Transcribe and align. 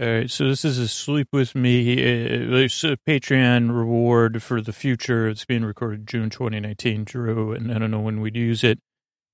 All 0.00 0.08
right, 0.08 0.28
so 0.28 0.48
this 0.48 0.64
is 0.64 0.76
a 0.78 0.88
sleep 0.88 1.28
with 1.32 1.54
me. 1.54 1.92
Uh, 1.92 2.56
it's 2.56 2.82
a 2.82 2.96
Patreon 3.08 3.72
reward 3.72 4.42
for 4.42 4.60
the 4.60 4.72
future. 4.72 5.28
It's 5.28 5.44
being 5.44 5.64
recorded 5.64 6.08
June 6.08 6.30
2019, 6.30 7.04
Drew, 7.04 7.52
and 7.52 7.70
I 7.70 7.78
don't 7.78 7.92
know 7.92 8.00
when 8.00 8.20
we'd 8.20 8.34
use 8.34 8.64
it. 8.64 8.80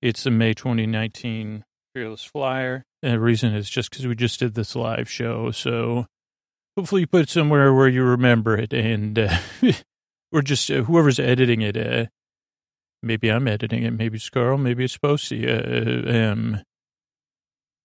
It's 0.03 0.27
a 0.27 0.31
May 0.31 0.53
2019 0.53 1.65
Fearless 1.95 2.25
Flyer. 2.25 2.85
And 3.03 3.15
the 3.15 3.21
reason 3.21 3.55
is 3.55 3.71
just 3.71 3.89
because 3.89 4.07
we 4.07 4.15
just 4.15 4.39
did 4.39 4.53
this 4.53 4.77
live 4.77 5.11
show. 5.11 5.51
So 5.51 6.05
hopefully 6.77 7.03
you 7.03 7.07
put 7.07 7.23
it 7.23 7.31
somewhere 7.31 7.73
where 7.73 7.89
you 7.89 8.03
remember 8.03 8.55
it, 8.59 8.75
and 8.75 9.19
uh, 9.19 9.39
or 10.31 10.43
just 10.43 10.71
uh, 10.71 10.83
whoever's 10.83 11.19
editing 11.19 11.63
it. 11.63 11.79
Uh, 11.79 12.07
maybe 13.03 13.31
I'm 13.31 13.49
editing 13.49 13.83
it. 13.85 13.93
Maybe 13.93 14.17
it's 14.17 14.29
Carl. 14.29 14.59
Maybe 14.59 14.85
it's 14.85 14.99
Posty. 14.99 15.51
Uh, 15.51 16.33
um, 16.33 16.61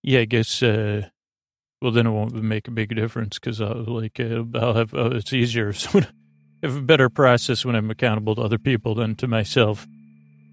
yeah, 0.03 0.19
I 0.19 0.25
guess. 0.25 0.61
Uh, 0.61 1.07
well, 1.81 1.91
then 1.91 2.07
it 2.07 2.11
won't 2.11 2.33
make 2.33 2.67
a 2.67 2.71
big 2.71 2.95
difference 2.95 3.37
because 3.39 3.61
I'll 3.61 3.83
like 3.85 4.19
uh, 4.19 4.43
I'll 4.55 4.73
have 4.73 4.93
uh, 4.93 5.11
it's 5.11 5.33
easier. 5.33 5.73
So 5.85 5.99
I 6.63 6.67
have 6.67 6.77
a 6.77 6.81
better 6.81 7.09
process 7.09 7.63
when 7.63 7.75
I'm 7.75 7.91
accountable 7.91 8.33
to 8.35 8.41
other 8.41 8.57
people 8.57 8.95
than 8.95 9.15
to 9.17 9.27
myself. 9.27 9.85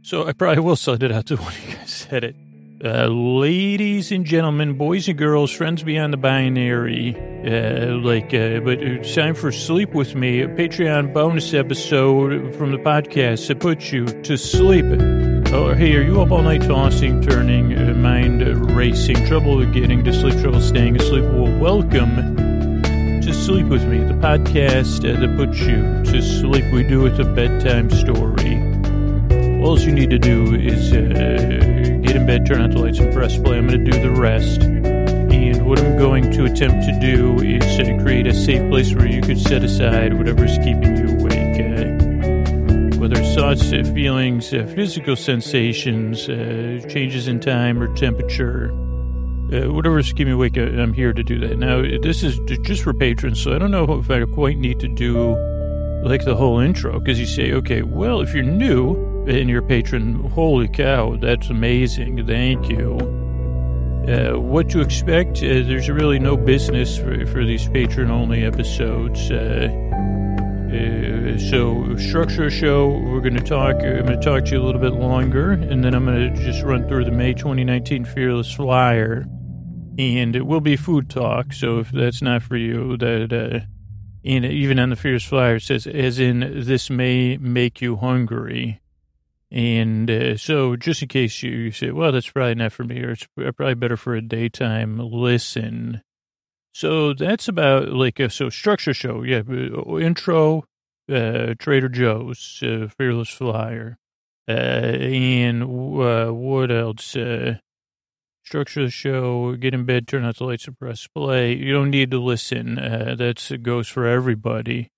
So 0.02 0.26
I 0.26 0.32
probably 0.32 0.62
will 0.62 0.76
send 0.76 1.02
it 1.02 1.12
out 1.12 1.26
to 1.26 1.36
one 1.38 1.52
of 1.54 1.68
you 1.68 1.76
guys 1.76 1.90
said 1.90 2.24
it. 2.24 2.36
Uh, 2.84 3.06
ladies 3.06 4.10
and 4.10 4.26
gentlemen, 4.26 4.76
boys 4.76 5.06
and 5.06 5.16
girls, 5.16 5.52
friends 5.52 5.84
beyond 5.84 6.12
the 6.12 6.16
binary, 6.16 7.14
uh, 7.46 7.94
like, 7.98 8.34
uh, 8.34 8.58
but 8.58 8.82
it's 8.82 9.14
time 9.14 9.36
for 9.36 9.52
Sleep 9.52 9.94
With 9.94 10.16
Me, 10.16 10.40
a 10.40 10.48
Patreon 10.48 11.14
bonus 11.14 11.54
episode 11.54 12.52
from 12.56 12.72
the 12.72 12.78
podcast 12.78 13.46
that 13.46 13.60
puts 13.60 13.92
you 13.92 14.06
to 14.06 14.36
sleep. 14.36 15.31
Oh, 15.54 15.74
hey, 15.74 15.94
are 15.96 16.02
you 16.02 16.18
up 16.22 16.30
all 16.30 16.40
night 16.40 16.62
tossing, 16.62 17.20
turning, 17.20 17.76
uh, 17.76 17.92
mind 17.92 18.40
racing, 18.74 19.26
trouble 19.26 19.62
getting 19.66 20.02
to 20.02 20.10
sleep, 20.10 20.40
trouble 20.40 20.62
staying 20.62 20.96
asleep? 20.96 21.24
Well, 21.24 21.54
welcome 21.58 22.80
to 23.20 23.34
Sleep 23.34 23.66
With 23.66 23.84
Me, 23.84 23.98
the 23.98 24.14
podcast 24.14 25.00
uh, 25.04 25.20
that 25.20 25.36
puts 25.36 25.60
you 25.60 25.82
to 26.10 26.22
sleep. 26.22 26.64
We 26.72 26.84
do 26.84 27.04
it 27.04 27.18
with 27.18 27.20
a 27.20 27.30
bedtime 27.34 27.90
story. 27.90 28.56
All 29.62 29.78
you 29.78 29.92
need 29.92 30.08
to 30.08 30.18
do 30.18 30.54
is 30.54 30.90
uh, 30.90 32.00
get 32.02 32.16
in 32.16 32.24
bed, 32.26 32.46
turn 32.46 32.62
on 32.62 32.70
the 32.70 32.78
lights, 32.78 32.98
and 32.98 33.12
press 33.12 33.36
play. 33.36 33.58
I'm 33.58 33.68
going 33.68 33.84
to 33.84 33.90
do 33.90 34.00
the 34.00 34.10
rest. 34.10 34.62
And 34.62 35.66
what 35.66 35.78
I'm 35.80 35.98
going 35.98 36.30
to 36.30 36.46
attempt 36.46 36.86
to 36.86 36.98
do 36.98 37.36
is 37.44 37.62
uh, 37.78 38.02
create 38.02 38.26
a 38.26 38.32
safe 38.32 38.66
place 38.70 38.94
where 38.94 39.06
you 39.06 39.20
could 39.20 39.38
set 39.38 39.62
aside 39.62 40.16
whatever's 40.16 40.56
keeping 40.56 40.96
you 40.96 41.11
whether 43.02 43.20
it's 43.20 43.34
thoughts, 43.34 43.72
uh, 43.72 43.82
feelings, 43.92 44.54
uh, 44.54 44.64
physical 44.76 45.16
sensations, 45.16 46.28
uh, 46.28 46.80
changes 46.88 47.26
in 47.26 47.40
time 47.40 47.82
or 47.82 47.92
temperature. 47.96 48.70
Uh, 49.52 49.72
whatever's 49.72 50.12
keeping 50.12 50.26
me 50.26 50.32
awake, 50.34 50.56
I'm 50.56 50.92
here 50.92 51.12
to 51.12 51.24
do 51.24 51.40
that. 51.40 51.58
Now, 51.58 51.82
this 51.82 52.22
is 52.22 52.38
just 52.62 52.84
for 52.84 52.94
patrons, 52.94 53.42
so 53.42 53.56
I 53.56 53.58
don't 53.58 53.72
know 53.72 53.92
if 53.98 54.08
I 54.08 54.24
quite 54.26 54.56
need 54.56 54.78
to 54.78 54.86
do 54.86 55.34
like 56.04 56.24
the 56.24 56.36
whole 56.36 56.60
intro 56.60 57.00
because 57.00 57.18
you 57.18 57.26
say, 57.26 57.52
okay, 57.54 57.82
well, 57.82 58.20
if 58.20 58.32
you're 58.32 58.44
new 58.44 58.94
and 59.26 59.50
you're 59.50 59.64
a 59.64 59.66
patron, 59.66 60.30
holy 60.30 60.68
cow, 60.68 61.16
that's 61.16 61.50
amazing. 61.50 62.24
Thank 62.24 62.68
you. 62.68 62.98
Uh, 64.06 64.38
what 64.38 64.70
to 64.70 64.80
expect? 64.80 65.38
Uh, 65.38 65.66
there's 65.66 65.90
really 65.90 66.20
no 66.20 66.36
business 66.36 66.96
for, 66.96 67.26
for 67.26 67.44
these 67.44 67.68
patron 67.68 68.12
only 68.12 68.44
episodes. 68.44 69.28
Uh, 69.28 69.91
uh, 70.72 71.38
so, 71.38 71.96
structure 71.96 72.50
show. 72.50 72.88
We're 72.88 73.20
going 73.20 73.36
to 73.36 73.44
talk. 73.44 73.76
I'm 73.76 74.06
going 74.06 74.18
to 74.18 74.24
talk 74.24 74.46
to 74.46 74.52
you 74.52 74.62
a 74.62 74.64
little 74.64 74.80
bit 74.80 74.94
longer, 74.94 75.52
and 75.52 75.84
then 75.84 75.94
I'm 75.94 76.06
going 76.06 76.34
to 76.34 76.42
just 76.42 76.62
run 76.62 76.88
through 76.88 77.04
the 77.04 77.10
May 77.10 77.34
2019 77.34 78.06
Fearless 78.06 78.54
Flyer, 78.54 79.26
and 79.98 80.34
it 80.34 80.46
will 80.46 80.62
be 80.62 80.76
food 80.76 81.10
talk. 81.10 81.52
So, 81.52 81.80
if 81.80 81.90
that's 81.90 82.22
not 82.22 82.42
for 82.42 82.56
you, 82.56 82.96
that 82.96 83.32
uh, 83.32 83.66
and 84.24 84.44
even 84.46 84.78
on 84.78 84.90
the 84.90 84.96
Fearless 84.96 85.24
Flyer 85.24 85.56
it 85.56 85.62
says, 85.62 85.86
as 85.86 86.18
in 86.18 86.64
this 86.64 86.88
may 86.88 87.36
make 87.36 87.82
you 87.82 87.96
hungry. 87.96 88.80
And 89.50 90.10
uh, 90.10 90.38
so, 90.38 90.76
just 90.76 91.02
in 91.02 91.08
case 91.08 91.42
you, 91.42 91.50
you 91.50 91.70
say, 91.72 91.90
well, 91.90 92.12
that's 92.12 92.30
probably 92.30 92.54
not 92.54 92.72
for 92.72 92.84
me, 92.84 93.02
or 93.02 93.10
it's 93.10 93.26
probably 93.36 93.74
better 93.74 93.98
for 93.98 94.14
a 94.14 94.22
daytime 94.22 94.98
listen. 94.98 96.02
So 96.72 97.12
that's 97.12 97.48
about 97.48 97.88
like 97.88 98.18
a 98.18 98.30
so 98.30 98.48
structure 98.48 98.94
show. 98.94 99.22
Yeah, 99.22 99.42
uh, 99.48 99.98
intro, 99.98 100.64
uh, 101.10 101.54
Trader 101.58 101.88
Joe's, 101.88 102.62
uh, 102.62 102.88
Fearless 102.96 103.28
Flyer, 103.28 103.98
uh, 104.48 104.52
and 104.52 105.62
uh, 105.62 106.32
what 106.32 106.70
else? 106.70 107.14
Uh, 107.14 107.58
structure 108.44 108.84
the 108.84 108.90
show, 108.90 109.54
get 109.56 109.74
in 109.74 109.84
bed, 109.84 110.08
turn 110.08 110.24
out 110.24 110.36
the 110.36 110.44
lights, 110.44 110.66
and 110.66 110.78
press 110.78 111.06
play. 111.06 111.54
You 111.54 111.72
don't 111.72 111.90
need 111.90 112.10
to 112.10 112.20
listen. 112.20 112.78
Uh, 112.78 113.14
that 113.16 113.62
goes 113.62 113.88
for 113.88 114.06
everybody. 114.06 114.88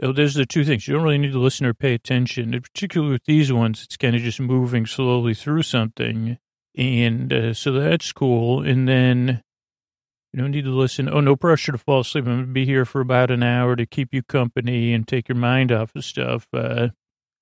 Oh, 0.00 0.12
there's 0.12 0.34
the 0.34 0.46
two 0.46 0.64
things. 0.64 0.86
You 0.86 0.94
don't 0.94 1.02
really 1.02 1.18
need 1.18 1.32
to 1.32 1.40
listen 1.40 1.66
or 1.66 1.74
pay 1.74 1.92
attention. 1.92 2.54
And 2.54 2.62
particularly 2.62 3.12
with 3.12 3.24
these 3.24 3.52
ones, 3.52 3.82
it's 3.82 3.96
kind 3.96 4.14
of 4.14 4.22
just 4.22 4.38
moving 4.38 4.86
slowly 4.86 5.34
through 5.34 5.62
something. 5.62 6.38
And 6.76 7.32
uh, 7.32 7.54
so 7.54 7.72
that's 7.72 8.12
cool. 8.12 8.62
And 8.62 8.88
then 8.88 9.42
you 10.32 10.40
don't 10.40 10.50
need 10.50 10.64
to 10.64 10.70
listen. 10.70 11.08
Oh, 11.08 11.20
no 11.20 11.36
pressure 11.36 11.72
to 11.72 11.78
fall 11.78 12.00
asleep. 12.00 12.26
I'm 12.26 12.36
going 12.36 12.46
to 12.46 12.52
be 12.52 12.66
here 12.66 12.84
for 12.84 13.00
about 13.00 13.30
an 13.30 13.42
hour 13.42 13.76
to 13.76 13.86
keep 13.86 14.12
you 14.12 14.22
company 14.22 14.92
and 14.92 15.06
take 15.06 15.28
your 15.28 15.36
mind 15.36 15.72
off 15.72 15.96
of 15.96 16.04
stuff. 16.04 16.46
Uh, 16.52 16.88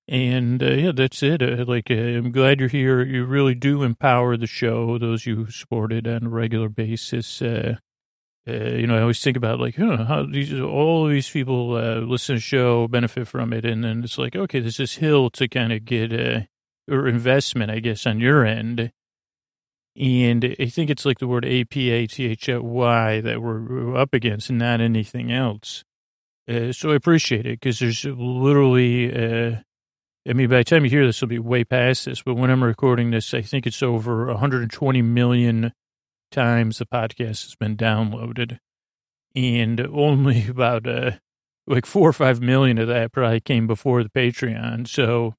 and 0.08 0.62
uh, 0.62 0.70
yeah, 0.70 0.92
that's 0.94 1.22
it. 1.22 1.42
Uh, 1.42 1.64
like, 1.66 1.90
uh, 1.90 1.94
I'm 1.94 2.30
glad 2.30 2.60
you're 2.60 2.68
here. 2.68 3.02
You 3.02 3.24
really 3.24 3.56
do 3.56 3.82
empower 3.82 4.36
the 4.36 4.46
show, 4.46 4.98
those 4.98 5.26
you 5.26 5.36
who 5.36 5.50
support 5.50 5.92
it 5.92 6.06
on 6.06 6.26
a 6.26 6.28
regular 6.28 6.68
basis. 6.68 7.42
Uh, 7.42 7.76
uh, 8.48 8.52
you 8.52 8.86
know, 8.86 8.96
I 8.96 9.00
always 9.00 9.20
think 9.20 9.36
about 9.36 9.58
like, 9.58 9.74
how 9.74 10.24
these 10.30 10.54
all 10.60 11.08
these 11.08 11.28
people 11.28 11.70
listen 11.70 12.36
to 12.36 12.38
the 12.38 12.40
show, 12.40 12.86
benefit 12.86 13.26
from 13.26 13.52
it, 13.52 13.64
and 13.64 13.82
then 13.82 14.04
it's 14.04 14.18
like, 14.18 14.36
okay, 14.36 14.60
there's 14.60 14.76
this 14.76 14.94
hill 14.94 15.30
to 15.30 15.48
kind 15.48 15.72
of 15.72 15.84
get 15.84 16.12
or 16.88 17.08
investment, 17.08 17.72
I 17.72 17.80
guess, 17.80 18.06
on 18.06 18.20
your 18.20 18.44
end. 18.44 18.92
And 19.98 20.56
I 20.60 20.66
think 20.66 20.90
it's 20.90 21.06
like 21.06 21.18
the 21.18 21.26
word 21.26 21.44
A 21.46 21.64
P 21.64 21.90
A 21.90 22.06
T 22.06 22.26
H 22.26 22.48
Y 22.48 23.20
that 23.22 23.40
we're 23.40 23.96
up 23.96 24.12
against, 24.12 24.50
and 24.50 24.58
not 24.58 24.80
anything 24.80 25.32
else. 25.32 25.84
Uh, 26.48 26.72
so 26.72 26.92
I 26.92 26.94
appreciate 26.94 27.46
it 27.46 27.60
because 27.60 27.78
there's 27.78 28.04
literally, 28.04 29.10
uh, 29.12 29.56
I 30.28 30.32
mean, 30.32 30.48
by 30.48 30.58
the 30.58 30.64
time 30.64 30.84
you 30.84 30.90
hear 30.90 31.06
this, 31.06 31.18
it'll 31.18 31.28
be 31.28 31.38
way 31.38 31.64
past 31.64 32.04
this. 32.04 32.22
But 32.22 32.34
when 32.34 32.50
I'm 32.50 32.62
recording 32.62 33.10
this, 33.10 33.32
I 33.34 33.42
think 33.42 33.66
it's 33.66 33.82
over 33.82 34.26
120 34.26 35.02
million 35.02 35.72
times 36.30 36.78
the 36.78 36.86
podcast 36.86 37.44
has 37.44 37.54
been 37.58 37.76
downloaded, 37.76 38.58
and 39.34 39.80
only 39.80 40.46
about 40.48 40.86
uh, 40.86 41.12
like 41.66 41.86
four 41.86 42.08
or 42.08 42.12
five 42.12 42.40
million 42.40 42.76
of 42.78 42.88
that 42.88 43.12
probably 43.12 43.40
came 43.40 43.66
before 43.66 44.02
the 44.02 44.10
Patreon. 44.10 44.86
So, 44.86 45.34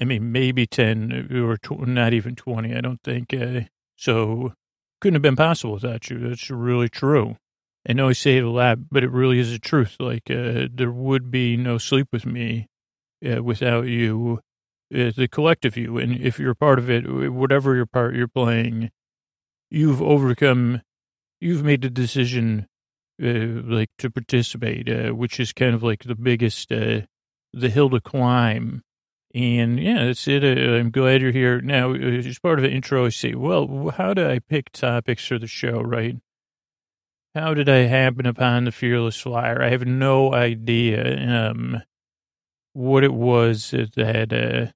I 0.00 0.04
mean, 0.04 0.30
maybe 0.30 0.64
ten 0.66 1.28
or 1.34 1.56
tw- 1.56 1.88
not 1.88 2.14
even 2.14 2.36
twenty. 2.36 2.74
I 2.74 2.80
don't 2.80 3.02
think. 3.02 3.34
Uh, 3.34 3.62
so, 4.00 4.54
couldn't 5.02 5.16
have 5.16 5.22
been 5.22 5.36
possible 5.36 5.74
without 5.74 6.08
you. 6.08 6.18
That's 6.18 6.48
really 6.50 6.88
true. 6.88 7.36
I 7.86 7.92
know 7.92 8.08
I 8.08 8.14
say 8.14 8.38
it 8.38 8.44
a 8.44 8.50
lot, 8.50 8.90
but 8.90 9.04
it 9.04 9.10
really 9.10 9.38
is 9.38 9.50
the 9.50 9.58
truth. 9.58 9.96
Like, 10.00 10.30
uh, 10.30 10.68
there 10.72 10.90
would 10.90 11.30
be 11.30 11.58
no 11.58 11.76
sleep 11.76 12.08
with 12.10 12.24
me 12.24 12.68
uh, 13.22 13.42
without 13.42 13.88
you, 13.88 14.40
uh, 14.94 15.12
the 15.14 15.28
collective 15.30 15.76
you. 15.76 15.98
And 15.98 16.18
if 16.18 16.38
you're 16.38 16.52
a 16.52 16.56
part 16.56 16.78
of 16.78 16.88
it, 16.88 17.30
whatever 17.30 17.76
your 17.76 17.84
part 17.84 18.14
you're 18.14 18.26
playing, 18.26 18.90
you've 19.70 20.00
overcome, 20.00 20.80
you've 21.38 21.62
made 21.62 21.82
the 21.82 21.90
decision, 21.90 22.66
uh, 23.22 23.60
like 23.64 23.90
to 23.98 24.08
participate, 24.10 24.88
uh, 24.88 25.10
which 25.10 25.38
is 25.38 25.52
kind 25.52 25.74
of 25.74 25.82
like 25.82 26.04
the 26.04 26.14
biggest, 26.14 26.72
uh, 26.72 27.02
the 27.52 27.68
hill 27.68 27.90
to 27.90 28.00
climb. 28.00 28.82
And 29.32 29.78
yeah, 29.78 30.06
that's 30.06 30.26
it. 30.26 30.42
Uh, 30.42 30.72
I'm 30.74 30.90
glad 30.90 31.22
you're 31.22 31.30
here. 31.30 31.60
Now, 31.60 31.94
as 31.94 32.38
part 32.38 32.58
of 32.58 32.64
the 32.64 32.70
intro, 32.70 33.06
I 33.06 33.10
say, 33.10 33.34
well, 33.34 33.94
how 33.96 34.12
do 34.14 34.28
I 34.28 34.40
pick 34.40 34.72
topics 34.72 35.26
for 35.26 35.38
the 35.38 35.46
show, 35.46 35.80
right? 35.80 36.16
How 37.34 37.54
did 37.54 37.68
I 37.68 37.86
happen 37.86 38.26
upon 38.26 38.64
the 38.64 38.72
Fearless 38.72 39.20
Flyer? 39.20 39.62
I 39.62 39.70
have 39.70 39.86
no 39.86 40.34
idea 40.34 41.50
um, 41.50 41.82
what 42.72 43.04
it 43.04 43.14
was 43.14 43.70
that 43.70 44.32
uh, 44.32 44.72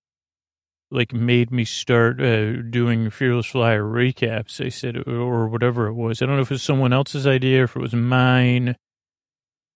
like 0.88 1.12
made 1.12 1.50
me 1.50 1.64
start 1.64 2.20
uh, 2.20 2.62
doing 2.62 3.10
Fearless 3.10 3.46
Flyer 3.46 3.82
recaps. 3.82 4.64
I 4.64 4.68
said, 4.68 5.08
or 5.08 5.48
whatever 5.48 5.88
it 5.88 5.94
was. 5.94 6.22
I 6.22 6.26
don't 6.26 6.36
know 6.36 6.42
if 6.42 6.52
it 6.52 6.54
was 6.54 6.62
someone 6.62 6.92
else's 6.92 7.26
idea, 7.26 7.62
or 7.62 7.64
if 7.64 7.74
it 7.74 7.82
was 7.82 7.94
mine. 7.94 8.76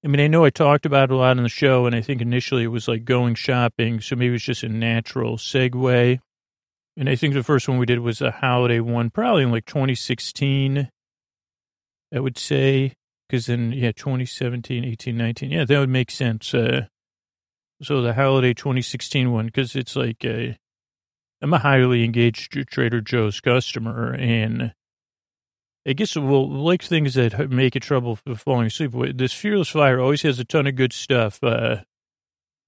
I 0.05 0.09
mean, 0.09 0.21
I 0.21 0.29
know 0.29 0.45
I 0.45 0.51
talked 0.51 0.87
about 0.87 1.11
it 1.11 1.13
a 1.13 1.17
lot 1.17 1.37
on 1.37 1.43
the 1.43 1.49
show, 1.49 1.87
and 1.87 1.95
I 1.95 2.01
think 2.01 2.21
initially 2.21 2.63
it 2.63 2.69
was 2.69 2.87
like 2.87 3.05
going 3.05 3.35
shopping, 3.35 4.01
so 4.01 4.15
maybe 4.15 4.37
it's 4.37 4.45
just 4.45 4.63
a 4.63 4.69
natural 4.69 5.37
segue. 5.37 6.19
And 6.97 7.09
I 7.09 7.17
think 7.17 7.35
the 7.35 7.43
first 7.43 7.69
one 7.69 7.79
we 7.79 7.87
did 7.87 8.01
was 8.01 8.21
a 8.21 8.31
holiday 8.31 8.81
one, 8.81 9.11
probably 9.11 9.43
in 9.43 9.51
like 9.51 9.67
2016, 9.67 10.89
I 12.15 12.21
would 12.21 12.39
say, 12.39 12.95
because 13.29 13.47
then, 13.47 13.73
yeah, 13.73 13.93
2017, 13.93 14.85
18, 14.85 15.17
19, 15.17 15.51
yeah, 15.51 15.65
that 15.65 15.79
would 15.79 15.89
make 15.89 16.11
sense. 16.13 16.55
Uh, 16.55 16.87
so 17.83 18.01
the 18.01 18.15
holiday 18.15 18.55
2016 18.55 19.33
one, 19.33 19.47
because 19.47 19.75
it's 19.75 19.97
like, 19.97 20.25
uh, 20.25 20.55
I'm 21.43 21.55
a 21.55 21.59
highly 21.59 22.05
engaged 22.05 22.53
Trader 22.69 23.01
Joe's 23.01 23.41
customer, 23.41 24.13
and 24.15 24.73
I 25.87 25.93
guess 25.95 26.17
we'll 26.17 26.51
like 26.51 26.83
things 26.83 27.15
that 27.15 27.51
make 27.51 27.75
it 27.75 27.81
trouble 27.81 28.17
for 28.17 28.35
falling 28.35 28.67
asleep. 28.67 28.93
This 29.17 29.33
Fearless 29.33 29.71
Flyer 29.71 30.01
always 30.01 30.23
has 30.23 30.39
a 30.39 30.45
ton 30.45 30.67
of 30.67 30.77
good 30.77 30.93
stuff. 30.93 31.43
Uh, 31.43 31.79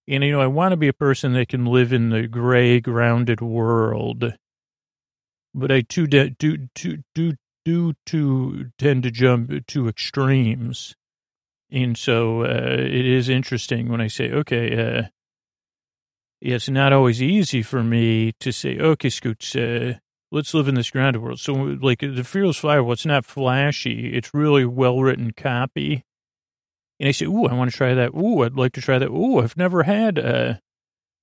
and, 0.08 0.24
you 0.24 0.32
know, 0.32 0.40
I 0.40 0.46
want 0.46 0.72
to 0.72 0.76
be 0.76 0.88
a 0.88 0.92
person 0.92 1.34
that 1.34 1.48
can 1.48 1.66
live 1.66 1.92
in 1.92 2.10
the 2.10 2.26
gray, 2.26 2.80
grounded 2.80 3.40
world. 3.40 4.34
But 5.54 5.70
I 5.70 5.82
too 5.82 6.06
do, 6.06 6.30
do, 6.30 6.68
do, 6.74 7.02
do, 7.14 7.94
do 8.06 8.70
tend 8.78 9.02
to 9.02 9.10
jump 9.10 9.66
to 9.66 9.88
extremes. 9.88 10.94
And 11.70 11.96
so 11.96 12.42
uh, 12.42 12.76
it 12.78 13.06
is 13.06 13.28
interesting 13.28 13.88
when 13.88 14.00
I 14.00 14.08
say, 14.08 14.30
okay, 14.30 14.98
uh, 14.98 15.02
it's 16.40 16.68
not 16.68 16.92
always 16.92 17.22
easy 17.22 17.62
for 17.62 17.82
me 17.82 18.32
to 18.40 18.50
say, 18.50 18.78
okay, 18.78 19.10
Scoots, 19.10 19.54
uh, 19.54 19.94
let's 20.30 20.54
live 20.54 20.68
in 20.68 20.74
this 20.74 20.90
grounded 20.90 21.22
world. 21.22 21.40
So, 21.40 21.52
like, 21.52 22.00
the 22.00 22.24
Fearless 22.24 22.58
Flyer, 22.58 22.88
it's 22.92 23.06
not 23.06 23.24
flashy. 23.24 24.14
It's 24.14 24.34
really 24.34 24.64
well 24.64 25.00
written 25.00 25.32
copy. 25.32 26.04
And 26.98 27.08
I 27.08 27.12
say, 27.12 27.26
ooh, 27.26 27.46
I 27.46 27.54
want 27.54 27.70
to 27.70 27.76
try 27.76 27.94
that. 27.94 28.14
Ooh, 28.14 28.42
I'd 28.42 28.54
like 28.54 28.72
to 28.74 28.80
try 28.80 28.98
that. 28.98 29.08
Ooh, 29.08 29.40
I've 29.40 29.56
never 29.56 29.84
had 29.84 30.18
a, 30.18 30.60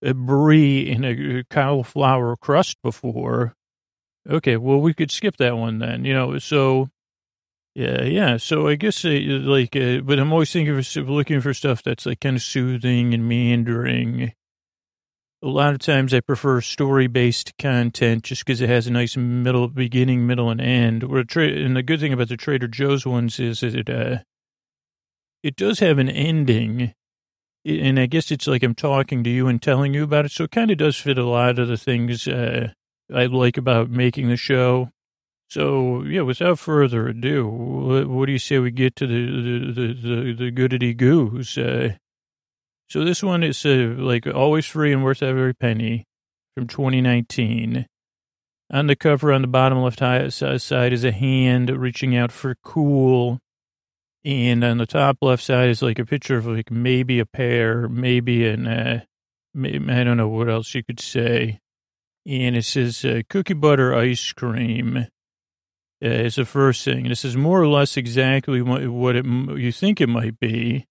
a 0.01 0.13
brie 0.13 0.89
in 0.89 1.05
a 1.05 1.43
cauliflower 1.49 2.35
crust 2.35 2.77
before. 2.81 3.53
Okay, 4.29 4.57
well, 4.57 4.79
we 4.79 4.93
could 4.93 5.11
skip 5.11 5.37
that 5.37 5.57
one 5.57 5.79
then, 5.79 6.05
you 6.05 6.13
know, 6.13 6.37
so. 6.39 6.89
Yeah, 7.75 8.01
yeah. 8.05 8.37
So 8.37 8.67
I 8.67 8.73
guess 8.73 9.05
uh, 9.05 9.09
like, 9.09 9.75
uh, 9.75 9.99
but 9.99 10.17
I'm 10.17 10.33
always 10.33 10.51
thinking 10.51 10.75
of 10.75 11.09
looking 11.09 11.41
for 11.41 11.53
stuff 11.53 11.83
that's 11.83 12.07
like 12.07 12.19
kind 12.21 12.35
of 12.35 12.41
soothing 12.41 13.13
and 13.13 13.29
meandering 13.29 14.33
a 15.41 15.47
lot 15.47 15.73
of 15.73 15.79
times 15.79 16.13
I 16.13 16.19
prefer 16.19 16.61
story-based 16.61 17.53
content 17.59 18.23
just 18.23 18.43
because 18.43 18.61
it 18.61 18.69
has 18.69 18.87
a 18.87 18.91
nice 18.91 19.15
middle, 19.15 19.67
beginning, 19.67 20.25
middle, 20.25 20.49
and 20.49 20.59
end. 20.59 21.03
and 21.03 21.75
the 21.75 21.83
good 21.83 21.99
thing 21.99 22.13
about 22.13 22.29
the 22.29 22.37
Trader 22.37 22.67
Joe's 22.67 23.05
ones 23.05 23.39
is 23.39 23.59
that 23.59 23.75
it, 23.75 23.89
uh, 23.89 24.19
it 25.43 25.55
does 25.55 25.79
have 25.79 25.99
an 25.99 26.09
ending. 26.09 26.93
And 27.65 27.99
I 27.99 28.05
guess 28.05 28.31
it's 28.31 28.47
like 28.47 28.63
I'm 28.63 28.75
talking 28.75 29.23
to 29.23 29.29
you 29.29 29.47
and 29.47 29.61
telling 29.61 29.93
you 29.93 30.03
about 30.03 30.25
it. 30.25 30.31
So 30.31 30.45
it 30.45 30.51
kind 30.51 30.71
of 30.71 30.77
does 30.77 30.95
fit 30.95 31.17
a 31.17 31.25
lot 31.25 31.59
of 31.59 31.67
the 31.67 31.77
things 31.77 32.27
uh, 32.27 32.69
I 33.13 33.25
like 33.25 33.57
about 33.57 33.89
making 33.89 34.29
the 34.29 34.37
show. 34.37 34.89
So 35.49 36.03
yeah, 36.03 36.21
without 36.21 36.59
further 36.59 37.07
ado, 37.07 37.47
what, 37.47 38.07
what 38.07 38.25
do 38.25 38.31
you 38.31 38.39
say 38.39 38.59
we 38.59 38.71
get 38.71 38.95
to 38.97 39.07
the 39.07 39.13
the 39.15 39.73
the, 39.73 39.93
the, 39.93 40.33
the 40.33 40.51
goodity 40.51 40.93
goos? 40.93 41.57
Uh, 41.57 41.95
so 42.89 43.03
this 43.03 43.21
one 43.21 43.43
is 43.43 43.65
uh, 43.65 43.95
like 43.97 44.25
always 44.27 44.65
free 44.65 44.93
and 44.93 45.03
worth 45.03 45.21
every 45.21 45.53
penny 45.53 46.05
from 46.55 46.67
2019. 46.67 47.85
On 48.71 48.87
the 48.87 48.95
cover 48.95 49.31
on 49.31 49.41
the 49.41 49.47
bottom 49.47 49.79
left 49.79 49.99
side 49.99 50.93
is 50.93 51.03
a 51.03 51.11
hand 51.11 51.69
reaching 51.69 52.15
out 52.15 52.31
for 52.31 52.55
cool. 52.63 53.39
And 54.25 54.63
on 54.63 54.77
the 54.77 54.85
top 54.85 55.17
left 55.21 55.43
side 55.43 55.69
is 55.69 55.81
like 55.81 55.99
a 55.99 56.05
picture 56.05 56.37
of 56.37 56.47
like 56.47 56.69
maybe 56.69 57.19
a 57.19 57.25
pear, 57.25 57.87
maybe 57.87 58.47
an, 58.47 58.67
uh, 58.67 59.01
maybe, 59.53 59.89
I 59.89 60.03
don't 60.03 60.17
know 60.17 60.27
what 60.27 60.49
else 60.49 60.73
you 60.75 60.83
could 60.83 60.99
say. 60.99 61.59
And 62.25 62.57
it 62.57 62.65
says 62.65 63.05
uh, 63.05 63.21
cookie 63.29 63.53
butter 63.53 63.95
ice 63.95 64.33
cream. 64.33 65.07
Uh, 66.03 66.09
is 66.09 66.35
the 66.35 66.45
first 66.45 66.85
thing. 66.85 66.99
And 66.99 67.11
this 67.11 67.25
is 67.25 67.35
more 67.35 67.59
or 67.59 67.67
less 67.67 67.97
exactly 67.97 68.61
what, 68.61 68.87
what 68.87 69.15
it, 69.15 69.25
you 69.25 69.71
think 69.71 69.99
it 69.99 70.07
might 70.07 70.39
be 70.39 70.85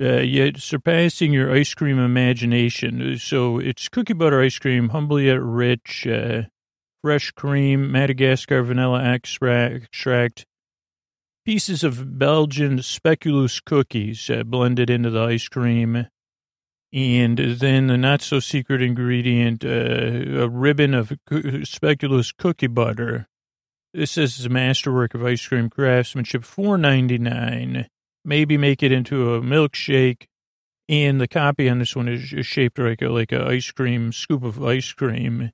uh, 0.00 0.20
yet 0.20 0.56
surpassing 0.56 1.32
your 1.32 1.52
ice 1.52 1.74
cream 1.74 1.98
imagination. 1.98 3.18
So 3.18 3.58
it's 3.58 3.88
cookie 3.88 4.14
butter 4.14 4.40
ice 4.40 4.58
cream, 4.58 4.90
humbly 4.90 5.26
yet 5.26 5.40
rich, 5.42 6.06
uh, 6.06 6.42
fresh 7.02 7.30
cream, 7.32 7.90
Madagascar 7.90 8.62
vanilla 8.62 9.02
extract, 9.02 10.46
pieces 11.44 11.82
of 11.82 12.18
Belgian 12.18 12.78
speculoos 12.78 13.62
cookies 13.64 14.30
uh, 14.30 14.44
blended 14.44 14.88
into 14.88 15.10
the 15.10 15.22
ice 15.22 15.48
cream, 15.48 16.06
and 16.92 17.38
then 17.38 17.88
the 17.88 17.96
not 17.96 18.22
so 18.22 18.38
secret 18.38 18.80
ingredient, 18.80 19.64
uh, 19.64 20.42
a 20.42 20.48
ribbon 20.48 20.94
of 20.94 21.12
speculoos 21.28 22.32
cookie 22.36 22.66
butter. 22.66 23.26
This 23.92 24.16
is 24.16 24.46
a 24.46 24.48
masterwork 24.48 25.14
of 25.14 25.24
ice 25.24 25.46
cream 25.46 25.68
craftsmanship, 25.68 26.44
four 26.44 26.78
ninety 26.78 27.18
nine 27.18 27.88
maybe 28.24 28.56
make 28.56 28.82
it 28.82 28.92
into 28.92 29.34
a 29.34 29.40
milkshake. 29.40 30.26
And 30.88 31.20
the 31.20 31.28
copy 31.28 31.68
on 31.68 31.78
this 31.78 31.96
one 31.96 32.08
is 32.08 32.20
shaped 32.46 32.78
like 32.78 33.00
a, 33.02 33.08
like 33.08 33.32
a 33.32 33.46
ice 33.46 33.70
cream, 33.70 34.12
scoop 34.12 34.42
of 34.42 34.62
ice 34.62 34.92
cream. 34.92 35.52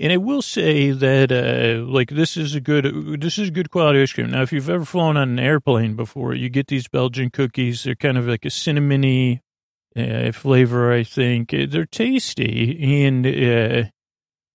And 0.00 0.12
I 0.12 0.16
will 0.16 0.42
say 0.42 0.92
that, 0.92 1.32
uh, 1.32 1.84
like, 1.84 2.10
this 2.10 2.36
is 2.36 2.54
a 2.54 2.60
good, 2.60 3.20
this 3.20 3.36
is 3.36 3.50
good 3.50 3.70
quality 3.70 4.00
ice 4.00 4.12
cream. 4.12 4.30
Now, 4.30 4.42
if 4.42 4.52
you've 4.52 4.70
ever 4.70 4.84
flown 4.84 5.16
on 5.16 5.28
an 5.28 5.38
airplane 5.40 5.96
before, 5.96 6.34
you 6.34 6.48
get 6.48 6.68
these 6.68 6.86
Belgian 6.86 7.30
cookies. 7.30 7.82
They're 7.82 7.96
kind 7.96 8.16
of 8.16 8.28
like 8.28 8.44
a 8.44 8.48
cinnamony 8.48 9.40
uh, 9.96 10.30
flavor, 10.30 10.92
I 10.92 11.02
think. 11.02 11.50
They're 11.50 11.84
tasty. 11.84 13.04
And, 13.04 13.26
uh, 13.26 13.88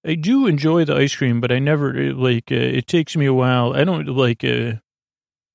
I 0.05 0.15
do 0.15 0.47
enjoy 0.47 0.85
the 0.85 0.95
ice 0.95 1.15
cream, 1.15 1.41
but 1.41 1.51
I 1.51 1.59
never, 1.59 2.13
like, 2.13 2.49
uh, 2.49 2.55
it 2.55 2.87
takes 2.87 3.17
me 3.17 3.25
a 3.25 3.33
while. 3.33 3.73
I 3.73 3.83
don't, 3.83 4.07
like, 4.07 4.45
uh, 4.45 4.75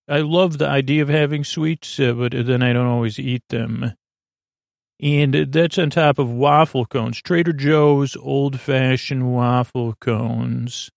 I 0.08 0.20
love 0.20 0.56
the 0.56 0.68
idea 0.68 1.02
of 1.02 1.10
having 1.10 1.44
sweets, 1.44 2.00
uh, 2.00 2.12
but 2.12 2.32
then 2.32 2.62
I 2.62 2.72
don't 2.72 2.86
always 2.86 3.18
eat 3.18 3.42
them. 3.50 3.92
And 5.00 5.34
that's 5.52 5.78
on 5.78 5.90
top 5.90 6.18
of 6.18 6.30
waffle 6.30 6.86
cones, 6.86 7.20
Trader 7.20 7.52
Joe's 7.52 8.16
old 8.16 8.58
fashioned 8.58 9.32
waffle 9.32 9.94
cones. 10.00 10.90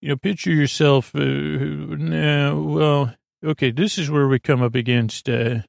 You 0.00 0.10
know, 0.10 0.16
picture 0.16 0.52
yourself, 0.52 1.14
uh, 1.14 2.52
well, 2.54 3.14
okay, 3.44 3.70
this 3.70 3.98
is 3.98 4.10
where 4.10 4.28
we 4.28 4.38
come 4.38 4.62
up 4.62 4.74
against 4.74 5.28
uh, 5.28 5.60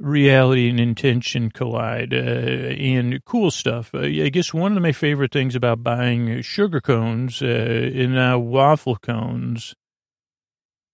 reality 0.00 0.70
and 0.70 0.80
intention 0.80 1.50
collide 1.50 2.14
uh, 2.14 2.16
and 2.16 3.22
cool 3.24 3.50
stuff. 3.50 3.94
Uh, 3.94 4.00
I 4.00 4.30
guess 4.30 4.54
one 4.54 4.76
of 4.76 4.82
my 4.82 4.92
favorite 4.92 5.32
things 5.32 5.54
about 5.54 5.82
buying 5.82 6.40
sugar 6.42 6.80
cones 6.80 7.42
and 7.42 8.14
now 8.14 8.38
waffle 8.38 8.96
cones 8.96 9.74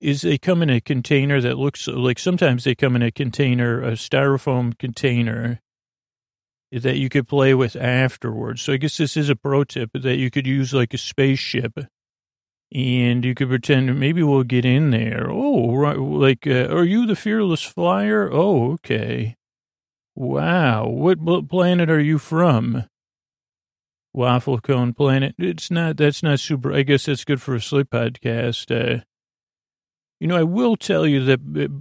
is 0.00 0.23
they 0.23 0.38
come 0.38 0.62
in 0.62 0.70
a 0.70 0.81
container 0.81 1.41
that 1.41 1.58
looks 1.58 1.87
like 1.87 2.19
sometimes 2.19 2.64
they 2.64 2.75
come 2.75 2.97
in 2.97 3.02
a 3.02 3.11
container, 3.11 3.82
a 3.82 3.93
styrofoam 3.93 4.76
container 4.79 5.61
that 6.73 6.97
you 6.97 7.08
could 7.08 7.29
play 7.29 7.52
with 7.52 7.76
afterwards. 7.76 8.62
So 8.62 8.73
I 8.73 8.76
guess 8.76 8.97
this 8.97 9.17
is 9.17 9.29
a 9.29 9.37
pro 9.37 9.64
tip 9.64 9.91
that 9.93 10.17
you 10.17 10.31
could 10.31 10.47
use 10.47 10.73
like 10.73 10.94
a 10.94 10.99
spaceship 10.99 11.79
and 12.73 13.25
you 13.25 13.35
could 13.35 13.49
pretend 13.49 13.99
maybe 13.99 14.23
we'll 14.23 14.44
get 14.44 14.64
in 14.64 14.91
there. 14.91 15.26
Oh, 15.29 15.75
right. 15.75 15.99
Like, 15.99 16.46
uh, 16.46 16.69
are 16.69 16.85
you 16.85 17.06
the 17.06 17.17
fearless 17.17 17.62
flyer? 17.62 18.31
Oh, 18.32 18.72
okay. 18.75 19.36
Wow. 20.15 20.89
What 20.89 21.48
planet 21.48 21.91
are 21.91 22.01
you 22.01 22.19
from? 22.19 22.84
Waffle 24.13 24.60
cone 24.60 24.93
planet. 24.93 25.34
It's 25.39 25.70
not, 25.70 25.96
that's 25.96 26.22
not 26.22 26.41
super. 26.41 26.72
I 26.72 26.82
guess 26.82 27.06
that's 27.06 27.25
good 27.25 27.43
for 27.43 27.56
a 27.56 27.60
sleep 27.60 27.91
podcast. 27.91 28.70
Uh, 28.70 29.03
you 30.20 30.27
know, 30.27 30.36
I 30.36 30.43
will 30.43 30.77
tell 30.77 31.06
you 31.06 31.24
that 31.24 31.41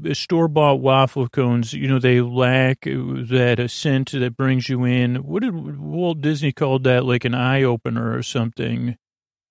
uh, 0.10 0.14
store-bought 0.14 0.80
waffle 0.80 1.28
cones, 1.28 1.74
you 1.74 1.90
know, 1.90 2.00
they 2.00 2.22
lack 2.22 2.88
uh, 2.88 2.96
that 3.30 3.68
scent 3.70 4.14
that 4.14 4.38
brings 4.38 4.70
you 4.70 4.86
in. 4.86 5.18
What 5.18 5.44
did 5.44 5.78
Walt 5.78 6.22
Disney 6.22 6.54
call 6.54 6.80
that? 6.80 7.04
Like 7.04 7.26
an 7.26 7.36
eye 7.36 7.64
opener 7.64 8.18
or 8.18 8.24
something, 8.24 8.96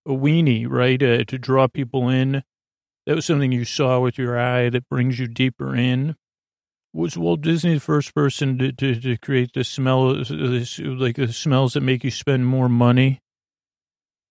a 0.07 0.11
weenie, 0.11 0.67
right? 0.67 1.03
Uh, 1.03 1.23
to 1.25 1.39
draw 1.39 1.69
people 1.69 2.09
in. 2.09 2.43
That 3.05 3.15
was 3.15 3.27
something 3.27 3.53
you 3.53 3.67
saw 3.67 4.01
with 4.01 4.17
your 4.17 4.39
eye 4.39 4.71
that 4.71 4.89
brings 4.89 5.19
you 5.19 5.29
deeper 5.29 5.77
in. 5.77 6.17
Was 6.95 7.19
Walt 7.19 7.43
Disney 7.43 7.75
the 7.75 7.81
first 7.81 8.15
person 8.15 8.57
to, 8.57 8.73
to, 8.73 8.99
to 8.99 9.19
create 9.19 9.53
the 9.53 9.65
smell, 9.65 10.15
this, 10.15 10.79
like 10.79 11.17
the 11.17 11.31
smells 11.31 11.75
that 11.75 11.83
make 11.83 12.05
you 12.05 12.11
spend 12.11 12.47
more 12.47 12.71
money? 12.71 13.21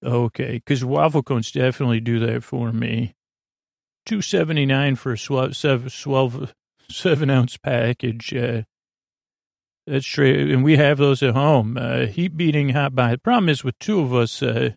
Okay, 0.04 0.54
because 0.54 0.84
waffle 0.84 1.22
cones 1.22 1.52
definitely 1.52 2.00
do 2.00 2.20
that 2.20 2.44
for 2.44 2.72
me 2.72 3.17
two 4.08 4.22
seventy 4.22 4.66
nine 4.66 4.96
for 4.96 5.12
a 5.12 5.18
12, 5.18 6.54
7 6.90 7.30
ounce 7.30 7.58
package. 7.58 8.34
Uh, 8.34 8.64
that's 9.86 10.06
true, 10.06 10.52
and 10.52 10.64
we 10.64 10.78
have 10.78 10.98
those 10.98 11.22
at 11.22 11.36
home. 11.36 11.78
Uh, 11.78 12.08
heat 12.08 12.36
beating 12.36 12.70
hot 12.70 12.96
by 12.96 13.12
The 13.12 13.18
problem 13.20 13.50
is 13.50 13.64
with 13.64 13.78
two 13.80 14.00
of 14.00 14.14
us. 14.14 14.42
Uh, 14.42 14.72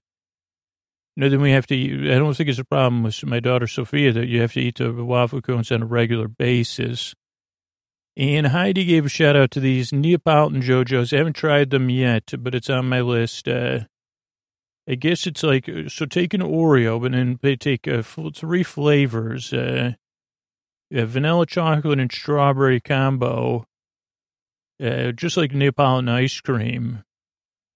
you 1.16 1.20
know, 1.22 1.28
then 1.28 1.40
we 1.40 1.50
have 1.52 1.66
to. 1.68 1.76
Eat, 1.76 2.10
I 2.10 2.18
don't 2.18 2.34
think 2.34 2.48
it's 2.48 2.58
a 2.58 2.64
problem 2.64 3.02
with 3.02 3.24
my 3.24 3.40
daughter 3.40 3.66
Sophia 3.66 4.12
that 4.12 4.28
you 4.28 4.40
have 4.40 4.52
to 4.52 4.60
eat 4.60 4.76
the 4.76 4.92
waffle 4.92 5.40
cones 5.40 5.72
on 5.72 5.82
a 5.82 5.86
regular 5.86 6.28
basis. 6.28 7.14
And 8.16 8.48
Heidi 8.48 8.84
gave 8.84 9.06
a 9.06 9.08
shout 9.08 9.36
out 9.36 9.50
to 9.52 9.60
these 9.60 9.92
Neapolitan 9.92 10.62
Joe-Joe's. 10.62 11.12
I 11.12 11.18
haven't 11.18 11.36
tried 11.36 11.70
them 11.70 11.88
yet, 11.88 12.34
but 12.38 12.54
it's 12.54 12.68
on 12.68 12.88
my 12.88 13.00
list. 13.00 13.48
Uh, 13.48 13.80
I 14.88 14.94
guess 14.94 15.26
it's 15.26 15.42
like, 15.42 15.68
uh, 15.68 15.88
so 15.88 16.06
take 16.06 16.34
an 16.34 16.40
Oreo, 16.40 17.00
but 17.00 17.12
then 17.12 17.38
they 17.42 17.56
take 17.56 17.86
uh, 17.86 18.02
three 18.02 18.62
flavors, 18.62 19.52
uh, 19.52 19.92
vanilla 20.90 21.46
chocolate 21.46 22.00
and 22.00 22.10
strawberry 22.10 22.80
combo, 22.80 23.66
uh, 24.82 25.12
just 25.12 25.36
like 25.36 25.52
Neapolitan 25.52 26.08
ice 26.08 26.40
cream. 26.40 27.04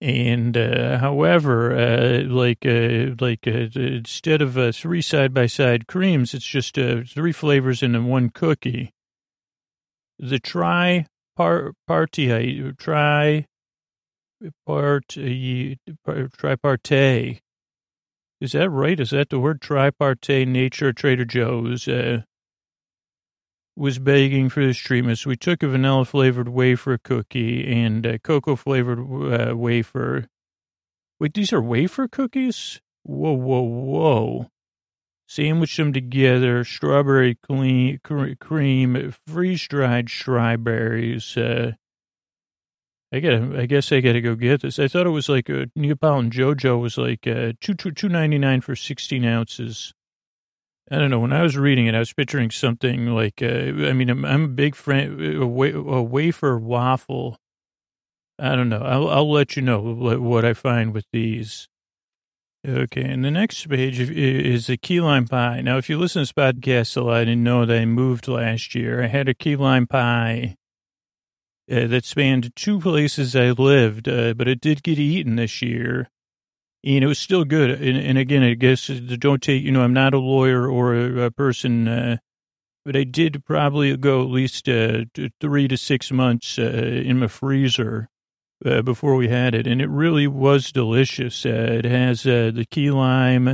And 0.00 0.56
uh, 0.56 0.98
however, 0.98 1.74
uh, 1.74 2.24
like 2.24 2.64
like 3.20 3.46
instead 3.46 4.42
of 4.42 4.76
three 4.76 5.00
side 5.00 5.32
by 5.32 5.46
side 5.46 5.86
creams, 5.86 6.34
it's 6.34 6.44
just 6.44 6.74
three 6.74 7.32
flavors 7.32 7.82
in 7.82 8.04
one 8.06 8.28
cookie. 8.28 8.92
The 10.18 10.38
tri 10.38 11.06
par 11.36 11.72
party 11.86 12.72
tri 12.76 13.46
part 14.66 15.08
tripartite. 16.36 17.40
Is 18.40 18.52
that 18.52 18.70
right? 18.70 19.00
Is 19.00 19.10
that 19.10 19.30
the 19.30 19.38
word 19.38 19.60
tripartite 19.60 20.48
nature 20.48 20.92
Trader 20.92 21.24
Joe's? 21.24 21.88
Uh, 21.88 22.22
was 23.76 23.98
begging 23.98 24.48
for 24.48 24.64
this 24.64 24.76
treatment, 24.76 25.18
so 25.18 25.30
we 25.30 25.36
took 25.36 25.62
a 25.62 25.68
vanilla 25.68 26.04
flavored 26.04 26.48
wafer 26.48 26.98
cookie 26.98 27.66
and 27.66 28.06
a 28.06 28.18
cocoa 28.18 28.56
flavored 28.56 29.00
uh, 29.00 29.56
wafer. 29.56 30.26
Wait, 31.18 31.34
these 31.34 31.52
are 31.52 31.62
wafer 31.62 32.06
cookies? 32.06 32.80
Whoa, 33.02 33.32
whoa, 33.32 33.62
whoa. 33.62 34.50
Sandwich 35.26 35.76
them 35.76 35.92
together, 35.92 36.64
strawberry 36.64 37.34
clean, 37.34 37.98
cream, 38.38 39.14
freeze 39.26 39.66
dried 39.66 40.08
strawberries. 40.08 41.36
Uh, 41.36 41.72
I 43.14 43.20
gotta, 43.20 43.60
I 43.60 43.66
guess 43.66 43.92
I 43.92 44.00
gotta 44.00 44.20
go 44.20 44.34
get 44.34 44.62
this. 44.62 44.80
I 44.80 44.88
thought 44.88 45.06
it 45.06 45.10
was 45.10 45.28
like 45.28 45.48
a 45.48 45.68
Neapolitan 45.76 46.32
Joe-Joe 46.32 46.78
was 46.78 46.98
like 46.98 47.28
uh, 47.28 47.52
two, 47.60 47.74
two, 47.74 47.92
two 47.92 48.08
ninety 48.08 48.38
nine 48.38 48.60
for 48.60 48.74
16 48.74 49.24
ounces. 49.24 49.94
I 50.90 50.98
don't 50.98 51.10
know. 51.10 51.20
When 51.20 51.32
I 51.32 51.42
was 51.42 51.56
reading 51.56 51.86
it, 51.86 51.94
I 51.94 52.00
was 52.00 52.12
picturing 52.12 52.50
something 52.50 53.06
like, 53.06 53.40
uh, 53.40 53.46
I 53.46 53.92
mean, 53.92 54.10
I'm, 54.10 54.24
I'm 54.24 54.44
a 54.44 54.48
big 54.48 54.74
fan, 54.74 55.20
a, 55.20 55.42
a 55.42 56.02
wafer 56.02 56.58
waffle. 56.58 57.38
I 58.36 58.56
don't 58.56 58.68
know. 58.68 58.82
I'll, 58.82 59.08
I'll 59.08 59.30
let 59.30 59.54
you 59.54 59.62
know 59.62 59.78
what 59.80 60.44
I 60.44 60.52
find 60.52 60.92
with 60.92 61.06
these. 61.12 61.68
Okay, 62.66 63.04
and 63.04 63.24
the 63.24 63.30
next 63.30 63.68
page 63.68 64.00
is 64.00 64.68
a 64.68 64.76
key 64.76 65.00
lime 65.00 65.28
pie. 65.28 65.60
Now, 65.60 65.76
if 65.76 65.88
you 65.88 65.98
listen 65.98 66.20
to 66.20 66.22
this 66.22 66.32
podcast 66.32 66.96
a 66.96 67.02
lot 67.02 67.28
and 67.28 67.44
know 67.44 67.64
that 67.64 67.78
I 67.78 67.84
moved 67.84 68.26
last 68.26 68.74
year, 68.74 69.04
I 69.04 69.06
had 69.06 69.28
a 69.28 69.34
key 69.34 69.54
lime 69.54 69.86
pie 69.86 70.56
uh, 71.70 71.86
that 71.86 72.04
spanned 72.04 72.54
two 72.56 72.80
places 72.80 73.34
I 73.34 73.50
lived, 73.50 74.08
uh, 74.08 74.34
but 74.34 74.48
it 74.48 74.60
did 74.60 74.82
get 74.82 74.98
eaten 74.98 75.36
this 75.36 75.62
year 75.62 76.10
and 76.84 77.02
it 77.02 77.06
was 77.06 77.18
still 77.18 77.44
good. 77.44 77.70
And, 77.70 77.96
and 77.96 78.18
again, 78.18 78.42
I 78.42 78.54
guess 78.54 78.90
uh, 78.90 79.00
don't 79.18 79.42
take, 79.42 79.62
you 79.62 79.72
know, 79.72 79.82
I'm 79.82 79.94
not 79.94 80.14
a 80.14 80.18
lawyer 80.18 80.68
or 80.68 80.94
a, 80.94 81.26
a 81.26 81.30
person, 81.30 81.88
uh, 81.88 82.16
but 82.84 82.94
I 82.94 83.04
did 83.04 83.44
probably 83.46 83.96
go 83.96 84.22
at 84.22 84.28
least 84.28 84.68
uh, 84.68 85.04
three 85.40 85.66
to 85.68 85.76
six 85.78 86.12
months 86.12 86.58
uh, 86.58 86.62
in 86.62 87.18
my 87.18 87.28
freezer 87.28 88.08
before 88.84 89.16
we 89.16 89.28
had 89.28 89.54
it. 89.54 89.66
And 89.66 89.82
it 89.82 89.90
really 89.90 90.26
was 90.26 90.72
delicious. 90.72 91.44
It 91.44 91.84
has 91.84 92.22
the 92.22 92.66
key 92.70 92.90
lime, 92.90 93.48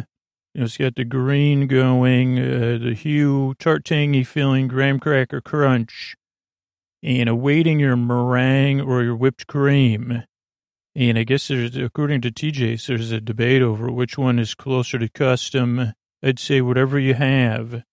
you 0.55 0.61
know, 0.61 0.65
it's 0.65 0.77
got 0.77 0.95
the 0.95 1.05
green 1.05 1.67
going, 1.67 2.37
the 2.37 2.95
hue, 2.95 3.55
tart 3.59 3.85
tangy 3.85 4.23
filling, 4.23 4.69
graham 4.69 5.01
cracker 5.01 5.41
crunch, 5.41 6.15
and 7.03 7.29
awaiting 7.29 7.81
your 7.81 7.97
meringue 7.97 8.81
or 8.81 9.03
your 9.03 9.17
whipped 9.17 9.47
cream. 9.47 10.25
And 10.95 11.19
I 11.19 11.25
guess 11.25 11.49
there's, 11.49 11.77
according 11.77 12.21
to 12.23 12.31
TJ, 12.31 12.87
there's 12.87 13.13
a 13.13 13.21
debate 13.21 13.63
over 13.63 13.91
which 13.91 14.19
one 14.19 14.39
is 14.39 14.55
closer 14.55 14.99
to 14.99 15.09
custom. 15.09 15.93
I'd 16.23 16.39
say 16.39 16.61
whatever 16.61 16.99
you 16.99 17.15
have. 17.15 17.85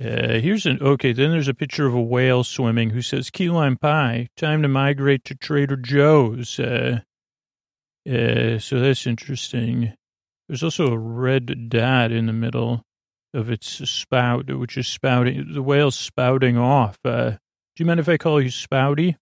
Uh, 0.00 0.38
here's 0.38 0.64
an, 0.64 0.78
okay, 0.80 1.12
then 1.12 1.32
there's 1.32 1.48
a 1.48 1.54
picture 1.54 1.86
of 1.86 1.94
a 1.94 2.00
whale 2.00 2.44
swimming 2.44 2.90
who 2.90 3.02
says, 3.02 3.30
key 3.30 3.50
lime 3.50 3.76
pie, 3.76 4.28
time 4.36 4.62
to 4.62 4.68
migrate 4.68 5.24
to 5.24 5.34
Trader 5.34 5.76
Joe's. 5.76 6.60
Uh, 6.60 7.00
uh, 8.08 8.58
so 8.60 8.78
that's 8.78 9.06
interesting. 9.06 9.94
There's 10.48 10.62
also 10.62 10.92
a 10.92 10.98
red 10.98 11.68
dot 11.68 12.12
in 12.12 12.26
the 12.26 12.32
middle 12.32 12.84
of 13.34 13.50
its 13.50 13.68
spout, 13.90 14.50
which 14.56 14.78
is 14.78 14.86
spouting, 14.86 15.52
the 15.52 15.62
whale's 15.62 15.98
spouting 15.98 16.56
off. 16.56 16.96
Uh, 17.04 17.32
do 17.78 17.84
you 17.84 17.86
mind 17.86 18.00
if 18.00 18.08
I 18.08 18.16
call 18.16 18.42
you 18.42 18.48
Spouty? 18.48 19.14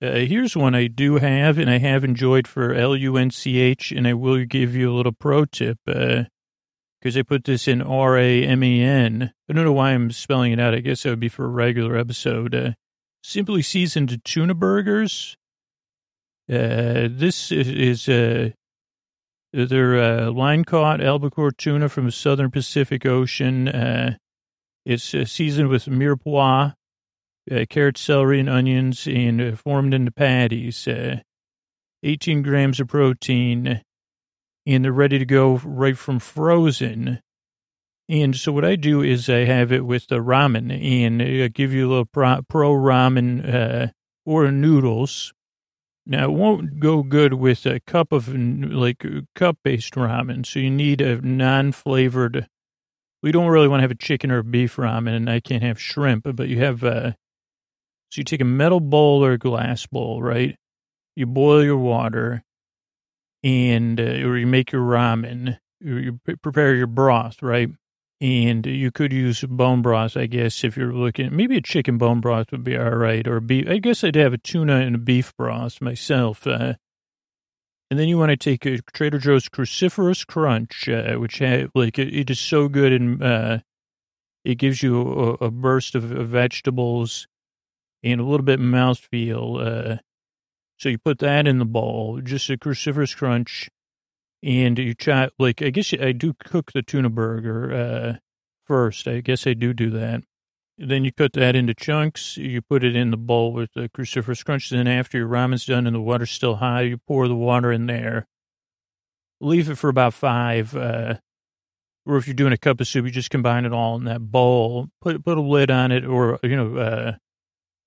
Uh, 0.00 0.12
here's 0.12 0.56
one 0.56 0.74
I 0.74 0.86
do 0.86 1.16
have, 1.16 1.58
and 1.58 1.68
I 1.68 1.76
have 1.76 2.02
enjoyed 2.02 2.48
for 2.48 2.72
L-U-N-C-H, 2.72 3.92
and 3.92 4.08
I 4.08 4.14
will 4.14 4.46
give 4.46 4.74
you 4.74 4.90
a 4.90 4.96
little 4.96 5.12
pro 5.12 5.44
tip, 5.44 5.76
because 5.84 6.26
uh, 7.14 7.18
I 7.18 7.22
put 7.22 7.44
this 7.44 7.68
in 7.68 7.82
R-A-M-E-N. 7.82 9.32
I 9.50 9.52
don't 9.52 9.66
know 9.66 9.72
why 9.74 9.90
I'm 9.90 10.10
spelling 10.12 10.52
it 10.52 10.58
out. 10.58 10.72
I 10.72 10.80
guess 10.80 11.02
that 11.02 11.10
would 11.10 11.20
be 11.20 11.28
for 11.28 11.44
a 11.44 11.48
regular 11.48 11.98
episode. 11.98 12.54
Uh, 12.54 12.70
simply 13.22 13.60
seasoned 13.60 14.18
tuna 14.24 14.54
burgers. 14.54 15.36
Uh, 16.50 17.08
this 17.10 17.52
is, 17.52 18.08
uh, 18.08 18.48
they're 19.52 20.02
uh, 20.02 20.30
line-caught 20.30 21.02
albacore 21.02 21.52
tuna 21.52 21.90
from 21.90 22.06
the 22.06 22.12
southern 22.12 22.50
Pacific 22.50 23.04
Ocean. 23.04 24.16
It's 24.86 25.14
seasoned 25.30 25.68
with 25.68 25.84
mirepoix, 25.84 26.72
uh, 27.50 27.64
carrots, 27.68 28.00
celery, 28.00 28.40
and 28.40 28.48
onions, 28.48 29.06
and 29.06 29.40
uh, 29.40 29.56
formed 29.56 29.94
into 29.94 30.10
patties. 30.10 30.86
Uh, 30.88 31.20
18 32.04 32.42
grams 32.42 32.80
of 32.80 32.88
protein, 32.88 33.82
and 34.66 34.84
they're 34.84 34.92
ready 34.92 35.18
to 35.18 35.24
go 35.24 35.56
right 35.64 35.96
from 35.96 36.18
frozen. 36.18 37.20
And 38.08 38.36
so 38.36 38.52
what 38.52 38.64
I 38.64 38.76
do 38.76 39.00
is 39.00 39.30
I 39.30 39.44
have 39.44 39.72
it 39.72 39.86
with 39.86 40.08
the 40.08 40.16
ramen, 40.16 40.70
and 40.70 41.22
I 41.22 41.48
give 41.48 41.72
you 41.72 41.88
a 41.88 41.90
little 41.90 42.04
pro, 42.04 42.42
pro 42.48 42.72
ramen 42.72 43.54
uh, 43.54 43.86
or 44.26 44.50
noodles. 44.52 45.32
Now, 46.06 46.24
it 46.24 46.32
won't 46.32 46.78
go 46.80 47.02
good 47.02 47.34
with 47.34 47.64
a 47.64 47.80
cup 47.80 48.12
of 48.12 48.28
like 48.28 49.06
cup 49.34 49.56
based 49.64 49.94
ramen. 49.94 50.44
So 50.44 50.58
you 50.58 50.70
need 50.70 51.00
a 51.00 51.22
non 51.22 51.72
flavored. 51.72 52.46
We 53.22 53.32
don't 53.32 53.48
really 53.48 53.68
want 53.68 53.78
to 53.78 53.84
have 53.84 53.90
a 53.90 53.94
chicken 53.94 54.30
or 54.30 54.42
beef 54.42 54.76
ramen, 54.76 55.16
and 55.16 55.30
I 55.30 55.40
can't 55.40 55.62
have 55.62 55.80
shrimp, 55.80 56.26
but 56.36 56.48
you 56.48 56.58
have 56.58 56.84
uh, 56.84 57.12
so 58.14 58.20
you 58.20 58.24
take 58.24 58.40
a 58.40 58.44
metal 58.44 58.78
bowl 58.78 59.24
or 59.24 59.32
a 59.32 59.38
glass 59.38 59.86
bowl, 59.86 60.22
right? 60.22 60.56
You 61.16 61.26
boil 61.26 61.64
your 61.64 61.76
water 61.76 62.44
and, 63.42 63.98
uh, 63.98 64.04
or 64.22 64.38
you 64.38 64.46
make 64.46 64.70
your 64.70 64.82
ramen, 64.82 65.58
you 65.80 66.20
prepare 66.40 66.76
your 66.76 66.86
broth, 66.86 67.42
right? 67.42 67.70
And 68.20 68.64
you 68.66 68.92
could 68.92 69.12
use 69.12 69.42
bone 69.42 69.82
broth, 69.82 70.16
I 70.16 70.26
guess, 70.26 70.62
if 70.62 70.76
you're 70.76 70.94
looking, 70.94 71.34
maybe 71.34 71.56
a 71.56 71.60
chicken 71.60 71.98
bone 71.98 72.20
broth 72.20 72.52
would 72.52 72.62
be 72.62 72.78
all 72.78 72.94
right, 72.94 73.26
or 73.26 73.40
beef. 73.40 73.68
I 73.68 73.78
guess 73.78 74.04
I'd 74.04 74.14
have 74.14 74.32
a 74.32 74.38
tuna 74.38 74.76
and 74.76 74.94
a 74.94 74.98
beef 74.98 75.36
broth 75.36 75.82
myself. 75.82 76.46
Uh, 76.46 76.74
and 77.90 77.98
then 77.98 78.06
you 78.06 78.16
want 78.16 78.30
to 78.30 78.36
take 78.36 78.64
a 78.64 78.78
Trader 78.92 79.18
Joe's 79.18 79.48
Cruciferous 79.48 80.24
Crunch, 80.24 80.88
uh, 80.88 81.14
which 81.16 81.38
had, 81.38 81.68
like 81.74 81.98
it, 81.98 82.14
it 82.14 82.30
is 82.30 82.38
so 82.38 82.68
good 82.68 82.92
and 82.92 83.20
uh, 83.20 83.58
it 84.44 84.54
gives 84.54 84.84
you 84.84 85.00
a, 85.00 85.46
a 85.46 85.50
burst 85.50 85.96
of, 85.96 86.12
of, 86.12 86.28
vegetables 86.28 87.26
and 88.04 88.20
a 88.20 88.24
little 88.24 88.44
bit 88.44 88.60
mouthfeel. 88.60 89.94
Uh, 89.94 89.96
so 90.76 90.88
you 90.90 90.98
put 90.98 91.18
that 91.20 91.46
in 91.46 91.58
the 91.58 91.64
bowl, 91.64 92.20
just 92.22 92.50
a 92.50 92.56
cruciferous 92.56 93.16
crunch, 93.16 93.70
and 94.42 94.78
you 94.78 94.94
chop, 94.94 95.32
like, 95.38 95.62
I 95.62 95.70
guess 95.70 95.94
I 95.94 96.12
do 96.12 96.34
cook 96.34 96.72
the 96.72 96.82
tuna 96.82 97.08
burger 97.08 97.72
uh, 97.72 98.18
first. 98.66 99.08
I 99.08 99.20
guess 99.20 99.46
I 99.46 99.54
do 99.54 99.72
do 99.72 99.90
that. 99.90 100.22
Then 100.76 101.04
you 101.04 101.12
cut 101.12 101.32
that 101.34 101.56
into 101.56 101.72
chunks. 101.72 102.36
You 102.36 102.60
put 102.60 102.82
it 102.84 102.96
in 102.96 103.10
the 103.10 103.16
bowl 103.16 103.52
with 103.52 103.70
the 103.74 103.88
cruciferous 103.88 104.44
crunch. 104.44 104.70
Then 104.70 104.88
after 104.88 105.18
your 105.18 105.28
ramen's 105.28 105.64
done 105.64 105.86
and 105.86 105.94
the 105.94 106.00
water's 106.00 106.32
still 106.32 106.56
high, 106.56 106.82
you 106.82 106.98
pour 107.06 107.28
the 107.28 107.34
water 107.34 107.70
in 107.70 107.86
there. 107.86 108.26
Leave 109.40 109.70
it 109.70 109.78
for 109.78 109.88
about 109.88 110.14
five. 110.14 110.76
Uh, 110.76 111.14
or 112.04 112.16
if 112.16 112.26
you're 112.26 112.34
doing 112.34 112.52
a 112.52 112.58
cup 112.58 112.80
of 112.80 112.88
soup, 112.88 113.04
you 113.04 113.12
just 113.12 113.30
combine 113.30 113.64
it 113.64 113.72
all 113.72 113.96
in 113.96 114.04
that 114.04 114.20
bowl. 114.20 114.88
Put 115.00 115.24
put 115.24 115.38
a 115.38 115.40
lid 115.40 115.70
on 115.70 115.92
it, 115.92 116.04
or 116.04 116.38
you 116.42 116.56
know, 116.56 116.76
uh, 116.76 117.12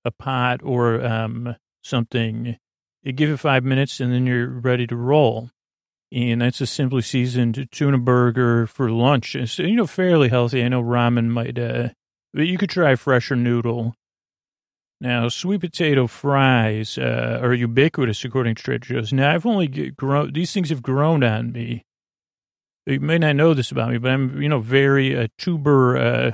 a 0.04 0.10
pot 0.10 0.60
or 0.62 1.04
um, 1.04 1.56
something. 1.82 2.56
You 3.02 3.12
give 3.12 3.30
it 3.30 3.38
five 3.38 3.64
minutes 3.64 4.00
and 4.00 4.12
then 4.12 4.26
you're 4.26 4.48
ready 4.48 4.86
to 4.86 4.96
roll. 4.96 5.50
And 6.10 6.40
that's 6.40 6.60
a 6.60 6.66
simply 6.66 7.02
seasoned 7.02 7.68
tuna 7.70 7.98
burger 7.98 8.66
for 8.66 8.90
lunch. 8.90 9.36
It's, 9.36 9.58
you 9.58 9.76
know, 9.76 9.86
fairly 9.86 10.30
healthy. 10.30 10.64
I 10.64 10.68
know 10.68 10.82
ramen 10.82 11.28
might, 11.28 11.58
uh, 11.58 11.90
but 12.32 12.46
you 12.46 12.56
could 12.56 12.70
try 12.70 12.94
fresher 12.96 13.36
noodle. 13.36 13.94
Now, 15.00 15.28
sweet 15.28 15.60
potato 15.60 16.06
fries 16.06 16.98
uh, 16.98 17.38
are 17.40 17.54
ubiquitous 17.54 18.24
according 18.24 18.56
to 18.56 18.62
Trader 18.62 18.94
Joe's. 18.94 19.12
Now, 19.12 19.32
I've 19.32 19.46
only 19.46 19.68
grown, 19.68 20.32
these 20.32 20.52
things 20.52 20.70
have 20.70 20.82
grown 20.82 21.22
on 21.22 21.52
me. 21.52 21.84
You 22.86 23.00
may 23.00 23.18
not 23.18 23.36
know 23.36 23.52
this 23.52 23.70
about 23.70 23.90
me, 23.90 23.98
but 23.98 24.10
I'm, 24.10 24.40
you 24.40 24.48
know, 24.48 24.60
very 24.60 25.16
uh, 25.16 25.28
tuber 25.36 25.96
uh, 25.96 26.30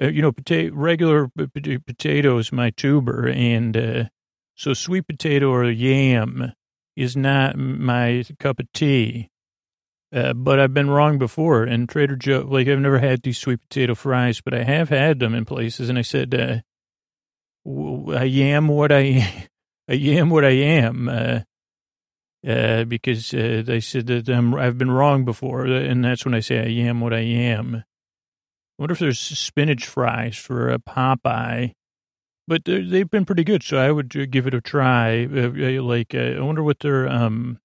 uh, 0.00 0.08
you 0.08 0.22
know, 0.22 0.32
potato, 0.32 0.74
regular 0.74 1.28
potato 1.28 2.38
is 2.38 2.52
my 2.52 2.70
tuber, 2.70 3.28
and 3.28 3.76
uh, 3.76 4.04
so 4.54 4.74
sweet 4.74 5.06
potato 5.06 5.50
or 5.50 5.70
yam 5.70 6.52
is 6.96 7.16
not 7.16 7.56
my 7.56 8.24
cup 8.38 8.58
of 8.58 8.72
tea. 8.72 9.30
Uh, 10.12 10.32
but 10.32 10.58
I've 10.60 10.72
been 10.72 10.88
wrong 10.88 11.18
before. 11.18 11.64
And 11.64 11.88
Trader 11.88 12.16
Joe, 12.16 12.46
like 12.48 12.68
I've 12.68 12.78
never 12.78 13.00
had 13.00 13.22
these 13.22 13.38
sweet 13.38 13.60
potato 13.60 13.94
fries, 13.94 14.40
but 14.40 14.54
I 14.54 14.62
have 14.62 14.88
had 14.88 15.18
them 15.18 15.34
in 15.34 15.44
places. 15.44 15.88
And 15.88 15.98
I 15.98 16.02
said, 16.02 16.34
uh, 16.34 16.60
I 18.16 18.24
am 18.24 18.68
what 18.68 18.92
I, 18.92 19.48
I 19.88 19.94
am 19.94 20.30
what 20.30 20.44
I 20.44 20.50
am. 20.50 21.08
Uh, 21.08 21.40
uh, 22.46 22.84
because 22.84 23.34
uh, 23.34 23.62
they 23.66 23.80
said 23.80 24.06
that 24.06 24.28
I'm, 24.28 24.54
I've 24.54 24.78
been 24.78 24.90
wrong 24.90 25.24
before, 25.24 25.66
and 25.66 26.04
that's 26.04 26.24
when 26.24 26.34
I 26.34 26.40
say 26.40 26.60
I 26.60 26.86
am 26.86 27.00
what 27.00 27.12
I 27.12 27.20
am. 27.20 27.82
Wonder 28.78 28.92
if 28.92 28.98
there's 28.98 29.18
spinach 29.18 29.86
fries 29.86 30.36
for 30.36 30.68
a 30.68 30.78
Popeye, 30.78 31.72
but 32.46 32.64
they've 32.64 33.10
been 33.10 33.24
pretty 33.24 33.44
good, 33.44 33.62
so 33.62 33.78
I 33.78 33.90
would 33.90 34.30
give 34.30 34.46
it 34.46 34.54
a 34.54 34.60
try. 34.60 35.24
Uh, 35.24 35.48
uh 35.48 35.82
like, 35.82 36.14
uh, 36.14 36.36
I 36.36 36.40
wonder 36.40 36.62
what 36.62 36.80
their 36.80 37.08
um. 37.08 37.58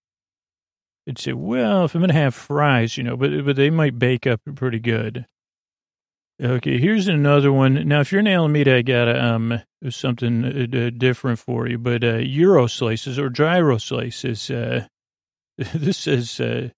It'd 1.06 1.18
say, 1.18 1.34
well, 1.34 1.86
if 1.86 1.96
I'm 1.96 2.02
gonna 2.02 2.14
have 2.14 2.36
fries, 2.36 2.96
you 2.96 3.04
know, 3.04 3.18
but 3.18 3.44
but 3.44 3.56
they 3.56 3.70
might 3.70 4.00
bake 4.00 4.26
up 4.26 4.42
pretty 4.56 4.80
good. 4.80 5.26
Okay, 6.42 6.80
here's 6.80 7.08
another 7.08 7.52
one. 7.52 7.88
Now, 7.88 8.00
if 8.00 8.12
you're 8.12 8.20
in 8.20 8.28
Alameda, 8.28 8.78
I 8.78 8.82
got 8.82 9.16
um 9.16 9.62
something 9.90 10.46
uh, 10.46 10.92
different 10.98 11.40
for 11.40 11.68
you, 11.68 11.78
but 11.78 12.04
uh, 12.04 12.18
Euro 12.18 12.68
slices 12.68 13.20
or 13.20 13.30
gyro 13.30 13.78
slices. 13.78 14.50
Uh, 14.50 14.88
this 15.58 16.08
is 16.08 16.40
uh, 16.40 16.70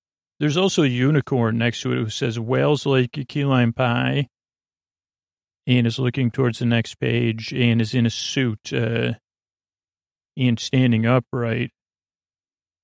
there's 0.43 0.57
also 0.57 0.83
a 0.83 0.87
unicorn 0.87 1.57
next 1.57 1.79
to 1.83 1.93
it 1.93 1.95
who 1.95 2.09
says 2.09 2.37
Wales 2.37 2.85
Lake 2.85 3.17
key 3.29 3.45
lime 3.45 3.71
pie, 3.71 4.27
and 5.65 5.87
is 5.87 5.97
looking 5.97 6.29
towards 6.29 6.59
the 6.59 6.65
next 6.65 6.95
page 6.95 7.53
and 7.53 7.79
is 7.79 7.93
in 7.93 8.05
a 8.05 8.09
suit 8.09 8.73
uh, 8.73 9.13
and 10.35 10.59
standing 10.59 11.05
upright. 11.05 11.71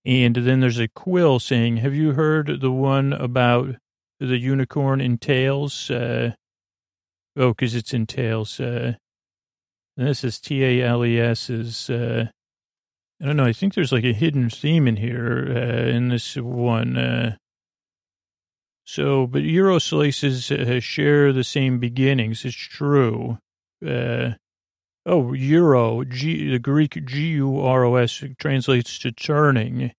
And 0.05 0.37
then 0.37 0.61
there's 0.61 0.79
a 0.79 0.87
quill 0.87 1.37
saying, 1.39 1.77
"Have 1.77 1.93
you 1.93 2.13
heard 2.13 2.61
the 2.61 2.71
one 2.71 3.11
about 3.11 3.75
the 4.21 4.37
unicorn 4.37 5.01
in 5.01 5.17
Tails?" 5.17 5.91
Uh, 5.91 6.31
Oh, 7.35 7.49
because 7.49 7.75
it's 7.75 7.93
in 7.93 8.07
Tails. 8.07 8.57
Uh, 8.57 8.93
this 9.97 10.23
is 10.23 10.39
T 10.39 10.63
A 10.63 10.87
L 10.87 11.05
E 11.05 11.19
S. 11.19 11.49
Is 11.49 11.89
uh, 11.89 12.27
I 13.21 13.25
don't 13.25 13.35
know. 13.35 13.45
I 13.45 13.51
think 13.51 13.73
there's 13.73 13.91
like 13.91 14.05
a 14.05 14.13
hidden 14.13 14.49
theme 14.49 14.87
in 14.87 14.95
here 14.95 15.45
uh, 15.49 15.89
in 15.89 16.07
this 16.07 16.37
one. 16.37 16.95
Uh, 16.97 17.35
so, 18.89 19.27
but 19.27 19.43
Euro 19.43 19.77
slices 19.77 20.49
uh, 20.49 20.79
share 20.79 21.31
the 21.31 21.43
same 21.43 21.77
beginnings. 21.77 22.43
It's 22.43 22.55
true. 22.55 23.37
Uh, 23.85 24.31
oh, 25.05 25.33
Euro, 25.33 26.03
G, 26.03 26.49
the 26.49 26.57
Greek 26.57 27.05
G 27.05 27.27
U 27.33 27.59
R 27.61 27.85
O 27.85 27.97
S 27.97 28.23
translates 28.39 28.97
to 28.97 29.11
turning. 29.11 29.91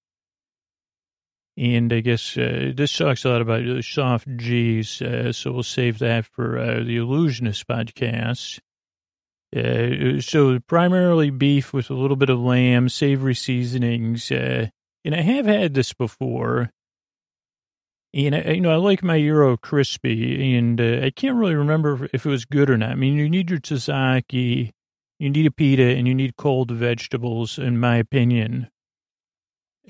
And 1.57 1.93
I 1.93 2.01
guess 2.01 2.37
uh, 2.37 2.73
this 2.75 2.97
talks 2.97 3.25
a 3.25 3.29
lot 3.29 3.43
about 3.43 3.65
uh, 3.65 3.81
soft 3.81 4.27
G's, 4.37 5.01
uh, 5.01 5.33
so 5.33 5.53
we'll 5.53 5.63
save 5.63 6.01
that 6.01 6.27
for 6.27 6.59
uh, 6.59 6.83
the 6.83 6.97
Illusionist 6.97 7.69
podcast. 7.69 8.59
Uh, 9.55 10.21
so 10.21 10.59
primarily 10.67 11.31
beef 11.31 11.73
with 11.73 11.91
a 11.91 11.95
little 11.95 12.17
bit 12.17 12.31
of 12.31 12.41
lamb, 12.41 12.89
savory 12.89 13.37
seasonings, 13.37 14.33
uh, 14.33 14.67
and 15.05 15.15
I 15.15 15.21
have 15.21 15.47
had 15.47 15.75
this 15.75 15.93
before. 15.93 16.71
And 18.13 18.35
I, 18.35 18.41
you 18.53 18.61
know, 18.61 18.73
I 18.73 18.77
like 18.77 19.03
my 19.03 19.15
Euro 19.17 19.57
crispy, 19.57 20.57
and 20.57 20.81
I 20.81 21.11
can't 21.11 21.37
really 21.37 21.55
remember 21.55 22.09
if 22.13 22.27
it 22.27 22.29
was 22.29 22.45
good 22.45 22.69
or 22.69 22.77
not. 22.77 22.91
I 22.91 22.95
mean, 22.97 23.15
you 23.15 23.29
need 23.29 23.51
your 23.51 23.61
tzatziki, 23.61 24.73
you 25.19 25.31
need 25.31 25.47
a 25.47 25.51
pita, 25.51 25.83
and 25.97 26.09
you 26.09 26.15
need 26.15 26.37
cold 26.37 26.71
vegetables, 26.73 27.59
in 27.59 27.79
my 27.79 27.97
opinion. 27.97 28.69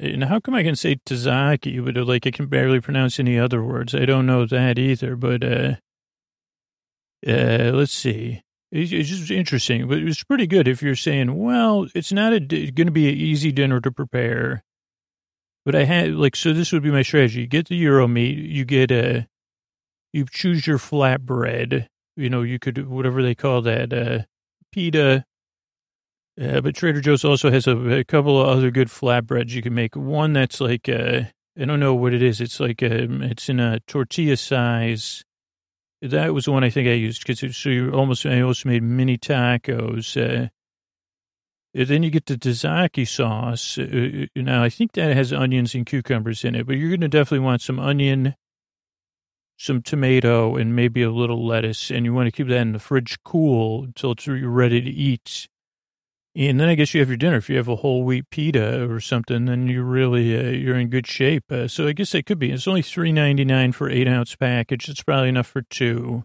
And 0.00 0.24
how 0.24 0.40
come 0.40 0.54
I 0.54 0.62
can 0.62 0.76
say 0.76 0.96
Tazaki, 0.96 1.84
but 1.84 1.94
like 2.06 2.26
I 2.26 2.30
can 2.30 2.46
barely 2.46 2.80
pronounce 2.80 3.20
any 3.20 3.38
other 3.38 3.62
words? 3.62 3.94
I 3.94 4.06
don't 4.06 4.24
know 4.24 4.46
that 4.46 4.78
either, 4.78 5.14
but 5.14 5.44
uh, 5.44 5.74
uh, 7.26 7.72
let's 7.74 7.92
see. 7.92 8.42
It's, 8.72 8.92
it's 8.92 9.10
just 9.10 9.30
interesting, 9.30 9.88
but 9.88 9.98
it's 9.98 10.24
pretty 10.24 10.46
good 10.46 10.68
if 10.68 10.82
you're 10.82 10.96
saying, 10.96 11.36
well, 11.36 11.86
it's 11.94 12.12
not 12.12 12.30
going 12.30 12.74
to 12.74 12.90
be 12.90 13.08
an 13.10 13.16
easy 13.16 13.52
dinner 13.52 13.80
to 13.80 13.90
prepare. 13.90 14.64
But 15.64 15.74
I 15.74 15.84
had 15.84 16.14
like, 16.14 16.36
so 16.36 16.52
this 16.52 16.72
would 16.72 16.82
be 16.82 16.90
my 16.90 17.02
strategy. 17.02 17.42
You 17.42 17.46
get 17.46 17.68
the 17.68 17.76
Euro 17.76 18.08
meat, 18.08 18.38
you 18.38 18.64
get 18.64 18.90
a, 18.90 19.26
you 20.12 20.26
choose 20.30 20.66
your 20.66 20.78
flatbread, 20.78 21.86
you 22.16 22.30
know, 22.30 22.42
you 22.42 22.58
could, 22.58 22.88
whatever 22.88 23.22
they 23.22 23.34
call 23.34 23.62
that, 23.62 23.92
uh, 23.92 24.24
pita, 24.72 25.24
uh, 26.40 26.60
but 26.62 26.74
Trader 26.74 27.00
Joe's 27.00 27.24
also 27.24 27.50
has 27.50 27.66
a, 27.66 27.76
a, 27.98 28.04
couple 28.04 28.40
of 28.40 28.48
other 28.48 28.70
good 28.70 28.88
flatbreads 28.88 29.50
you 29.50 29.60
can 29.60 29.74
make. 29.74 29.94
One 29.94 30.32
that's 30.32 30.60
like, 30.60 30.88
uh, 30.88 31.22
I 31.58 31.64
don't 31.66 31.80
know 31.80 31.94
what 31.94 32.14
it 32.14 32.22
is. 32.22 32.40
It's 32.40 32.58
like, 32.58 32.80
a, 32.80 33.04
um, 33.04 33.22
it's 33.22 33.50
in 33.50 33.60
a 33.60 33.80
tortilla 33.80 34.38
size. 34.38 35.22
That 36.00 36.32
was 36.32 36.46
the 36.46 36.52
one 36.52 36.64
I 36.64 36.70
think 36.70 36.88
I 36.88 36.92
used 36.92 37.26
because 37.26 37.56
so 37.56 37.68
you 37.68 37.90
almost, 37.90 38.24
I 38.24 38.40
almost 38.40 38.64
made 38.64 38.82
mini 38.82 39.18
tacos. 39.18 40.16
Uh, 40.16 40.48
then 41.74 42.02
you 42.02 42.10
get 42.10 42.26
the 42.26 42.36
tzatziki 42.36 43.06
sauce. 43.06 43.78
Uh, 43.78 44.26
uh, 44.36 44.42
now, 44.42 44.62
I 44.62 44.68
think 44.68 44.92
that 44.92 45.14
has 45.14 45.32
onions 45.32 45.74
and 45.74 45.86
cucumbers 45.86 46.44
in 46.44 46.54
it, 46.54 46.66
but 46.66 46.76
you're 46.76 46.88
going 46.88 47.00
to 47.00 47.08
definitely 47.08 47.44
want 47.44 47.62
some 47.62 47.78
onion, 47.78 48.34
some 49.56 49.82
tomato, 49.82 50.56
and 50.56 50.74
maybe 50.74 51.02
a 51.02 51.10
little 51.10 51.46
lettuce. 51.46 51.90
And 51.90 52.04
you 52.04 52.12
want 52.12 52.26
to 52.26 52.32
keep 52.32 52.48
that 52.48 52.60
in 52.60 52.72
the 52.72 52.78
fridge 52.78 53.18
cool 53.24 53.84
until 53.84 54.12
it's 54.12 54.26
ready 54.26 54.80
to 54.80 54.90
eat. 54.90 55.48
And 56.36 56.60
then 56.60 56.68
I 56.68 56.76
guess 56.76 56.94
you 56.94 57.00
have 57.00 57.08
your 57.08 57.16
dinner. 57.16 57.36
If 57.36 57.50
you 57.50 57.56
have 57.56 57.68
a 57.68 57.76
whole 57.76 58.04
wheat 58.04 58.30
pita 58.30 58.88
or 58.88 59.00
something, 59.00 59.46
then 59.46 59.66
you're 59.66 59.82
really 59.82 60.38
uh, 60.38 60.50
you're 60.50 60.78
in 60.78 60.88
good 60.88 61.06
shape. 61.06 61.50
Uh, 61.50 61.66
so 61.66 61.88
I 61.88 61.92
guess 61.92 62.14
it 62.14 62.24
could 62.24 62.38
be. 62.38 62.52
It's 62.52 62.68
only 62.68 62.82
three 62.82 63.10
ninety 63.10 63.44
nine 63.44 63.72
for 63.72 63.90
eight 63.90 64.06
ounce 64.06 64.36
package. 64.36 64.88
It's 64.88 65.02
probably 65.02 65.28
enough 65.28 65.48
for 65.48 65.62
two. 65.62 66.24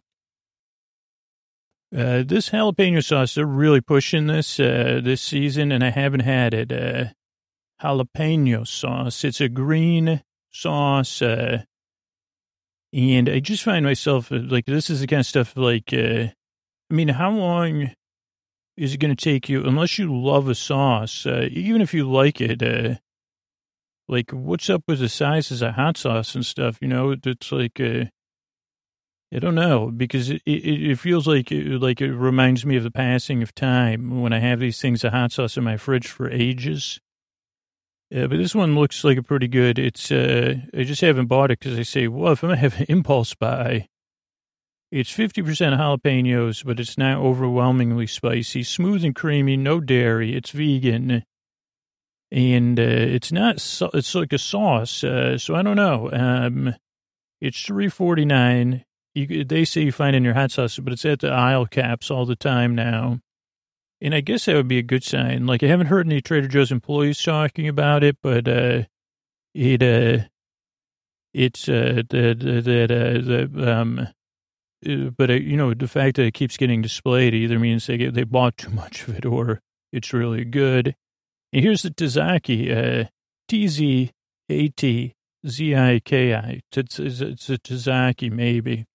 Uh, 1.94 2.24
this 2.24 2.50
jalapeno 2.50 3.04
sauce, 3.04 3.36
they're 3.36 3.46
really 3.46 3.82
pushing 3.82 4.28
this 4.28 4.60
uh, 4.60 5.02
this 5.04 5.22
season, 5.22 5.72
and 5.72 5.84
I 5.84 5.90
haven't 5.90 6.22
had 6.22 6.54
it. 6.54 6.72
Uh, 6.72 7.06
jalapeno 7.82 8.68
sauce. 8.68 9.24
It's 9.24 9.42
a 9.42 9.50
green 9.50 10.24
sauce, 10.52 11.22
uh, 11.22 11.64
and 12.94 13.30
I 13.30 13.40
just 13.40 13.64
find 13.64 13.86
myself 13.86 14.30
like 14.32 14.66
this 14.66 14.90
is 14.90 15.02
the 15.02 15.08
kind 15.08 15.22
of 15.22 15.26
stuff 15.26 15.56
like. 15.56 15.94
I 15.94 16.34
mean, 16.94 17.10
how 17.10 17.32
long? 17.32 17.92
is 18.78 18.94
it 18.94 18.98
going 18.98 19.16
to 19.16 19.24
take 19.24 19.48
you, 19.48 19.64
unless 19.64 19.98
you 19.98 20.14
love 20.14 20.50
a 20.50 20.56
sauce, 20.56 21.26
uh, 21.26 21.48
even 21.52 21.82
if 21.82 21.94
you 21.94 22.10
like 22.10 22.42
it, 22.42 22.62
uh, 22.62 22.96
like 24.08 24.32
what's 24.32 24.70
up 24.70 24.84
with 24.88 25.00
the 25.00 25.10
sizes 25.10 25.62
of 25.62 25.76
hot 25.76 25.98
sauce 25.98 26.36
and 26.36 26.46
stuff, 26.46 26.78
you 26.82 26.88
know, 26.88 27.16
it's 27.24 27.52
like, 27.52 27.80
uh, 27.80 28.06
I 29.34 29.40
don't 29.40 29.56
know, 29.56 29.92
because 29.92 30.30
it, 30.30 30.42
it, 30.46 30.92
it 30.92 31.00
feels 31.00 31.28
like, 31.28 31.52
it, 31.52 31.82
like 31.82 32.00
it 32.00 32.14
reminds 32.14 32.66
me 32.66 32.78
of 32.78 32.84
the 32.84 32.92
passing 32.92 33.42
of 33.42 33.54
time 33.56 34.22
when 34.22 34.32
I 34.32 34.40
have 34.40 34.60
these 34.60 34.80
things 34.80 35.04
of 35.04 35.12
hot 35.12 35.32
sauce 35.32 35.58
in 35.58 35.64
my 35.64 35.78
fridge 35.78 36.08
for 36.08 36.30
ages. 36.30 37.00
Uh, 38.16 38.28
but 38.28 38.38
this 38.38 38.54
one 38.54 38.76
looks 38.76 39.04
like 39.04 39.18
a 39.18 39.24
pretty 39.24 39.48
good. 39.48 39.80
It's, 39.80 40.12
uh, 40.12 40.56
I 40.78 40.84
just 40.84 41.02
haven't 41.02 41.26
bought 41.26 41.52
it 41.52 41.60
because 41.60 41.78
I 41.78 41.84
say, 41.84 42.08
well, 42.08 42.34
if 42.34 42.44
I'm 42.44 42.52
to 42.52 42.56
have 42.56 42.80
an 42.80 42.86
impulse 42.90 43.34
buy, 43.34 43.88
it's 44.92 45.12
50% 45.12 45.44
jalapenos, 45.78 46.64
but 46.64 46.80
it's 46.80 46.98
not 46.98 47.18
overwhelmingly 47.18 48.08
spicy. 48.08 48.64
Smooth 48.64 49.04
and 49.04 49.16
creamy, 49.16 49.58
no 49.58 49.82
dairy. 49.82 50.36
It's 50.36 50.52
vegan. 50.52 51.24
And 52.32 52.80
uh, 52.80 52.84
it's 52.84 53.32
not, 53.32 53.56
it's 53.94 54.16
like 54.16 54.34
a 54.34 54.38
sauce. 54.38 55.04
Uh, 55.04 55.38
so 55.38 55.56
I 55.56 55.64
don't 55.64 55.76
know. 55.76 56.10
Um, 56.14 56.76
it's 57.42 57.62
three 57.62 57.90
forty 57.90 58.26
nine. 58.26 58.86
They 59.16 59.66
say 59.66 59.82
you 59.82 59.92
find 59.92 60.16
in 60.16 60.24
your 60.24 60.34
hot 60.34 60.52
sauce, 60.52 60.78
but 60.78 60.94
it's 60.94 61.06
at 61.06 61.22
the 61.22 61.32
aisle 61.32 61.66
caps 61.66 62.12
all 62.12 62.26
the 62.26 62.36
time 62.36 62.76
now. 62.76 63.20
And 64.02 64.14
I 64.14 64.20
guess 64.20 64.46
that 64.46 64.56
would 64.56 64.68
be 64.68 64.78
a 64.78 64.84
good 64.84 65.04
sign. 65.04 65.46
Like 65.48 65.64
I 65.64 65.68
haven't 65.68 65.88
heard 65.88 66.06
any 66.06 66.22
Trader 66.22 66.50
Joe's 66.50 66.72
employees 66.72 67.22
talking 67.22 67.68
about 67.68 68.04
it, 68.04 68.18
but 68.22 68.48
uh, 68.48 68.84
it 69.54 69.82
uh, 69.82 70.26
it's 71.34 71.70
uh, 71.70 72.04
that 72.10 72.40
that 72.40 72.92
uh, 72.92 73.54
the 73.54 73.80
um 73.80 74.08
uh, 74.88 75.10
but 75.18 75.30
uh, 75.32 75.34
you 75.34 75.58
know, 75.58 75.74
the 75.74 75.88
fact 75.88 76.18
that 76.18 76.26
it 76.26 76.34
keeps 76.34 76.58
getting 76.58 76.82
displayed 76.82 77.34
either 77.34 77.58
means 77.58 77.88
they 77.88 77.98
get, 77.98 78.14
they 78.14 78.24
bought 78.24 78.58
too 78.58 78.70
much 78.70 79.08
of 79.08 79.16
it 79.18 79.26
or 79.26 79.62
it's 79.92 80.14
really 80.14 80.46
good. 80.46 80.96
And 81.54 81.64
here's 81.64 81.82
the 81.84 81.90
Tazaki, 81.90 82.70
uh, 82.72 83.06
T-Z-A-T-Z-I-K-I. 83.48 84.12
It's, 86.76 87.00
it's, 87.00 87.22
it's 87.22 87.50
a 87.50 87.58
Tazaki, 87.58 88.32
maybe. 88.32 88.86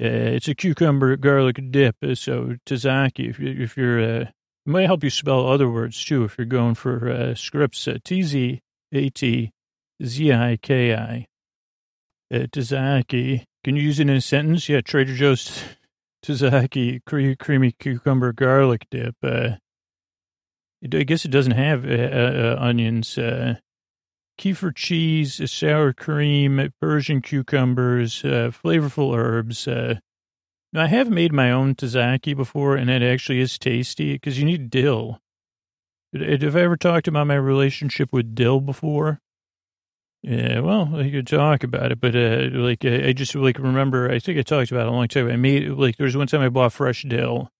Uh, 0.00 0.32
it's 0.32 0.48
a 0.48 0.54
cucumber 0.54 1.14
garlic 1.16 1.60
dip. 1.70 1.96
Uh, 2.02 2.14
so 2.14 2.56
Tazaki, 2.64 3.28
if, 3.28 3.38
you, 3.38 3.54
if 3.62 3.76
you're, 3.76 4.00
uh, 4.00 4.20
it 4.22 4.32
might 4.64 4.86
help 4.86 5.04
you 5.04 5.10
spell 5.10 5.46
other 5.46 5.68
words 5.68 6.02
too 6.02 6.24
if 6.24 6.38
you're 6.38 6.46
going 6.46 6.74
for 6.74 7.10
uh, 7.10 7.34
scripts. 7.34 7.86
Uh, 7.86 7.98
T-Z-A-T-Z-I-K-I. 8.02 8.56
Uh, 12.32 12.46
Tazaki. 12.46 13.44
Can 13.62 13.76
you 13.76 13.82
use 13.82 14.00
it 14.00 14.08
in 14.08 14.16
a 14.16 14.22
sentence? 14.22 14.70
Yeah, 14.70 14.80
Trader 14.80 15.14
Joe's 15.14 15.62
Tazaki 16.24 17.00
creamy 17.04 17.72
cucumber 17.72 18.32
garlic 18.32 18.86
dip. 18.90 19.16
Uh, 19.22 19.56
I 20.82 21.02
guess 21.02 21.26
it 21.26 21.30
doesn't 21.30 21.52
have 21.52 21.84
onions. 21.84 23.18
Kefir 24.40 24.74
cheese, 24.74 25.50
sour 25.52 25.92
cream, 25.92 26.72
Persian 26.80 27.20
cucumbers, 27.20 28.24
uh, 28.24 28.50
flavorful 28.50 29.14
herbs. 29.14 29.68
Uh, 29.68 29.96
now, 30.72 30.84
I 30.84 30.86
have 30.86 31.10
made 31.10 31.30
my 31.30 31.50
own 31.50 31.74
tzatziki 31.74 32.34
before, 32.34 32.74
and 32.74 32.88
it 32.88 33.02
actually 33.02 33.40
is 33.40 33.58
tasty 33.58 34.14
because 34.14 34.38
you 34.38 34.46
need 34.46 34.70
dill. 34.70 35.20
Have 36.14 36.56
I 36.56 36.60
ever 36.60 36.78
talked 36.78 37.06
about 37.06 37.26
my 37.26 37.34
relationship 37.34 38.14
with 38.14 38.34
dill 38.34 38.62
before? 38.62 39.20
Yeah, 40.22 40.60
well, 40.60 40.96
I 40.96 41.10
could 41.10 41.26
talk 41.26 41.62
about 41.62 41.92
it, 41.92 42.00
but 42.00 42.16
uh, 42.16 42.48
like 42.52 42.82
I 42.84 43.12
just 43.12 43.34
like 43.34 43.58
remember. 43.58 44.10
I 44.10 44.18
think 44.18 44.38
I 44.38 44.42
talked 44.42 44.70
about 44.70 44.86
it 44.86 44.88
a 44.88 44.92
long 44.92 45.08
time. 45.08 45.28
I 45.28 45.36
made 45.36 45.68
like 45.68 45.98
there 45.98 46.06
was 46.06 46.16
one 46.16 46.26
time 46.26 46.40
I 46.40 46.48
bought 46.48 46.72
fresh 46.72 47.02
dill, 47.02 47.50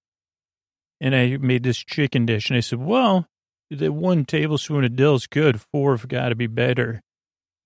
and 0.99 1.15
I 1.15 1.37
made 1.37 1.63
this 1.63 1.79
chicken 1.79 2.25
dish, 2.25 2.49
and 2.49 2.57
I 2.57 2.61
said, 2.61 2.79
"Well, 2.79 3.29
the 3.71 3.93
one 3.93 4.25
tablespoon 4.25 4.85
of 4.85 4.97
dill 4.97 5.15
is 5.15 5.27
good. 5.27 5.61
Four 5.73 5.97
have 5.97 6.09
got 6.09 6.31
to 6.31 6.35
be 6.35 6.47
better." 6.47 7.01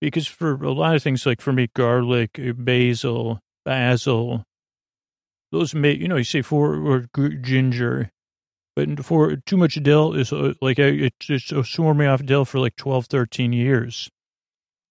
Because 0.01 0.27
for 0.27 0.53
a 0.63 0.73
lot 0.73 0.97
of 0.97 1.03
things, 1.03 1.25
like 1.25 1.41
for 1.41 1.53
me, 1.53 1.69
garlic, 1.75 2.39
basil, 2.57 3.41
basil, 3.65 4.45
those 5.55 5.75
may, 5.75 5.93
you 5.93 6.09
know, 6.09 6.17
you 6.17 6.25
say 6.25 6.43
four 6.43 6.75
or 6.75 7.07
ginger, 7.17 8.11
but 8.77 9.05
for 9.05 9.37
too 9.37 9.57
much 9.57 9.75
dill 9.83 10.13
is 10.13 10.33
uh, 10.33 10.55
like, 10.61 10.79
it 10.79 11.15
just 11.21 11.53
swore 11.65 11.95
me 11.95 12.07
off 12.07 12.27
dill 12.27 12.45
for 12.45 12.59
like 12.59 12.77
12, 12.77 13.07
13 13.07 13.53
years. 13.53 14.11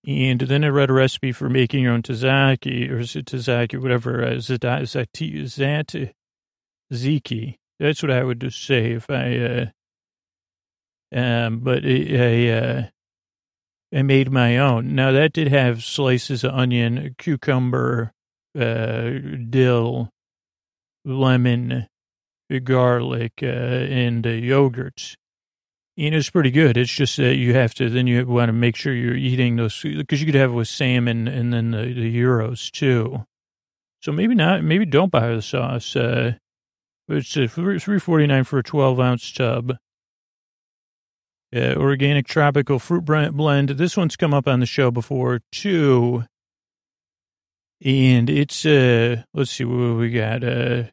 And 0.08 0.40
then 0.40 0.64
I 0.64 0.70
read 0.70 0.90
a 0.90 0.94
recipe 0.94 1.32
for 1.32 1.50
making 1.50 1.84
your 1.84 1.94
own 1.94 2.02
tzatziki 2.02 2.90
or 2.90 3.00
tzatziki, 3.00 3.82
whatever, 3.82 4.24
uh, 4.24 4.32
zati, 4.36 5.44
zat, 5.44 6.14
ziki. 6.92 7.56
That's 7.80 8.02
what 8.02 8.12
I 8.12 8.24
would 8.24 8.42
just 8.42 8.64
say 8.66 8.92
if 8.94 9.10
I, 9.10 9.38
uh, 9.38 9.66
um, 11.14 11.60
but 11.60 11.86
I, 11.86 12.50
uh, 12.50 12.84
I 13.94 14.02
made 14.02 14.32
my 14.32 14.58
own. 14.58 14.96
Now 14.96 15.12
that 15.12 15.34
did 15.34 15.50
have 15.50 15.84
slices 15.84 16.44
of 16.44 16.54
onion, 16.54 17.16
cucumber, 17.18 18.12
uh, 18.58 19.12
dill, 19.50 20.10
lemon, 21.06 21.88
garlic, 22.64 23.34
uh, 23.42 23.46
and 23.46 24.26
uh, 24.26 24.30
yogurt. 24.30 25.16
And 25.96 26.16
it's 26.16 26.32
pretty 26.32 26.50
good. 26.50 26.76
It's 26.76 26.92
just 26.92 27.18
that 27.18 27.36
you 27.36 27.54
have 27.54 27.76
to, 27.76 27.88
then 27.88 28.08
you 28.08 28.26
want 28.26 28.50
to 28.50 28.54
make 28.54 28.76
sure 28.76 28.94
you're 28.94 29.16
eating 29.16 29.58
those, 29.58 29.80
because 29.80 30.20
you 30.20 30.26
could 30.26 30.34
have 30.34 30.50
it 30.50 30.56
with 30.56 30.68
salmon 30.68 31.28
and 31.28 31.54
then 31.54 31.70
the, 31.70 31.94
the 31.94 32.12
gyros 32.12 32.72
too. 32.72 33.26
So 34.02 34.12
maybe 34.12 34.34
not, 34.34 34.64
maybe 34.64 34.86
don't 34.86 35.12
buy 35.12 35.36
the 35.36 35.42
sauce. 35.42 35.96
Uh, 35.96 36.34
it's 37.08 37.34
three 37.34 38.00
forty 38.00 38.26
nine 38.26 38.44
for 38.44 38.58
a 38.58 38.64
twelve 38.64 39.00
ounce 39.00 39.32
tub. 39.32 39.78
Uh, 41.54 41.76
organic 41.76 42.26
tropical 42.28 42.80
fruit 42.80 43.06
blend. 43.06 43.70
This 43.70 43.96
one's 43.96 44.16
come 44.16 44.34
up 44.34 44.48
on 44.48 44.60
the 44.60 44.66
show 44.66 44.90
before 44.92 45.42
too. 45.52 46.26
And 47.84 48.30
it's, 48.30 48.66
uh, 48.66 49.24
let's 49.34 49.52
see 49.52 49.66
what 49.66 49.98
we 49.98 50.10
got. 50.10 50.44
Uh, 50.44 50.84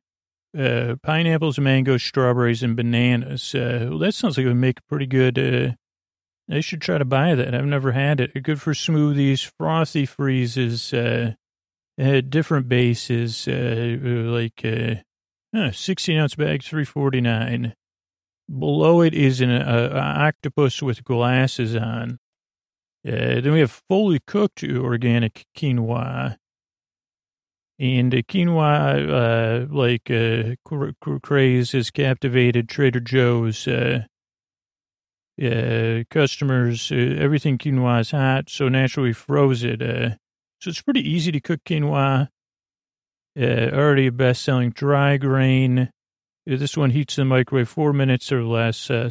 uh, 0.59 0.97
pineapples, 1.03 1.59
mangoes, 1.59 2.03
strawberries, 2.03 2.63
and 2.63 2.77
bananas. 2.77 3.55
Uh, 3.55 3.87
well, 3.89 3.99
that 3.99 4.15
sounds 4.15 4.37
like 4.37 4.45
it 4.45 4.49
would 4.49 4.57
make 4.57 4.81
a 4.81 4.89
pretty 4.89 5.07
good. 5.07 5.39
Uh, 5.39 5.73
I 6.53 6.61
should 6.61 6.81
try 6.81 6.99
to 6.99 7.05
buy 7.05 7.35
that. 7.37 7.55
I've 7.55 7.65
never 7.65 7.93
had 7.93 8.21
it. 8.21 8.43
Good 8.43 8.61
for 8.61 8.73
smoothies, 8.73 9.49
frothy 9.57 10.05
freezes, 10.05 10.93
uh, 10.93 11.35
uh, 12.01 12.21
different 12.23 12.69
bases, 12.69 13.47
uh, 13.47 13.97
like 14.03 14.65
uh, 14.65 15.71
16 15.71 16.19
ounce 16.19 16.35
bag, 16.35 16.65
349. 16.65 17.75
Below 18.59 19.03
it 19.03 19.15
is 19.15 19.41
an 19.41 19.51
uh, 19.51 19.91
octopus 19.95 20.83
with 20.83 21.05
glasses 21.05 21.77
on. 21.77 22.19
Uh, 23.07 23.41
then 23.41 23.53
we 23.53 23.61
have 23.61 23.83
fully 23.89 24.19
cooked 24.27 24.65
organic 24.65 25.47
quinoa. 25.57 26.37
And 27.79 28.13
uh, 28.13 28.23
quinoa, 28.23 29.09
uh, 29.09 29.75
like 29.75 30.11
uh, 30.11 30.57
craze, 31.23 31.73
has 31.73 31.91
captivated 31.91 32.69
Trader 32.69 33.01
Joe's 33.01 33.69
uh, 33.69 34.05
uh, 35.41 36.03
customers. 36.11 36.91
Uh, 36.91 36.97
everything 37.19 37.57
quinoa 37.57 38.01
is 38.01 38.11
hot, 38.11 38.51
so 38.51 38.69
naturally 38.69 39.13
froze 39.13 39.63
it. 39.63 39.81
So 40.61 40.69
it's 40.69 40.83
pretty 40.83 41.09
easy 41.09 41.31
to 41.33 41.41
cook 41.41 41.61
quinoa. 41.65 42.29
Already 43.39 44.09
a 44.09 44.13
best-selling 44.13 44.71
dry 44.71 45.17
grain. 45.17 45.91
This 46.47 46.77
one 46.77 46.91
heats 46.91 47.19
in 47.19 47.23
the 47.23 47.35
microwave 47.35 47.69
four 47.69 47.93
minutes 47.93 48.33
or 48.33 48.43
less. 48.43 48.91
Uh, 48.91 49.11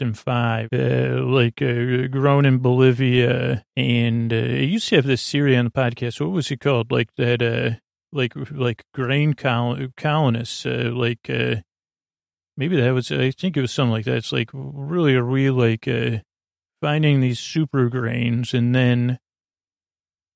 in 0.00 0.14
five. 0.14 0.68
Uh, 0.72 1.22
like 1.22 1.60
uh, 1.60 2.06
grown 2.08 2.46
in 2.46 2.58
Bolivia, 2.58 3.62
and 3.76 4.32
uh, 4.32 4.36
I 4.36 4.64
used 4.64 4.88
to 4.88 4.96
have 4.96 5.06
this 5.06 5.22
series 5.22 5.58
on 5.58 5.66
the 5.66 5.70
podcast. 5.70 6.20
What 6.20 6.30
was 6.30 6.50
it 6.50 6.60
called? 6.60 6.90
Like 6.90 7.14
that? 7.16 7.42
Uh, 7.42 7.78
like 8.12 8.32
like 8.50 8.84
grain 8.94 9.34
col- 9.34 9.88
colonists. 9.96 10.64
Uh, 10.64 10.90
like 10.92 11.28
uh, 11.28 11.56
maybe 12.56 12.80
that 12.80 12.90
was. 12.90 13.12
I 13.12 13.30
think 13.30 13.56
it 13.56 13.60
was 13.60 13.72
something 13.72 13.92
like 13.92 14.06
that. 14.06 14.16
It's 14.16 14.32
like 14.32 14.50
really 14.52 15.14
a 15.14 15.22
real 15.22 15.54
like 15.54 15.86
uh, 15.86 16.18
finding 16.80 17.20
these 17.20 17.38
super 17.38 17.88
grains 17.88 18.54
and 18.54 18.74
then. 18.74 19.18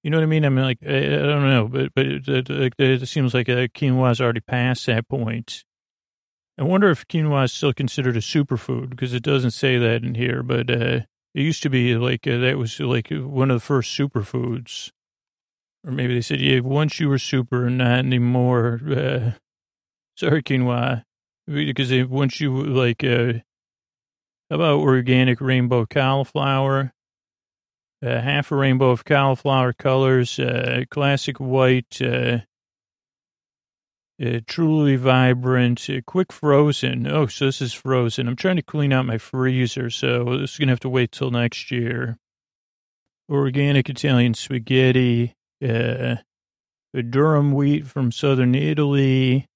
You 0.02 0.10
know 0.10 0.16
what 0.16 0.24
I 0.24 0.26
mean? 0.26 0.46
I 0.46 0.48
mean, 0.48 0.64
like 0.64 0.78
I, 0.86 0.96
I 0.96 1.26
don't 1.26 1.48
know, 1.48 1.68
but 1.68 1.94
but 1.94 2.06
it, 2.06 2.28
it, 2.28 2.74
it 2.78 3.06
seems 3.06 3.34
like 3.34 3.48
uh, 3.48 3.66
quinoa's 3.68 4.20
already 4.20 4.40
past 4.40 4.86
that 4.86 5.08
point. 5.08 5.64
I 6.60 6.64
wonder 6.64 6.90
if 6.90 7.08
quinoa 7.08 7.44
is 7.44 7.54
still 7.54 7.72
considered 7.72 8.18
a 8.18 8.20
superfood 8.20 8.90
because 8.90 9.14
it 9.14 9.22
doesn't 9.22 9.52
say 9.52 9.78
that 9.78 10.02
in 10.02 10.14
here, 10.14 10.42
but 10.42 10.68
uh, 10.68 11.00
it 11.34 11.40
used 11.40 11.62
to 11.62 11.70
be 11.70 11.96
like 11.96 12.26
uh, 12.26 12.36
that 12.36 12.58
was 12.58 12.78
like 12.78 13.08
one 13.08 13.50
of 13.50 13.56
the 13.56 13.64
first 13.64 13.98
superfoods. 13.98 14.90
Or 15.86 15.90
maybe 15.90 16.12
they 16.12 16.20
said, 16.20 16.42
yeah, 16.42 16.60
once 16.60 17.00
you 17.00 17.08
were 17.08 17.18
super, 17.18 17.70
not 17.70 18.00
anymore. 18.00 18.78
Uh, 18.86 19.30
sorry, 20.18 20.42
quinoa. 20.42 21.04
Because 21.46 21.88
they, 21.88 22.02
once 22.02 22.38
you, 22.42 22.62
like, 22.62 23.02
uh, 23.02 23.32
how 24.50 24.56
about 24.56 24.80
organic 24.80 25.40
rainbow 25.40 25.86
cauliflower? 25.86 26.92
Uh, 28.04 28.20
half 28.20 28.52
a 28.52 28.56
rainbow 28.56 28.90
of 28.90 29.06
cauliflower 29.06 29.72
colors, 29.72 30.38
uh, 30.38 30.84
classic 30.90 31.40
white, 31.40 32.02
uh, 34.20 34.26
uh, 34.26 34.40
truly 34.46 34.96
vibrant, 34.96 35.88
uh, 35.88 36.00
quick 36.06 36.32
frozen. 36.32 37.06
Oh, 37.06 37.26
so 37.26 37.46
this 37.46 37.62
is 37.62 37.72
frozen. 37.72 38.28
I'm 38.28 38.36
trying 38.36 38.56
to 38.56 38.62
clean 38.62 38.92
out 38.92 39.06
my 39.06 39.18
freezer, 39.18 39.90
so 39.90 40.38
this 40.38 40.52
is 40.52 40.58
going 40.58 40.68
to 40.68 40.72
have 40.72 40.80
to 40.80 40.88
wait 40.88 41.12
till 41.12 41.30
next 41.30 41.70
year. 41.70 42.18
Organic 43.30 43.88
Italian 43.88 44.34
spaghetti, 44.34 45.34
uh, 45.62 46.16
durum 46.94 47.52
wheat 47.52 47.86
from 47.86 48.10
southern 48.10 48.54
Italy, 48.54 49.46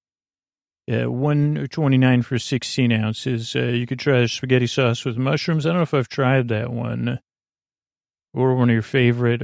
uh, 0.91 1.11
129 1.11 2.21
for 2.21 2.39
16 2.39 2.91
ounces. 2.91 3.55
Uh, 3.55 3.63
you 3.63 3.85
could 3.85 3.99
try 3.99 4.25
spaghetti 4.25 4.67
sauce 4.67 5.03
with 5.03 5.17
mushrooms. 5.17 5.65
I 5.65 5.69
don't 5.69 5.77
know 5.77 5.83
if 5.83 5.93
I've 5.93 6.09
tried 6.09 6.47
that 6.49 6.71
one. 6.71 7.19
Or 8.33 8.55
one 8.55 8.69
of 8.69 8.73
your 8.73 8.81
favorite 8.81 9.41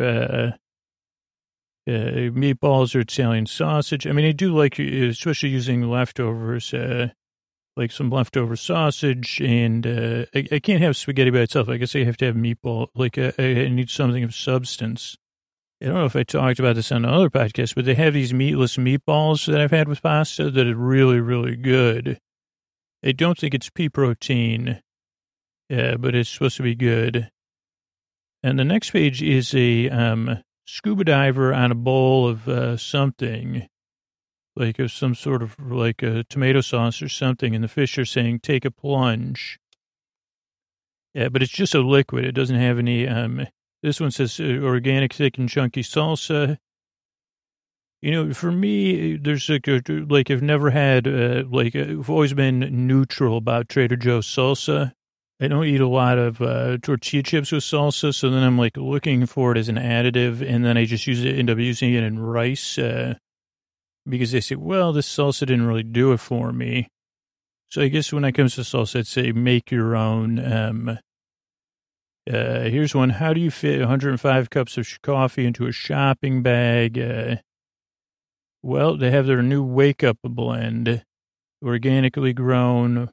uh, 1.88 2.32
meatballs 2.32 2.96
or 2.96 3.00
Italian 3.00 3.46
sausage. 3.46 4.06
I 4.06 4.12
mean, 4.12 4.26
I 4.26 4.32
do 4.32 4.56
like, 4.56 4.78
especially 4.80 5.50
using 5.50 5.89
leftovers, 5.89 6.74
uh, 6.74 7.10
like 7.76 7.91
some 7.91 8.10
leftover 8.10 8.56
sausage. 8.56 9.41
And 9.41 9.88
uh, 9.88 10.26
I, 10.36 10.48
I, 10.52 10.60
can't 10.60 10.82
have 10.84 10.96
spaghetti 10.96 11.32
by 11.32 11.39
itself. 11.39 11.70
I 11.70 11.78
guess 11.78 11.96
I 11.96 12.04
have 12.04 12.17
to 12.17 12.26
have 12.26 12.36
meatball. 12.36 12.88
Like, 12.94 13.17
uh, 13.17 13.32
I 13.39 13.70
need 13.70 13.89
something 13.89 14.24
of 14.24 14.36
substance. 14.36 15.17
I 15.82 15.86
don't 15.88 15.96
know 15.96 16.06
if 16.06 16.15
I 16.15 16.22
talked 16.22 16.60
about 16.60 16.76
this 16.76 16.91
on 16.91 17.06
another 17.06 17.32
podcast, 17.32 17.74
but 17.74 17.86
they 17.86 17.96
have 17.96 18.13
these 18.13 18.34
meatless 18.34 18.78
meatballs 18.78 19.48
that 19.48 19.60
I've 19.60 19.72
had 19.72 19.88
with 19.88 20.04
pasta 20.04 20.52
that 20.52 20.67
are 20.67 20.76
really, 20.76 21.20
really 21.20 21.56
good. 21.56 22.20
I 23.04 23.13
don't 23.13 23.36
think 23.36 23.56
it's 23.56 23.72
pea 23.72 23.89
protein, 23.89 24.82
uh, 25.74 25.98
but 25.98 26.13
it's 26.13 26.30
supposed 26.30 26.58
to 26.58 26.63
be 26.63 26.76
good. 26.76 27.32
And 28.44 28.60
the 28.60 28.63
next 28.63 28.91
page 28.91 29.24
is 29.24 29.56
a 29.56 29.89
um, 29.89 30.44
scuba 30.65 31.04
diver 31.04 31.54
on 31.54 31.71
a 31.71 31.76
bowl 31.76 32.28
of 32.28 32.47
uh, 32.47 32.78
something, 32.78 33.67
like 34.56 34.80
of 34.80 34.91
some 34.91 35.15
sort 35.15 35.41
of 35.41 35.56
like 35.60 36.02
a 36.04 36.24
tomato 36.26 36.62
sauce 36.62 37.02
or 37.02 37.10
something, 37.10 37.56
and 37.56 37.63
the 37.63 37.67
fish 37.67 37.97
are 37.97 38.06
saying, 38.06 38.39
"Take 38.39 38.65
a 38.65 38.71
plunge." 38.71 39.60
Yeah, 41.13 41.30
but 41.30 41.41
it's 41.41 41.52
just 41.52 41.76
a 41.76 41.82
liquid. 41.82 42.26
It 42.26 42.32
doesn't 42.32 42.56
have 42.56 42.80
any 42.80 43.08
um, 43.08 43.47
this 43.84 44.00
one 44.00 44.12
says 44.12 44.39
uh, 44.39 44.60
organic, 44.63 45.13
thick, 45.13 45.38
and 45.38 45.50
chunky 45.50 45.82
salsa. 45.82 46.58
You 48.02 48.12
know, 48.12 48.34
for 48.34 48.52
me, 48.52 49.15
there's 49.15 49.47
like, 49.50 49.67
like 49.67 50.32
I've 50.32 50.41
never 50.41 50.71
had, 50.71 51.08
uh, 51.08 51.43
like, 51.52 51.76
I've 51.76 52.10
always 52.10 52.34
been 52.34 52.88
neutral 52.88 53.38
about 53.38 53.69
Trader 53.69 53.95
Joe's 53.95 54.26
salsa. 54.26 54.93
I 55.41 55.47
don't 55.47 55.65
eat 55.65 55.82
a 55.82 55.88
lot 55.88 56.19
of 56.19 56.39
uh, 56.39 56.77
tortilla 56.77 57.23
chips 57.23 57.51
with 57.51 57.63
salsa, 57.63 58.13
so 58.13 58.30
then 58.30 58.43
I'm 58.43 58.60
like 58.60 58.77
looking 58.77 59.25
for 59.25 59.51
it 59.51 59.58
as 59.58 59.69
an 59.69 59.75
additive, 59.75 60.47
and 60.47 60.63
then 60.63 60.77
I 60.77 60.86
just 60.86 61.08
use 61.08 61.23
it, 61.23 61.39
end 61.39 61.49
up 61.49 61.58
using 61.58 61.95
it 61.95 62.04
in 62.04 62.19
rice 62.19 62.77
uh, 62.77 63.15
because 64.08 64.32
they 64.32 64.39
say, 64.39 64.54
well, 64.54 64.93
this 64.93 65.10
salsa 65.10 65.39
didn't 65.47 65.65
really 65.65 65.82
do 65.82 66.12
it 66.12 66.19
for 66.19 66.51
me. 66.51 66.89
So 67.71 67.82
I 67.82 67.88
guess 67.88 68.13
when 68.13 68.23
it 68.23 68.34
comes 68.34 68.54
to 68.56 68.62
salsa, 68.62 68.99
I'd 68.99 69.08
say 69.08 69.32
make 69.32 69.71
your 69.71 69.95
own. 69.95 70.38
Um, 70.39 70.99
uh, 72.32 72.60
here's 72.62 72.93
one. 72.93 73.10
How 73.10 73.34
do 73.34 73.41
you 73.41 73.49
fit 73.49 73.80
105 73.80 74.49
cups 74.51 74.77
of 74.77 74.88
coffee 75.01 75.47
into 75.47 75.65
a 75.65 75.71
shopping 75.71 76.43
bag? 76.43 76.99
Uh, 76.99 77.38
well, 78.62 78.95
they 78.95 79.10
have 79.10 79.25
their 79.25 79.41
new 79.41 79.63
wake 79.63 80.04
up 80.04 80.19
blend, 80.23 81.04
organically 81.65 82.32
grown, 82.32 83.10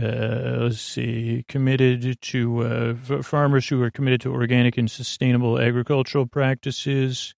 let's 0.00 0.80
see, 0.80 1.44
committed 1.48 2.20
to 2.20 2.62
uh, 2.62 3.22
farmers 3.22 3.68
who 3.68 3.82
are 3.82 3.90
committed 3.90 4.20
to 4.22 4.32
organic 4.32 4.78
and 4.78 4.90
sustainable 4.90 5.58
agricultural 5.58 6.26
practices, 6.26 7.34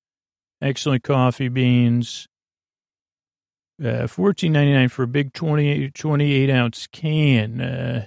excellent 0.61 1.03
coffee 1.03 1.49
beans. 1.49 2.29
Uh, 3.83 4.07
fourteen 4.07 4.53
ninety 4.53 4.73
nine 4.73 4.89
for 4.89 5.03
a 5.03 5.09
big 5.09 5.33
28, 5.33 5.95
28 5.95 6.51
ounce 6.51 6.87
can. 6.87 7.61
Uh, 7.61 8.07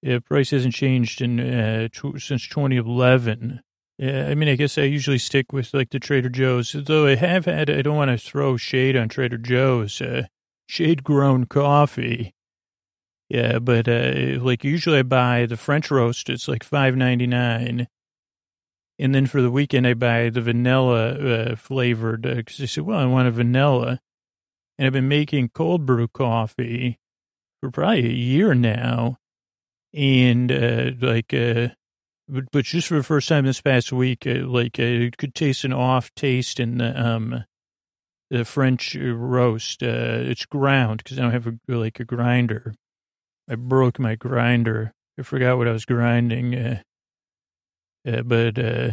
yeah, 0.00 0.18
price 0.18 0.50
hasn't 0.50 0.74
changed 0.74 1.20
in 1.20 1.38
uh, 1.38 1.88
t- 1.92 2.18
since 2.18 2.48
twenty 2.48 2.76
eleven. 2.76 3.60
Yeah, 3.98 4.26
I 4.26 4.34
mean, 4.34 4.48
I 4.48 4.56
guess 4.56 4.78
I 4.78 4.82
usually 4.82 5.18
stick 5.18 5.52
with 5.52 5.72
like 5.74 5.90
the 5.90 6.00
Trader 6.00 6.30
Joe's, 6.30 6.72
though 6.72 7.06
I 7.06 7.14
have 7.14 7.44
had. 7.44 7.70
I 7.70 7.82
don't 7.82 7.96
want 7.96 8.10
to 8.10 8.18
throw 8.18 8.56
shade 8.56 8.96
on 8.96 9.08
Trader 9.08 9.38
Joe's. 9.38 10.00
Uh, 10.00 10.24
shade 10.66 11.04
grown 11.04 11.44
coffee 11.44 12.32
yeah, 13.32 13.60
but 13.60 13.88
uh, 13.88 14.38
like 14.42 14.62
usually 14.62 14.98
I 14.98 15.04
buy 15.04 15.46
the 15.46 15.56
French 15.56 15.90
roast. 15.90 16.28
It's 16.28 16.48
like 16.48 16.62
five 16.62 16.96
ninety 16.96 17.26
nine, 17.26 17.88
and 18.98 19.14
then 19.14 19.24
for 19.24 19.40
the 19.40 19.50
weekend 19.50 19.86
I 19.86 19.94
buy 19.94 20.28
the 20.28 20.42
vanilla 20.42 21.14
uh, 21.14 21.56
flavored. 21.56 22.22
Because 22.22 22.60
uh, 22.60 22.64
I 22.64 22.66
said, 22.66 22.84
well, 22.84 22.98
I 22.98 23.06
want 23.06 23.28
a 23.28 23.30
vanilla, 23.30 24.00
and 24.76 24.86
I've 24.86 24.92
been 24.92 25.08
making 25.08 25.48
cold 25.54 25.86
brew 25.86 26.08
coffee 26.08 26.98
for 27.62 27.70
probably 27.70 28.04
a 28.04 28.12
year 28.12 28.52
now, 28.52 29.16
and 29.94 30.52
uh, 30.52 30.90
like, 31.00 31.32
uh, 31.32 31.68
but, 32.28 32.44
but 32.52 32.66
just 32.66 32.88
for 32.88 32.96
the 32.96 33.02
first 33.02 33.30
time 33.30 33.46
this 33.46 33.62
past 33.62 33.94
week, 33.94 34.26
uh, 34.26 34.46
like 34.46 34.78
I 34.78 35.10
could 35.16 35.34
taste 35.34 35.64
an 35.64 35.72
off 35.72 36.14
taste 36.14 36.60
in 36.60 36.76
the 36.76 37.02
um 37.02 37.44
the 38.30 38.44
French 38.44 38.94
roast. 38.94 39.82
Uh, 39.82 40.20
it's 40.20 40.44
ground 40.44 41.02
because 41.02 41.18
I 41.18 41.22
don't 41.22 41.32
have 41.32 41.46
a, 41.46 41.54
like 41.66 41.98
a 41.98 42.04
grinder 42.04 42.74
I 43.48 43.56
broke 43.56 43.98
my 43.98 44.14
grinder. 44.14 44.92
I 45.18 45.22
forgot 45.22 45.58
what 45.58 45.68
I 45.68 45.72
was 45.72 45.84
grinding. 45.84 46.54
Uh, 46.54 46.82
uh, 48.06 48.22
but, 48.22 48.58
uh, 48.58 48.90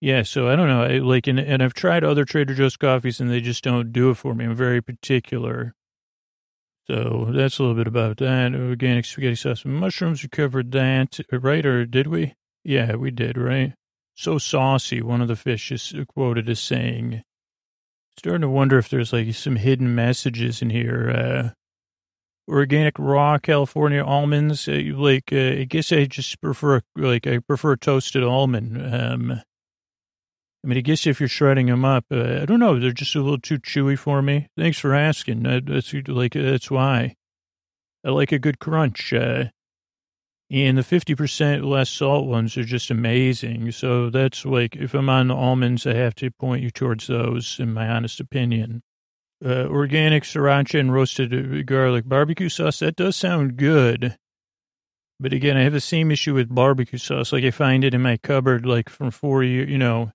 yeah, 0.00 0.22
so 0.22 0.48
I 0.48 0.56
don't 0.56 0.68
know. 0.68 0.82
I, 0.82 0.98
like, 0.98 1.26
and, 1.26 1.38
and 1.38 1.62
I've 1.62 1.74
tried 1.74 2.04
other 2.04 2.24
Trader 2.24 2.54
Joe's 2.54 2.76
coffees 2.76 3.20
and 3.20 3.30
they 3.30 3.40
just 3.40 3.64
don't 3.64 3.92
do 3.92 4.10
it 4.10 4.14
for 4.16 4.34
me. 4.34 4.44
I'm 4.44 4.54
very 4.54 4.80
particular. 4.80 5.74
So 6.86 7.28
that's 7.30 7.58
a 7.58 7.62
little 7.62 7.76
bit 7.76 7.86
about 7.86 8.16
that. 8.18 8.54
Organic 8.54 9.04
spaghetti 9.04 9.34
sauce 9.34 9.64
and 9.64 9.74
mushrooms. 9.74 10.22
We 10.22 10.28
covered 10.30 10.72
that, 10.72 11.18
right? 11.30 11.66
Or 11.66 11.84
did 11.84 12.06
we? 12.06 12.34
Yeah, 12.64 12.94
we 12.94 13.10
did, 13.10 13.36
right? 13.36 13.74
So 14.14 14.38
saucy, 14.38 15.02
one 15.02 15.20
of 15.20 15.28
the 15.28 15.36
fish 15.36 15.70
is 15.70 15.94
quoted 16.08 16.48
as 16.48 16.60
saying. 16.60 17.22
Starting 18.18 18.40
to 18.40 18.48
wonder 18.48 18.78
if 18.78 18.88
there's 18.88 19.12
like 19.12 19.32
some 19.34 19.56
hidden 19.56 19.94
messages 19.94 20.62
in 20.62 20.70
here. 20.70 21.10
Uh, 21.10 21.50
organic 22.48 22.98
raw 22.98 23.38
California 23.38 24.02
almonds. 24.02 24.68
Uh, 24.68 24.80
like, 24.94 25.32
uh, 25.32 25.60
I 25.60 25.64
guess 25.64 25.92
I 25.92 26.06
just 26.06 26.40
prefer, 26.40 26.80
like, 26.96 27.26
I 27.26 27.38
prefer 27.38 27.76
toasted 27.76 28.24
almond. 28.24 28.94
Um, 28.94 29.42
I 30.64 30.66
mean, 30.66 30.78
I 30.78 30.80
guess 30.80 31.06
if 31.06 31.20
you're 31.20 31.28
shredding 31.28 31.66
them 31.66 31.84
up, 31.84 32.06
uh, 32.10 32.40
I 32.42 32.46
don't 32.46 32.58
know, 32.58 32.78
they're 32.78 32.92
just 32.92 33.14
a 33.14 33.20
little 33.20 33.38
too 33.38 33.58
chewy 33.58 33.98
for 33.98 34.22
me. 34.22 34.48
Thanks 34.56 34.78
for 34.78 34.94
asking. 34.94 35.42
That's 35.42 35.94
like, 36.08 36.32
that's 36.32 36.70
why. 36.70 37.14
I 38.04 38.10
like 38.10 38.32
a 38.32 38.38
good 38.38 38.58
crunch. 38.58 39.12
And 39.12 39.50
the 40.50 40.82
50% 40.82 41.64
less 41.64 41.90
salt 41.90 42.26
ones 42.26 42.56
are 42.56 42.64
just 42.64 42.90
amazing. 42.90 43.70
So 43.72 44.08
that's 44.08 44.44
like, 44.46 44.76
if 44.76 44.94
I'm 44.94 45.10
on 45.10 45.28
the 45.28 45.34
almonds, 45.34 45.86
I 45.86 45.94
have 45.94 46.14
to 46.16 46.30
point 46.30 46.62
you 46.62 46.70
towards 46.70 47.06
those, 47.06 47.58
in 47.60 47.72
my 47.74 47.88
honest 47.88 48.18
opinion 48.18 48.82
uh, 49.44 49.66
organic 49.66 50.24
sriracha 50.24 50.80
and 50.80 50.92
roasted 50.92 51.66
garlic 51.66 52.08
barbecue 52.08 52.48
sauce. 52.48 52.80
That 52.80 52.96
does 52.96 53.16
sound 53.16 53.56
good. 53.56 54.16
But 55.20 55.32
again, 55.32 55.56
I 55.56 55.62
have 55.62 55.72
the 55.72 55.80
same 55.80 56.10
issue 56.10 56.34
with 56.34 56.54
barbecue 56.54 56.98
sauce. 56.98 57.32
Like 57.32 57.44
I 57.44 57.50
find 57.50 57.82
it 57.84 57.94
in 57.94 58.02
my 58.02 58.16
cupboard, 58.16 58.64
like 58.64 58.88
from 58.88 59.10
four 59.10 59.42
years, 59.42 59.68
you 59.68 59.78
know. 59.78 60.12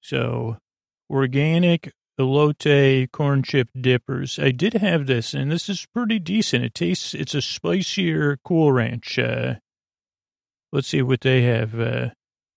So 0.00 0.58
organic 1.08 1.92
elote 2.18 3.10
corn 3.12 3.42
chip 3.42 3.68
dippers. 3.78 4.38
I 4.38 4.50
did 4.50 4.74
have 4.74 5.06
this, 5.06 5.32
and 5.32 5.50
this 5.50 5.68
is 5.68 5.86
pretty 5.94 6.18
decent. 6.18 6.64
It 6.64 6.74
tastes, 6.74 7.14
it's 7.14 7.34
a 7.34 7.42
spicier 7.42 8.38
Cool 8.44 8.72
Ranch. 8.72 9.18
Uh, 9.18 9.56
let's 10.72 10.88
see 10.88 11.02
what 11.02 11.20
they 11.20 11.42
have. 11.42 11.78
Uh, 11.78 12.10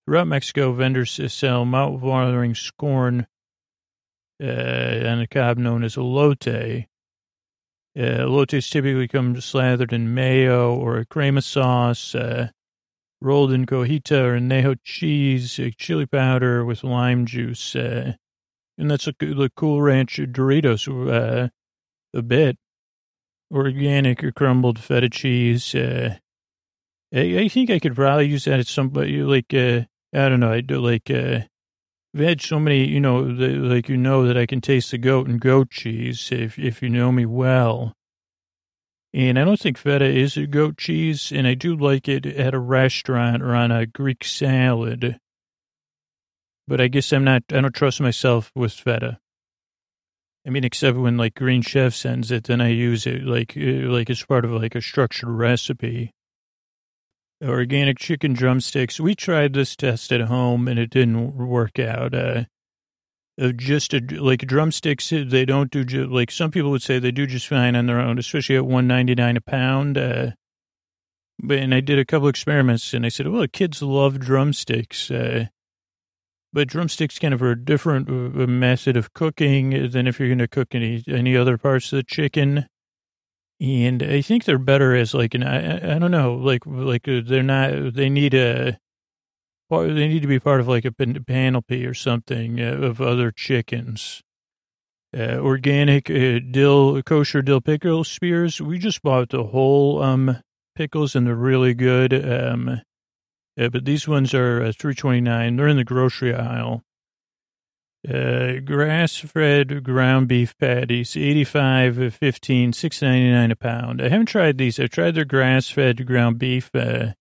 throughout 0.06 0.28
Mexico, 0.28 0.74
vendors 0.74 1.20
sell 1.32 1.66
mouth-watering 1.66 2.56
scorn 2.56 3.28
uh, 4.42 4.46
and 4.46 5.22
a 5.22 5.28
cob 5.28 5.58
known 5.58 5.84
as 5.84 5.96
elote. 5.96 6.86
Uh, 7.96 8.02
elotes 8.02 8.70
typically 8.72 9.08
come 9.08 9.40
slathered 9.40 9.94
in 9.94 10.14
mayo 10.14 10.76
or 10.76 10.98
a 10.98 11.06
crema 11.06 11.42
sauce, 11.42 12.16
uh, 12.16 12.50
rolled 13.22 13.52
in 13.52 13.66
cojita 13.66 14.20
or 14.20 14.40
añejo 14.40 14.78
cheese, 14.84 15.60
chili 15.78 16.06
powder 16.06 16.66
with 16.66 16.84
lime 16.84 17.26
juice. 17.26 17.76
Uh, 17.76 18.14
and 18.78 18.90
that's 18.90 19.08
a, 19.08 19.14
the 19.20 19.52
Cool 19.56 19.82
Ranch 19.82 20.18
Doritos 20.18 20.88
uh, 20.88 21.50
a 22.14 22.22
bit. 22.22 22.58
Organic 23.52 24.24
or 24.24 24.32
crumbled 24.32 24.80
feta 24.80 25.10
cheese. 25.10 25.76
Uh, 25.76 26.16
I, 27.14 27.20
I, 27.20 27.48
think 27.48 27.70
I 27.70 27.78
could 27.78 27.96
probably 27.96 28.28
use 28.28 28.46
that 28.46 28.60
at 28.60 28.68
some, 28.68 28.92
like, 28.92 29.54
uh, 29.54 29.82
I 30.14 30.30
don't 30.30 30.40
know, 30.40 30.52
I 30.52 30.62
do 30.62 30.80
like, 30.80 31.12
uh, 31.12 31.42
I've 32.16 32.22
had 32.22 32.42
so 32.42 32.60
many, 32.60 32.88
you 32.88 33.00
know, 33.00 33.20
like 33.20 33.90
you 33.90 33.98
know 33.98 34.26
that 34.28 34.38
I 34.38 34.46
can 34.46 34.62
taste 34.62 34.92
the 34.92 35.00
goat 35.00 35.28
and 35.28 35.42
goat 35.42 35.72
cheese 35.72 36.30
if 36.32 36.60
if 36.60 36.82
you 36.82 36.90
know 36.90 37.12
me 37.12 37.26
well. 37.26 37.94
And 39.16 39.38
I 39.38 39.44
don't 39.44 39.60
think 39.60 39.78
feta 39.78 40.06
is 40.06 40.38
a 40.38 40.48
goat 40.48 40.78
cheese, 40.78 41.32
and 41.32 41.48
I 41.48 41.54
do 41.54 41.76
like 41.76 42.08
it 42.08 42.26
at 42.26 42.54
a 42.54 42.60
restaurant 42.60 43.42
or 43.44 43.56
on 43.56 43.72
a 43.72 43.86
Greek 43.86 44.24
salad. 44.24 45.18
But 46.68 46.82
I 46.82 46.88
guess 46.88 47.12
I'm 47.12 47.24
not, 47.24 47.44
I 47.52 47.62
don't 47.62 47.76
trust 47.76 48.02
myself 48.02 48.52
with 48.56 48.74
feta. 48.74 49.20
I 50.48 50.50
mean, 50.50 50.64
except 50.64 50.98
when 50.98 51.18
like 51.18 51.36
Green 51.36 51.62
Chef 51.62 51.94
sends 51.94 52.32
it, 52.32 52.46
then 52.46 52.60
I 52.60 52.70
use 52.70 53.06
it 53.06 53.24
like, 53.24 53.56
uh, 53.56 53.90
like 53.90 54.10
it's 54.10 54.26
part 54.26 54.46
of 54.46 54.52
like 54.52 54.76
a 54.76 54.82
structured 54.82 55.30
recipe 55.30 56.12
organic 57.44 58.00
chicken 58.00 58.34
drumsticks. 58.34 59.00
We 59.00 59.16
tried 59.16 59.54
this 59.54 59.76
test 59.76 60.12
at 60.12 60.22
home 60.22 60.68
and 60.68 60.80
it 60.80 60.90
didn't 60.90 61.36
work 61.38 61.80
out. 61.80 62.14
Uh, 62.14 62.44
just 63.56 63.94
a, 63.94 64.00
like 64.00 64.40
drumsticks, 64.40 65.10
they 65.10 65.46
don't 65.46 65.72
do 65.72 65.84
like 66.06 66.32
some 66.32 66.52
people 66.52 66.72
would 66.72 66.84
say 66.84 67.00
they 67.00 67.12
do 67.12 67.26
just 67.26 67.48
fine 67.48 67.76
on 67.76 67.88
their 67.88 68.00
own, 68.00 68.20
especially 68.20 68.56
at 68.56 68.66
one 68.66 68.88
ninety 68.88 69.16
nine 69.16 69.38
a 69.38 69.42
pound. 69.42 69.98
Uh, 69.98 70.32
but 71.40 71.58
and 71.58 71.74
I 71.74 71.80
did 71.80 71.98
a 71.98 72.06
couple 72.06 72.28
experiments 72.28 72.94
and 72.94 73.06
I 73.06 73.10
said, 73.10 73.28
well, 73.28 73.48
kids 73.52 73.82
love 73.82 74.20
drumsticks. 74.20 75.10
Uh, 75.10 75.48
but 76.54 76.68
drumsticks 76.68 77.18
kind 77.18 77.34
of 77.34 77.42
are 77.42 77.52
a 77.52 77.66
different 77.66 78.08
uh, 78.08 78.46
method 78.46 78.96
of 78.96 79.14
cooking 79.14 79.90
than 79.90 80.06
if 80.06 80.20
you're 80.20 80.30
going 80.30 80.38
to 80.38 80.48
cook 80.48 80.76
any 80.76 81.04
any 81.08 81.36
other 81.36 81.58
parts 81.58 81.92
of 81.92 81.98
the 81.98 82.04
chicken 82.04 82.68
and 83.60 84.04
I 84.04 84.22
think 84.22 84.46
they're 84.46 84.58
better 84.58 84.96
as 84.96 85.14
like 85.14 85.34
an 85.34 85.44
I, 85.44 85.96
I 85.96 86.00
don't 86.00 86.12
know 86.12 86.36
like 86.36 86.66
like 86.66 87.08
uh, 87.08 87.22
they're 87.26 87.44
not 87.44 87.94
they 87.94 88.10
need 88.10 88.34
a 88.34 88.80
they 89.70 90.08
need 90.08 90.22
to 90.22 90.28
be 90.28 90.40
part 90.40 90.60
of 90.60 90.68
like 90.68 90.86
a 90.86 90.92
panoply 90.92 91.86
or 91.86 91.94
something 91.94 92.62
uh, 92.62 92.78
of 92.78 93.02
other 93.02 93.32
chickens. 93.32 94.22
Uh, 95.16 95.38
organic 95.38 96.10
uh, 96.10 96.40
dill 96.52 97.02
kosher 97.04 97.42
dill 97.42 97.62
pickle 97.62 98.04
spears. 98.04 98.60
We 98.60 98.80
just 98.80 99.02
bought 99.02 99.30
the 99.30 99.46
whole 99.46 100.02
um 100.02 100.42
pickles 100.76 101.16
and 101.16 101.28
they're 101.28 101.36
really 101.36 101.74
good. 101.74 102.14
Um, 102.14 102.82
uh, 103.60 103.70
but 103.70 103.86
these 103.86 104.08
ones 104.08 104.34
are 104.34 104.64
uh, 104.64 104.72
three 104.78 104.96
twenty 104.96 105.22
nine. 105.22 105.56
They're 105.56 105.68
in 105.68 105.78
the 105.78 105.84
grocery 105.84 106.34
aisle. 106.34 106.84
Uh, 108.08 108.60
grass-fed 108.60 109.82
ground 109.82 110.28
beef 110.28 110.58
patties, 110.58 111.16
85, 111.16 112.14
15, 112.14 112.74
6.99 112.74 113.52
a 113.52 113.56
pound. 113.56 114.02
I 114.02 114.10
haven't 114.10 114.26
tried 114.26 114.58
these. 114.58 114.78
I've 114.78 114.90
tried 114.90 115.16
their 115.16 115.24
grass-fed 115.24 116.06
ground 116.06 116.38
beef. 116.38 116.70
Uh, 116.76 117.14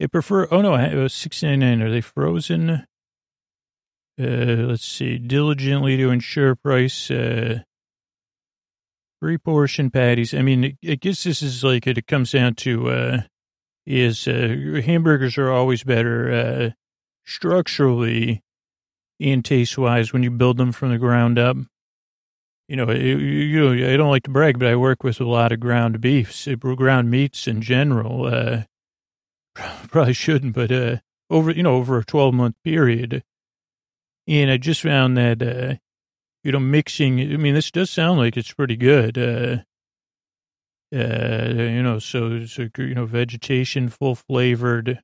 I 0.00 0.06
prefer, 0.06 0.48
oh 0.50 0.62
no, 0.62 0.74
it 0.74 0.94
was 0.94 1.12
6.99. 1.12 1.82
Are 1.82 1.90
they 1.90 2.00
frozen? 2.00 2.86
Uh, 4.18 4.24
let's 4.66 4.86
see. 4.86 5.18
Diligently 5.18 5.98
to 5.98 6.10
ensure 6.10 6.54
price, 6.54 7.10
uh, 7.10 7.58
three 9.20 9.36
portion 9.36 9.90
patties. 9.90 10.32
I 10.32 10.40
mean, 10.40 10.78
I 10.88 10.94
guess 10.94 11.24
this 11.24 11.42
is 11.42 11.62
like, 11.62 11.86
it 11.86 12.06
comes 12.06 12.32
down 12.32 12.54
to, 12.54 12.88
uh, 12.88 13.20
is, 13.84 14.26
uh, 14.26 14.80
hamburgers 14.82 15.36
are 15.36 15.50
always 15.50 15.84
better, 15.84 16.32
uh, 16.32 16.70
structurally 17.26 18.42
and 19.20 19.44
taste 19.44 19.76
wise 19.78 20.12
when 20.12 20.22
you 20.22 20.30
build 20.30 20.56
them 20.56 20.72
from 20.72 20.90
the 20.90 20.98
ground 20.98 21.38
up. 21.38 21.56
You 22.68 22.76
know, 22.76 22.90
you, 22.90 23.16
you, 23.16 23.92
I 23.92 23.96
don't 23.96 24.10
like 24.10 24.24
to 24.24 24.30
brag, 24.30 24.58
but 24.58 24.68
I 24.68 24.76
work 24.76 25.02
with 25.02 25.20
a 25.20 25.24
lot 25.24 25.52
of 25.52 25.60
ground 25.60 26.00
beefs, 26.00 26.46
ground 26.60 27.10
meats 27.10 27.48
in 27.48 27.62
general. 27.62 28.26
Uh, 28.26 28.62
probably 29.88 30.12
shouldn't, 30.12 30.54
but 30.54 30.70
uh, 30.70 30.96
over 31.30 31.50
you 31.50 31.62
know 31.62 31.76
over 31.76 31.98
a 31.98 32.04
twelve 32.04 32.34
month 32.34 32.56
period, 32.62 33.22
and 34.26 34.50
I 34.50 34.58
just 34.58 34.82
found 34.82 35.16
that 35.16 35.42
uh, 35.42 35.76
you 36.44 36.52
know 36.52 36.60
mixing. 36.60 37.20
I 37.20 37.36
mean, 37.38 37.54
this 37.54 37.70
does 37.70 37.88
sound 37.90 38.18
like 38.18 38.36
it's 38.36 38.52
pretty 38.52 38.76
good. 38.76 39.16
Uh, 39.16 39.62
Uh, 40.90 41.52
you 41.54 41.82
know, 41.82 41.98
so 41.98 42.32
it's 42.32 42.58
a, 42.58 42.70
you 42.78 42.94
know, 42.94 43.04
vegetation, 43.04 43.90
full 43.90 44.14
flavored. 44.14 45.02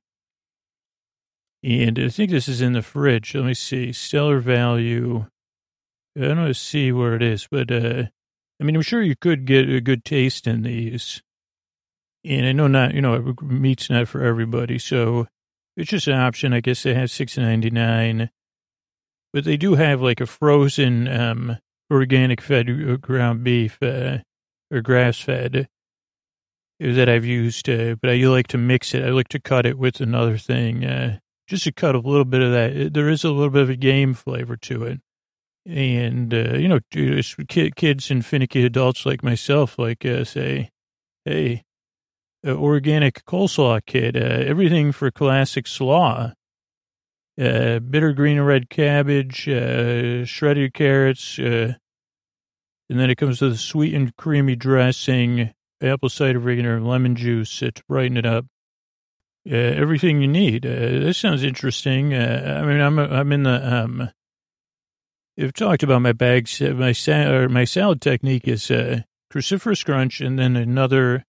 And 1.65 1.97
I 1.97 2.09
think 2.09 2.29
this 2.29 2.47
is 2.47 2.61
in 2.61 2.73
the 2.73 2.83
fridge. 2.83 3.33
Let 3.33 3.45
me 3.45 3.55
see. 3.55 3.91
Stellar 3.91 4.39
value. 4.39 5.25
I 6.15 6.21
don't 6.21 6.37
know 6.37 6.51
see 6.51 6.91
where 6.91 7.15
it 7.15 7.23
is, 7.23 7.47
but 7.49 7.71
uh, 7.71 8.03
I 8.61 8.63
mean, 8.63 8.75
I'm 8.75 8.83
sure 8.83 9.01
you 9.01 9.15
could 9.19 9.45
get 9.45 9.67
a 9.67 9.81
good 9.81 10.05
taste 10.05 10.45
in 10.45 10.61
these. 10.61 11.23
And 12.23 12.45
I 12.45 12.51
know 12.51 12.67
not, 12.67 12.93
you 12.93 13.01
know, 13.01 13.33
meat's 13.41 13.89
not 13.89 14.07
for 14.07 14.21
everybody, 14.21 14.77
so 14.77 15.25
it's 15.75 15.89
just 15.89 16.07
an 16.07 16.13
option. 16.13 16.53
I 16.53 16.59
guess 16.59 16.83
they 16.83 16.93
have 16.93 17.09
six 17.09 17.35
ninety 17.35 17.71
nine, 17.71 18.29
but 19.33 19.43
they 19.43 19.57
do 19.57 19.73
have 19.73 20.01
like 20.01 20.21
a 20.21 20.27
frozen 20.27 21.07
um, 21.07 21.57
organic 21.91 22.41
fed 22.41 22.69
uh, 22.69 22.97
ground 22.97 23.43
beef 23.43 23.81
uh, 23.81 24.19
or 24.71 24.81
grass 24.81 25.19
fed 25.19 25.67
that 26.79 27.09
I've 27.09 27.25
used. 27.25 27.67
Uh, 27.67 27.95
but 27.99 28.11
I 28.11 28.15
like 28.17 28.47
to 28.49 28.57
mix 28.59 28.93
it. 28.93 29.03
I 29.03 29.09
like 29.09 29.29
to 29.29 29.39
cut 29.39 29.65
it 29.65 29.79
with 29.79 29.99
another 29.99 30.37
thing, 30.37 30.85
uh, 30.85 31.19
just 31.47 31.63
to 31.65 31.71
cut 31.71 31.95
a 31.95 31.99
little 31.99 32.25
bit 32.25 32.41
of 32.41 32.51
that. 32.51 32.93
There 32.93 33.09
is 33.09 33.23
a 33.23 33.31
little 33.31 33.49
bit 33.49 33.63
of 33.63 33.69
a 33.69 33.75
game 33.75 34.13
flavor 34.13 34.57
to 34.57 34.83
it, 34.83 35.01
and 35.65 36.33
uh, 36.33 36.57
you 36.57 36.67
know, 36.67 36.79
kids 36.91 38.11
and 38.11 38.25
finicky 38.25 38.65
adults 38.65 39.05
like 39.05 39.23
myself 39.23 39.77
like 39.79 40.05
uh, 40.05 40.23
say, 40.23 40.69
"Hey." 41.25 41.63
Uh, 42.47 42.51
organic 42.51 43.25
coleslaw 43.25 43.81
kit, 43.87 44.15
uh, 44.15 44.19
everything 44.19 44.91
for 44.91 45.09
classic 45.09 45.65
slaw. 45.65 46.31
Uh, 47.41 47.79
bitter 47.79 48.13
green 48.13 48.37
and 48.37 48.45
red 48.45 48.69
cabbage, 48.69 49.49
uh, 49.49 50.23
shredded 50.25 50.71
carrots, 50.75 51.39
and 51.39 51.75
then 52.87 53.09
it 53.09 53.15
comes 53.15 53.41
with 53.41 53.53
a 53.53 53.57
sweet 53.57 53.95
and 53.95 54.15
creamy 54.15 54.55
dressing, 54.55 55.51
apple 55.81 56.07
cider 56.07 56.37
vinegar, 56.37 56.79
lemon 56.79 57.15
juice 57.15 57.57
to 57.59 57.71
brighten 57.89 58.15
it 58.15 58.27
up. 58.27 58.45
Everything 59.45 60.21
you 60.21 60.27
need. 60.27 60.63
this 60.63 61.17
sounds 61.17 61.43
interesting. 61.43 62.13
I 62.13 62.61
mean, 62.63 62.81
I'm 62.81 62.99
I'm 62.99 63.31
in 63.31 63.43
the 63.43 63.75
um. 63.75 64.09
I've 65.37 65.53
talked 65.53 65.83
about 65.83 66.01
my 66.01 66.13
bags. 66.13 66.61
My 66.61 66.93
sa- 66.93 67.47
my 67.47 67.65
salad 67.65 68.01
technique 68.01 68.47
is 68.47 68.71
cruciferous 69.33 69.83
crunch, 69.83 70.21
and 70.21 70.39
then 70.39 70.55
another 70.55 71.25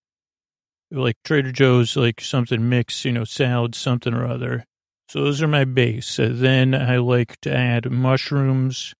like 0.91 1.17
Trader 1.25 1.53
Joe's, 1.53 1.97
like 1.97 2.21
something 2.21 2.69
mix, 2.69 3.05
you 3.05 3.13
know, 3.13 3.25
salad, 3.25 3.75
something 3.75 4.15
or 4.15 4.25
other. 4.25 4.65
So 5.09 5.23
those 5.25 5.43
are 5.43 5.49
my 5.49 5.65
base. 5.65 6.19
Uh, 6.19 6.31
then 6.33 6.75
I 6.75 6.97
like 6.97 7.41
to 7.43 7.55
add 7.55 7.91
mushrooms, 7.91 8.95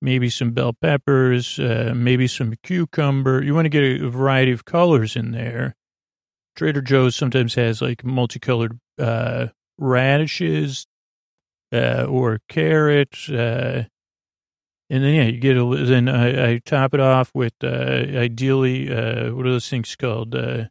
maybe 0.00 0.30
some 0.30 0.52
bell 0.52 0.72
peppers, 0.72 1.58
uh, 1.58 1.92
maybe 1.94 2.26
some 2.26 2.54
cucumber. 2.62 3.42
You 3.42 3.54
want 3.54 3.66
to 3.66 3.70
get 3.70 4.02
a 4.02 4.08
variety 4.08 4.52
of 4.52 4.64
colors 4.64 5.16
in 5.16 5.32
there. 5.32 5.74
Trader 6.56 6.82
Joe's 6.82 7.16
sometimes 7.16 7.54
has 7.54 7.82
like 7.82 8.04
multicolored 8.04 8.78
uh, 8.98 9.48
radishes 9.78 10.86
uh, 11.72 12.04
or 12.04 12.40
carrots. 12.48 13.28
Uh, 13.28 13.84
and 14.90 15.02
then, 15.02 15.14
yeah, 15.14 15.24
you 15.24 15.40
get 15.40 15.56
a, 15.56 15.84
then 15.84 16.08
I, 16.08 16.52
I 16.52 16.58
top 16.64 16.94
it 16.94 17.00
off 17.00 17.30
with 17.34 17.54
uh, 17.62 17.66
ideally, 17.66 18.94
uh, 18.94 19.34
what 19.34 19.46
are 19.46 19.52
those 19.52 19.68
things 19.68 19.96
called? 19.96 20.34
Uh, 20.34 20.64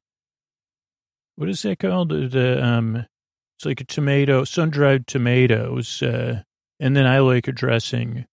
what 1.35 1.49
is 1.49 1.63
that 1.63 1.79
called? 1.79 2.09
The 2.09 2.63
um, 2.63 3.05
it's 3.57 3.65
like 3.65 3.81
a 3.81 3.85
tomato, 3.85 4.43
sun 4.43 4.69
dried 4.69 5.07
tomatoes, 5.07 6.01
uh, 6.03 6.43
and 6.79 6.95
then 6.95 7.07
I 7.07 7.19
like 7.19 7.47
a 7.47 7.51
dressing. 7.51 8.25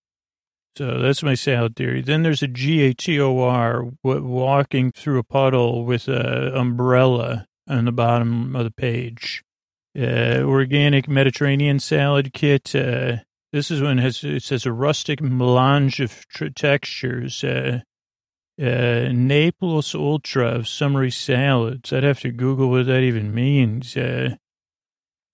So 0.77 0.99
that's 0.99 1.23
my 1.23 1.35
salad 1.35 1.77
theory. 1.77 2.01
Then 2.01 2.23
there's 2.23 2.43
a 2.43 2.49
G 2.49 2.83
A 2.83 2.95
T 2.95 3.21
O 3.21 3.41
R 3.41 3.85
walking 4.03 4.93
through 4.93 5.19
a 5.19 5.25
puddle 5.25 5.85
with 5.85 6.09
a 6.09 6.57
umbrella 6.57 7.47
on 7.69 7.85
the 7.85 7.93
bottom 7.93 8.55
of 8.57 8.65
the 8.65 8.71
page. 8.71 9.43
Uh, 9.99 10.43
organic 10.43 11.09
Mediterranean 11.09 11.81
salad 11.81 12.33
kit. 12.33 12.75
Uh, 12.75 13.17
this 13.53 13.71
is 13.71 13.83
one 13.83 13.99
has, 13.99 14.23
it 14.23 14.45
says 14.45 14.65
a 14.65 14.73
rustic 14.73 15.21
melange 15.21 16.01
of 16.01 16.27
tr- 16.29 16.47
textures. 16.47 17.43
Uh, 17.43 17.81
uh, 18.61 19.09
ne 19.13 19.51
plus 19.51 19.95
ultra 19.95 20.49
of 20.49 20.69
summery 20.69 21.11
salads. 21.11 21.93
I'd 21.93 22.05
have 22.05 22.21
to 22.21 22.31
Google 22.31 22.71
what 22.71 22.87
that 22.87 23.01
even 23.01 23.35
means. 23.35 23.97
Uh, 23.97 24.37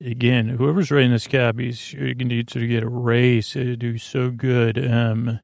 again, 0.05 0.49
whoever's 0.49 0.91
writing 0.91 1.13
this 1.13 1.27
copy 1.27 1.69
is 1.69 1.95
going 1.95 2.29
to 2.29 2.43
to 2.45 2.67
get 2.67 2.83
a 2.83 2.89
raise. 2.89 3.55
It 3.57 3.79
do 3.79 3.99
so 3.99 4.31
good. 4.31 4.79
Um, 4.79 5.41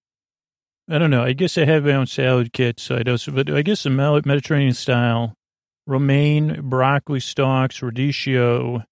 I 0.90 0.98
don't 0.98 1.10
know. 1.10 1.22
I 1.22 1.32
guess 1.32 1.56
I 1.56 1.64
have 1.64 1.84
my 1.84 1.92
own 1.92 2.06
salad 2.06 2.52
kit, 2.52 2.80
so 2.80 2.96
I 2.96 3.02
don't. 3.02 3.34
But 3.34 3.50
I 3.50 3.62
guess 3.62 3.82
the 3.82 3.90
Mediterranean 3.90 4.74
style, 4.74 5.34
romaine, 5.86 6.60
broccoli 6.68 7.20
stalks, 7.20 7.80
radicchio, 7.80 8.84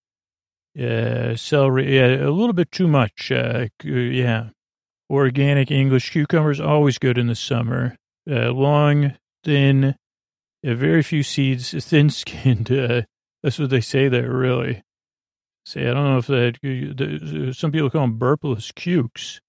uh, 0.80 1.36
celery. 1.36 1.96
Yeah, 1.96 2.26
a 2.26 2.30
little 2.30 2.52
bit 2.52 2.70
too 2.70 2.88
much. 2.88 3.32
Uh, 3.32 3.66
yeah, 3.82 4.50
organic 5.10 5.70
English 5.70 6.10
cucumbers 6.10 6.60
always 6.60 6.98
good 6.98 7.18
in 7.18 7.26
the 7.26 7.34
summer 7.34 7.96
uh, 8.30 8.50
long, 8.50 9.14
thin, 9.44 9.96
uh, 10.66 10.74
very 10.74 11.02
few 11.02 11.22
seeds, 11.22 11.72
thin 11.84 12.10
skinned. 12.10 12.70
Uh, 12.70 13.02
that's 13.42 13.58
what 13.58 13.70
they 13.70 13.80
say 13.80 14.08
there, 14.08 14.30
really. 14.30 14.82
Say, 15.70 15.88
I 15.88 15.94
don't 15.94 16.04
know 16.04 16.18
if 16.18 16.26
that, 16.26 17.54
some 17.56 17.70
people 17.70 17.90
call 17.90 18.00
them 18.00 18.18
burpless 18.18 18.72
cukes. 18.72 19.40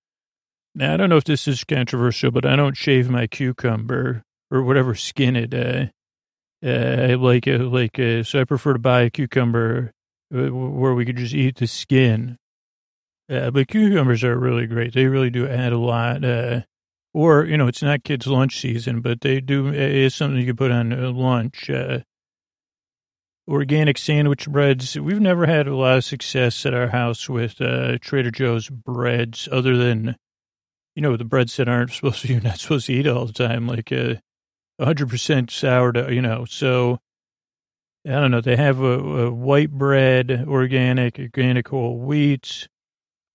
Now, 0.76 0.94
I 0.94 0.98
don't 0.98 1.10
know 1.10 1.18
if 1.18 1.24
this 1.24 1.48
is 1.48 1.64
controversial, 1.64 2.30
but 2.30 2.46
I 2.46 2.56
don't 2.56 2.78
shave 2.78 3.10
my 3.10 3.26
cucumber 3.26 4.22
or 4.52 4.62
whatever 4.62 4.94
skin 4.94 5.36
it. 5.36 5.52
Uh, 5.52 5.88
uh, 6.64 7.18
like, 7.18 7.48
uh, 7.48 7.64
like, 7.64 7.98
uh, 7.98 8.22
so 8.22 8.40
I 8.40 8.44
prefer 8.44 8.74
to 8.74 8.80
buy 8.80 9.02
a 9.02 9.10
cucumber 9.10 9.94
uh, 10.32 10.54
where 10.54 10.94
we 10.94 11.06
could 11.06 11.18
just 11.18 11.34
eat 11.34 11.56
the 11.56 11.66
skin. 11.66 12.38
Uh, 13.28 13.50
but 13.50 13.68
cucumbers 13.68 14.24
are 14.24 14.38
really 14.38 14.68
great. 14.68 14.94
They 14.94 15.08
really 15.08 15.32
do 15.32 15.48
add 15.48 15.74
a 15.74 15.80
lot. 15.80 16.24
Uh, 16.24 16.62
or, 17.16 17.46
you 17.46 17.58
know, 17.58 17.66
it's 17.66 17.82
not 17.82 18.04
kids' 18.04 18.28
lunch 18.28 18.60
season, 18.60 19.02
but 19.02 19.22
they 19.22 19.42
do, 19.42 19.70
it 19.70 19.76
is 19.76 20.14
something 20.14 20.40
you 20.40 20.46
can 20.46 20.56
put 20.56 20.70
on 20.70 20.92
lunch. 21.16 21.68
Uh, 21.68 22.02
organic 23.52 23.98
sandwich 23.98 24.48
breads. 24.48 24.98
We've 24.98 25.20
never 25.20 25.46
had 25.46 25.68
a 25.68 25.76
lot 25.76 25.98
of 25.98 26.06
success 26.06 26.66
at 26.66 26.74
our 26.74 26.88
house 26.88 27.30
with 27.30 27.60
uh, 27.60 27.98
Trader 28.00 28.32
Joe's 28.32 28.70
breads, 28.70 29.50
other 29.52 29.76
than, 29.76 30.16
you 30.96 31.02
know, 31.02 31.18
the 31.18 31.26
breads 31.26 31.58
that 31.58 31.68
aren't 31.68 31.92
supposed 31.94 32.22
to, 32.22 32.32
you're 32.32 32.42
not 32.42 32.60
supposed 32.60 32.88
to 32.88 32.94
eat 32.94 33.08
all 33.08 33.26
the 33.26 33.34
time, 33.34 33.68
like 33.68 33.92
uh, 33.92 34.16
a 34.80 34.86
100% 34.86 35.52
sourdough, 35.52 36.10
you 36.10 36.22
know. 36.22 36.46
So, 36.46 37.00
I 38.08 38.12
don't 38.12 38.32
know. 38.32 38.42
They 38.42 38.56
have 38.56 38.80
a, 38.80 39.26
a 39.26 39.32
white 39.32 39.72
bread, 39.72 40.46
organic, 40.48 41.20
organic 41.20 41.68
whole 41.68 42.00
wheat, 42.00 42.68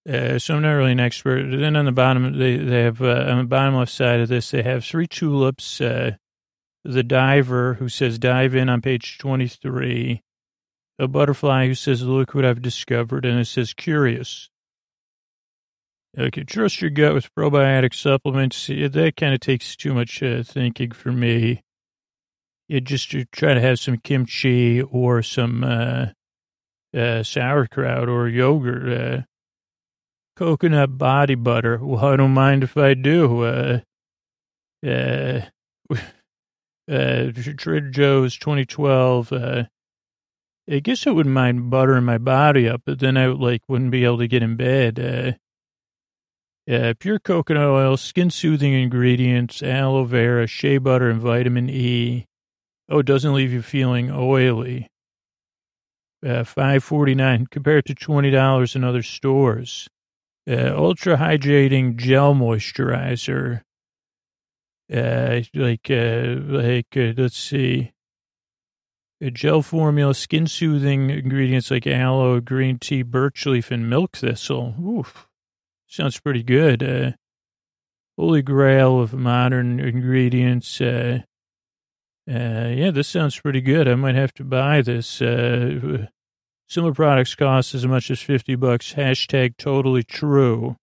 uh, 0.09 0.39
so 0.39 0.57
I'm 0.57 0.63
not 0.63 0.73
really 0.73 0.93
an 0.93 1.01
expert. 1.01 1.51
Then 1.51 1.77
on 1.77 1.85
the 1.85 1.93
bottom, 1.93 2.39
they, 2.39 2.57
they 2.57 2.83
have, 2.83 3.03
uh, 3.03 3.27
on 3.29 3.39
the 3.39 3.45
bottom 3.45 3.75
left 3.75 3.93
side 3.93 4.21
of 4.21 4.29
this, 4.29 4.51
they 4.51 4.63
have 4.63 4.85
three 4.85 5.07
tulips. 5.07 5.81
Uh, 5.81 6.17
the 6.87 7.03
diver 7.03 7.75
who 7.75 7.89
says 7.89 8.19
dive 8.19 8.55
in 8.55 8.69
on 8.69 8.81
page 8.81 9.19
23. 9.19 10.23
A 10.99 11.09
butterfly 11.09 11.67
who 11.67 11.75
says, 11.75 12.03
look 12.03 12.35
what 12.35 12.45
I've 12.45 12.63
discovered. 12.63 13.25
And 13.25 13.39
it 13.39 13.47
says 13.47 13.75
curious. 13.75 14.49
Okay, 16.19 16.45
trust 16.45 16.81
your 16.81 16.91
gut 16.91 17.13
with 17.13 17.35
probiotic 17.35 17.95
supplements. 17.95 18.69
That 18.69 19.15
kind 19.17 19.35
of 19.35 19.41
takes 19.41 19.77
too 19.77 19.93
much 19.93 20.23
uh, 20.23 20.43
thinking 20.43 20.93
for 20.93 21.13
me. 21.13 21.63
You 22.69 22.81
just 22.81 23.11
try 23.33 23.53
to 23.53 23.61
have 23.61 23.79
some 23.79 23.99
kimchi 23.99 24.81
or 24.81 25.23
some 25.23 25.63
uh, 25.63 26.07
uh, 26.97 27.23
sauerkraut 27.23 28.09
or 28.09 28.29
yogurt 28.29 28.89
uh, 28.89 29.23
coconut 30.37 30.97
body 30.97 31.35
butter. 31.35 31.79
Well, 31.83 32.05
I 32.05 32.17
don't 32.17 32.33
mind 32.33 32.65
if 32.65 32.77
I 32.79 32.95
do. 32.95 33.83
Uh, 36.91 37.33
Trader 37.57 37.91
Joe's 37.91 38.37
2012. 38.37 39.33
Uh, 39.33 39.65
I 40.71 40.79
guess 40.81 41.07
I 41.07 41.11
wouldn't 41.11 41.35
mind 41.35 41.71
buttering 41.71 42.05
my 42.05 42.19
body 42.19 42.69
up, 42.69 42.83
but 42.85 42.99
then 42.99 43.17
I 43.17 43.27
like 43.27 43.63
wouldn't 43.69 43.91
be 43.91 44.05
able 44.05 44.19
to 44.19 44.29
get 44.29 44.43
in 44.43 44.57
bed. 44.57 44.99
Uh, 44.99 46.73
uh, 46.73 46.95
pure 46.99 47.19
coconut 47.19 47.63
oil, 47.63 47.97
skin 47.97 48.31
soothing 48.31 48.73
ingredients, 48.73 49.63
aloe 49.63 50.05
vera, 50.05 50.47
shea 50.47 50.79
butter, 50.79 51.09
and 51.09 51.21
vitamin 51.21 51.71
E. 51.71 52.27
Oh, 52.89 52.99
it 52.99 53.07
doesn't 53.07 53.35
leave 53.35 53.53
you 53.53 53.63
feeling 53.63 54.11
oily. 54.11 54.89
Uh, 56.25 56.43
five 56.43 56.83
forty 56.83 57.15
nine 57.15 57.47
compared 57.47 57.85
to 57.85 57.95
twenty 57.95 58.31
dollars 58.31 58.75
in 58.75 58.83
other 58.83 59.03
stores 59.03 59.89
uh, 60.49 60.73
ultra 60.77 61.17
hydrating 61.17 61.97
gel 61.97 62.35
moisturizer. 62.35 63.63
Uh, 64.93 65.41
like, 65.55 65.91
uh, 65.91 66.37
like, 66.47 66.97
uh, 66.97 67.13
let's 67.17 67.37
see, 67.37 67.93
a 69.21 69.31
gel 69.31 69.63
formula, 69.63 70.15
skin 70.15 70.47
soothing 70.47 71.11
ingredients 71.11 71.71
like 71.71 71.87
aloe, 71.87 72.41
green 72.41 72.79
tea, 72.79 73.03
birch 73.03 73.47
leaf, 73.47 73.71
and 73.71 73.91
milk 73.91 74.17
thistle. 74.17 74.75
Oof, 74.81 75.27
sounds 75.89 76.21
pretty 76.21 76.43
good. 76.43 76.83
Uh, 76.83 77.13
holy 78.17 78.43
grail 78.43 79.01
of 79.01 79.13
modern 79.13 79.81
ingredients. 79.81 80.81
Uh, 80.81 81.21
Uh, 82.29 82.75
yeah, 82.75 82.91
this 82.91 83.07
sounds 83.07 83.39
pretty 83.39 83.61
good. 83.61 83.87
I 83.87 83.95
might 83.95 84.17
have 84.17 84.35
to 84.35 84.43
buy 84.45 84.83
this. 84.83 85.23
Uh, 85.23 86.09
similar 86.69 86.93
products 86.93 87.37
cost 87.37 87.73
as 87.73 87.87
much 87.87 88.11
as 88.11 88.21
50 88.21 88.57
bucks. 88.57 88.95
Hashtag 88.95 89.57
totally 89.57 90.03
true. 90.03 90.77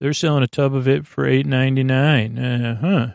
They're 0.00 0.12
selling 0.12 0.42
a 0.42 0.48
tub 0.48 0.74
of 0.74 0.86
it 0.86 1.06
for 1.06 1.26
eight 1.26 1.46
ninety 1.46 1.84
nine. 1.84 2.38
Uh 2.38 2.76
huh. 2.80 3.06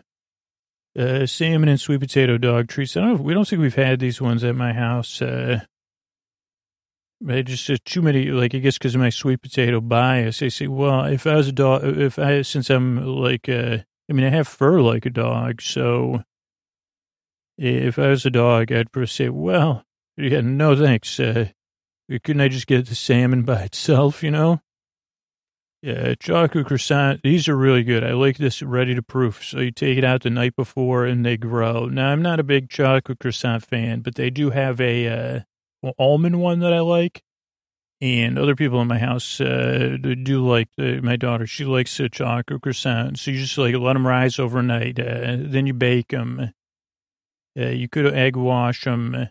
Uh, 1.00 1.26
salmon 1.26 1.68
and 1.68 1.80
sweet 1.80 2.00
potato 2.00 2.36
dog 2.36 2.68
treats. 2.68 2.96
I 2.96 3.00
don't. 3.00 3.22
We 3.22 3.34
don't 3.34 3.48
think 3.48 3.62
we've 3.62 3.74
had 3.74 4.00
these 4.00 4.20
ones 4.20 4.44
at 4.44 4.54
my 4.54 4.72
house. 4.72 5.22
Uh, 5.22 5.60
just 7.44 7.70
too 7.84 8.02
many. 8.02 8.26
Like 8.26 8.54
I 8.54 8.58
guess 8.58 8.78
because 8.78 8.94
of 8.94 9.00
my 9.00 9.10
sweet 9.10 9.40
potato 9.40 9.80
bias, 9.80 10.42
I 10.42 10.48
say, 10.48 10.66
well, 10.66 11.04
if 11.04 11.26
I 11.26 11.36
was 11.36 11.48
a 11.48 11.52
dog, 11.52 11.84
if 11.84 12.18
I 12.18 12.42
since 12.42 12.68
I'm 12.68 13.06
like, 13.06 13.48
uh, 13.48 13.78
I 14.10 14.12
mean, 14.12 14.26
I 14.26 14.30
have 14.30 14.48
fur 14.48 14.80
like 14.80 15.06
a 15.06 15.10
dog, 15.10 15.62
so 15.62 16.22
if 17.56 17.98
I 17.98 18.08
was 18.08 18.26
a 18.26 18.30
dog, 18.30 18.72
I'd 18.72 18.88
say, 19.08 19.28
well, 19.28 19.84
yeah, 20.16 20.40
no 20.40 20.76
thanks. 20.76 21.18
Uh, 21.20 21.48
couldn't 22.08 22.40
I 22.40 22.48
just 22.48 22.66
get 22.66 22.86
the 22.86 22.94
salmon 22.94 23.42
by 23.42 23.62
itself, 23.62 24.22
you 24.22 24.30
know? 24.30 24.60
Yeah, 25.82 26.14
chocolate 26.14 26.66
croissant. 26.66 27.22
These 27.24 27.48
are 27.48 27.56
really 27.56 27.82
good. 27.82 28.04
I 28.04 28.12
like 28.12 28.38
this 28.38 28.62
ready 28.62 28.94
to 28.94 29.02
proof. 29.02 29.44
So 29.44 29.58
you 29.58 29.72
take 29.72 29.98
it 29.98 30.04
out 30.04 30.22
the 30.22 30.30
night 30.30 30.54
before 30.54 31.06
and 31.06 31.26
they 31.26 31.36
grow. 31.36 31.86
Now, 31.86 32.12
I'm 32.12 32.22
not 32.22 32.38
a 32.38 32.44
big 32.44 32.70
chocolate 32.70 33.18
croissant 33.18 33.64
fan, 33.66 34.00
but 34.00 34.14
they 34.14 34.30
do 34.30 34.50
have 34.50 34.80
a 34.80 35.44
uh, 35.82 35.90
almond 35.98 36.40
one 36.40 36.60
that 36.60 36.72
I 36.72 36.78
like. 36.78 37.24
And 38.00 38.38
other 38.38 38.54
people 38.54 38.80
in 38.80 38.88
my 38.88 38.98
house 38.98 39.40
uh, 39.40 39.96
do 40.00 40.46
like 40.46 40.68
uh, 40.78 41.00
my 41.02 41.16
daughter. 41.16 41.48
She 41.48 41.64
likes 41.64 41.98
a 41.98 42.08
chocolate 42.08 42.62
croissant. 42.62 43.18
So 43.18 43.32
you 43.32 43.38
just 43.38 43.58
like 43.58 43.74
let 43.74 43.94
them 43.94 44.06
rise 44.06 44.38
overnight. 44.38 45.00
Uh, 45.00 45.36
then 45.38 45.66
you 45.66 45.74
bake 45.74 46.08
them. 46.08 46.52
Uh, 47.58 47.66
you 47.68 47.88
could 47.88 48.06
egg 48.14 48.34
wash 48.34 48.84
them, 48.84 49.28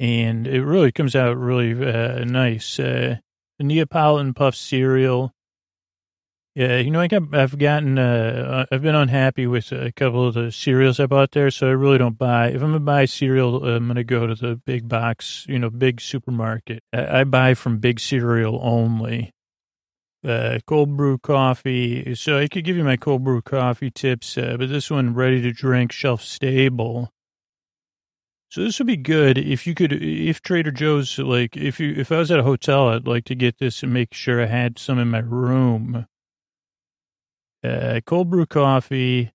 and 0.00 0.46
it 0.46 0.64
really 0.64 0.90
comes 0.90 1.14
out 1.14 1.36
really 1.36 1.72
uh, 1.72 2.24
nice. 2.24 2.80
Uh, 2.80 3.16
Neapolitan 3.60 4.34
puff 4.34 4.56
cereal. 4.56 5.33
Yeah, 6.54 6.76
you 6.76 6.92
know, 6.92 7.00
I 7.00 7.08
got, 7.08 7.34
I've 7.34 7.58
gotten, 7.58 7.98
uh, 7.98 8.64
I've 8.70 8.82
been 8.82 8.94
unhappy 8.94 9.44
with 9.48 9.72
a 9.72 9.90
couple 9.90 10.28
of 10.28 10.34
the 10.34 10.52
cereals 10.52 11.00
I 11.00 11.06
bought 11.06 11.32
there, 11.32 11.50
so 11.50 11.66
I 11.66 11.72
really 11.72 11.98
don't 11.98 12.16
buy. 12.16 12.46
If 12.48 12.62
I'm 12.62 12.68
gonna 12.68 12.78
buy 12.78 13.06
cereal, 13.06 13.64
I'm 13.66 13.88
gonna 13.88 14.04
go 14.04 14.28
to 14.28 14.36
the 14.36 14.54
big 14.64 14.88
box, 14.88 15.46
you 15.48 15.58
know, 15.58 15.68
big 15.68 16.00
supermarket. 16.00 16.84
I, 16.92 17.20
I 17.20 17.24
buy 17.24 17.54
from 17.54 17.78
big 17.78 17.98
cereal 17.98 18.60
only 18.62 19.32
uh, 20.24 20.60
cold 20.66 20.96
brew 20.96 21.18
coffee. 21.18 22.14
So 22.14 22.38
I 22.38 22.46
could 22.46 22.64
give 22.64 22.76
you 22.76 22.84
my 22.84 22.96
cold 22.96 23.24
brew 23.24 23.42
coffee 23.42 23.90
tips, 23.90 24.38
uh, 24.38 24.56
but 24.56 24.68
this 24.68 24.90
one 24.90 25.12
ready 25.12 25.42
to 25.42 25.52
drink, 25.52 25.90
shelf 25.90 26.22
stable. 26.22 27.10
So 28.50 28.62
this 28.62 28.78
would 28.78 28.86
be 28.86 28.96
good 28.96 29.36
if 29.38 29.66
you 29.66 29.74
could, 29.74 29.92
if 29.92 30.40
Trader 30.40 30.70
Joe's, 30.70 31.18
like, 31.18 31.56
if 31.56 31.80
you, 31.80 31.94
if 31.96 32.12
I 32.12 32.18
was 32.18 32.30
at 32.30 32.38
a 32.38 32.44
hotel, 32.44 32.90
I'd 32.90 33.08
like 33.08 33.24
to 33.24 33.34
get 33.34 33.58
this 33.58 33.82
and 33.82 33.92
make 33.92 34.14
sure 34.14 34.40
I 34.40 34.46
had 34.46 34.78
some 34.78 35.00
in 35.00 35.10
my 35.10 35.18
room. 35.18 36.06
Uh, 37.64 38.00
cold 38.04 38.28
brew 38.28 38.44
coffee, 38.44 39.32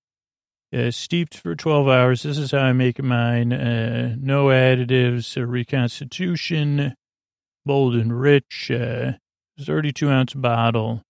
uh, 0.72 0.90
steeped 0.90 1.36
for 1.36 1.56
12 1.56 1.88
hours. 1.88 2.22
This 2.22 2.38
is 2.38 2.52
how 2.52 2.58
I 2.58 2.72
make 2.72 3.02
mine. 3.02 3.52
Uh, 3.52 4.14
no 4.20 4.46
additives, 4.46 5.36
reconstitution, 5.36 6.94
bold 7.66 7.96
and 7.96 8.20
rich. 8.20 8.70
Uh, 8.70 9.12
32 9.60 10.08
ounce 10.08 10.34
bottle, 10.34 11.02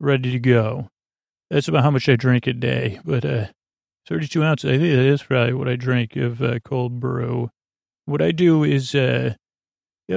ready 0.00 0.30
to 0.32 0.38
go. 0.38 0.88
That's 1.50 1.68
about 1.68 1.84
how 1.84 1.90
much 1.90 2.08
I 2.08 2.16
drink 2.16 2.46
a 2.46 2.54
day, 2.54 2.98
but 3.04 3.24
uh, 3.24 3.46
32 4.08 4.42
ounces, 4.42 4.70
I 4.70 4.78
think 4.78 4.96
that 4.96 5.04
is 5.04 5.22
probably 5.22 5.52
what 5.52 5.68
I 5.68 5.76
drink 5.76 6.16
of 6.16 6.42
uh, 6.42 6.58
cold 6.64 6.98
brew. 6.98 7.50
What 8.06 8.22
I 8.22 8.32
do 8.32 8.64
is, 8.64 8.94
I've 8.94 9.36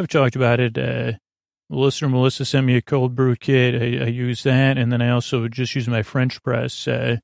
talked 0.07 0.35
about 0.35 0.59
it. 0.59 1.19
Listener 1.69 2.09
Melissa 2.09 2.45
sent 2.45 2.65
me 2.65 2.75
a 2.75 2.81
cold 2.81 3.15
brew 3.15 3.35
kit. 3.35 3.75
I, 3.75 4.05
I 4.05 4.07
use 4.07 4.43
that, 4.43 4.77
and 4.77 4.91
then 4.91 5.01
I 5.01 5.09
also 5.09 5.47
just 5.47 5.75
use 5.75 5.87
my 5.87 6.01
French 6.01 6.41
press. 6.41 6.87
Uh, 6.87 7.17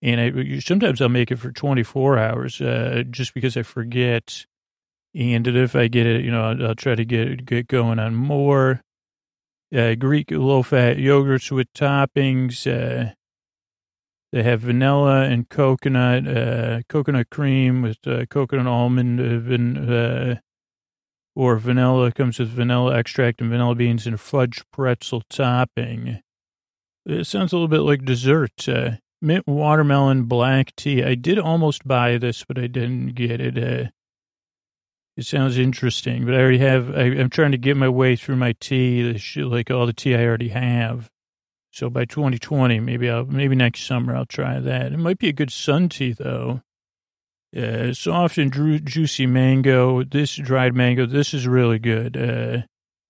and 0.00 0.20
I 0.20 0.58
sometimes 0.60 1.00
I'll 1.00 1.08
make 1.08 1.30
it 1.30 1.36
for 1.36 1.50
24 1.50 2.18
hours, 2.18 2.60
uh, 2.60 3.02
just 3.10 3.34
because 3.34 3.56
I 3.56 3.62
forget. 3.62 4.46
And 5.14 5.46
if 5.46 5.76
I 5.76 5.88
get 5.88 6.06
it, 6.06 6.24
you 6.24 6.30
know, 6.30 6.44
I'll, 6.44 6.66
I'll 6.68 6.74
try 6.74 6.94
to 6.94 7.04
get 7.04 7.44
get 7.44 7.66
going 7.68 7.98
on 7.98 8.14
more 8.14 8.82
uh, 9.74 9.94
Greek 9.94 10.30
low-fat 10.30 10.96
yogurts 10.96 11.50
with 11.50 11.72
toppings. 11.72 12.66
Uh, 12.66 13.12
they 14.32 14.42
have 14.42 14.62
vanilla 14.62 15.22
and 15.22 15.48
coconut, 15.48 16.26
uh, 16.26 16.80
coconut 16.88 17.28
cream 17.30 17.82
with 17.82 17.98
uh, 18.06 18.24
coconut 18.26 18.66
almond, 18.66 19.20
uh, 19.20 19.38
van, 19.38 20.40
or 21.34 21.56
vanilla 21.56 22.12
comes 22.12 22.38
with 22.38 22.48
vanilla 22.48 22.96
extract 22.96 23.40
and 23.40 23.50
vanilla 23.50 23.74
beans 23.74 24.06
and 24.06 24.20
fudge 24.20 24.62
pretzel 24.72 25.22
topping. 25.28 26.20
It 27.06 27.26
sounds 27.26 27.52
a 27.52 27.56
little 27.56 27.68
bit 27.68 27.80
like 27.80 28.04
dessert. 28.04 28.68
Uh, 28.68 28.92
mint 29.20 29.46
watermelon 29.46 30.24
black 30.24 30.74
tea. 30.76 31.02
I 31.02 31.14
did 31.14 31.38
almost 31.38 31.86
buy 31.86 32.18
this, 32.18 32.44
but 32.44 32.58
I 32.58 32.66
didn't 32.66 33.14
get 33.14 33.40
it. 33.40 33.56
Uh. 33.58 33.90
It 35.16 35.26
sounds 35.26 35.58
interesting, 35.58 36.24
but 36.24 36.34
I 36.34 36.38
already 36.38 36.58
have, 36.58 36.96
I, 36.96 37.02
am 37.02 37.28
trying 37.28 37.52
to 37.52 37.58
get 37.58 37.76
my 37.76 37.88
way 37.88 38.16
through 38.16 38.36
my 38.36 38.54
tea, 38.60 39.20
like 39.36 39.70
all 39.70 39.84
the 39.84 39.92
tea 39.92 40.14
I 40.14 40.24
already 40.24 40.48
have. 40.48 41.10
So 41.70 41.90
by 41.90 42.06
2020, 42.06 42.80
maybe 42.80 43.10
I'll, 43.10 43.26
maybe 43.26 43.54
next 43.54 43.86
summer 43.86 44.16
I'll 44.16 44.26
try 44.26 44.58
that. 44.58 44.92
It 44.92 44.98
might 44.98 45.18
be 45.18 45.28
a 45.28 45.34
good 45.34 45.50
sun 45.50 45.88
tea 45.88 46.12
though. 46.12 46.62
Uh, 47.54 47.92
soft 47.92 48.38
and 48.38 48.52
ju- 48.52 48.78
juicy 48.78 49.26
mango. 49.26 50.02
This 50.04 50.36
dried 50.36 50.74
mango, 50.74 51.04
this 51.04 51.34
is 51.34 51.46
really 51.46 51.78
good. 51.78 52.16
Uh, 52.16 52.62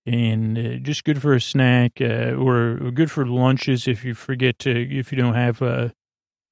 and 0.05 0.57
uh, 0.57 0.75
just 0.81 1.05
good 1.05 1.21
for 1.21 1.33
a 1.33 1.39
snack, 1.39 1.93
uh, 2.01 2.33
or 2.33 2.91
good 2.91 3.09
for 3.09 3.25
lunches 3.25 3.87
if 3.87 4.03
you 4.03 4.13
forget 4.13 4.59
to, 4.59 4.69
if 4.69 5.11
you 5.13 5.17
don't 5.17 5.35
have 5.35 5.61
a, 5.61 5.93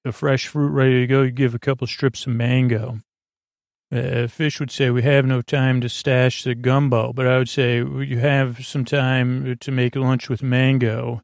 a 0.05 0.13
fresh 0.13 0.47
fruit 0.47 0.69
ready 0.69 1.01
to 1.01 1.07
go, 1.07 1.23
you 1.23 1.31
give 1.31 1.53
a 1.53 1.59
couple 1.59 1.85
strips 1.85 2.25
of 2.25 2.33
mango. 2.33 2.99
Uh, 3.91 4.25
Phish 4.27 4.61
would 4.61 4.71
say, 4.71 4.89
we 4.89 5.01
have 5.01 5.25
no 5.25 5.41
time 5.41 5.81
to 5.81 5.89
stash 5.89 6.45
the 6.45 6.55
gumbo, 6.55 7.11
but 7.11 7.27
I 7.27 7.37
would 7.37 7.49
say 7.49 7.79
you 7.79 8.19
have 8.19 8.65
some 8.65 8.85
time 8.85 9.57
to 9.57 9.71
make 9.71 9.97
lunch 9.97 10.29
with 10.29 10.41
mango. 10.41 11.19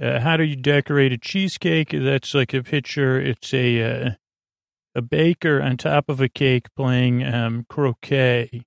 Uh, 0.00 0.20
how 0.20 0.38
do 0.38 0.44
you 0.44 0.56
decorate 0.56 1.12
a 1.12 1.18
cheesecake? 1.18 1.90
That's 1.90 2.32
like 2.32 2.54
a 2.54 2.62
picture. 2.62 3.20
It's 3.20 3.52
a, 3.52 3.82
uh, 3.82 4.10
a 4.94 5.02
baker 5.02 5.60
on 5.60 5.76
top 5.76 6.08
of 6.08 6.20
a 6.20 6.28
cake 6.28 6.66
playing 6.74 7.24
um, 7.24 7.66
croquet. 7.68 8.62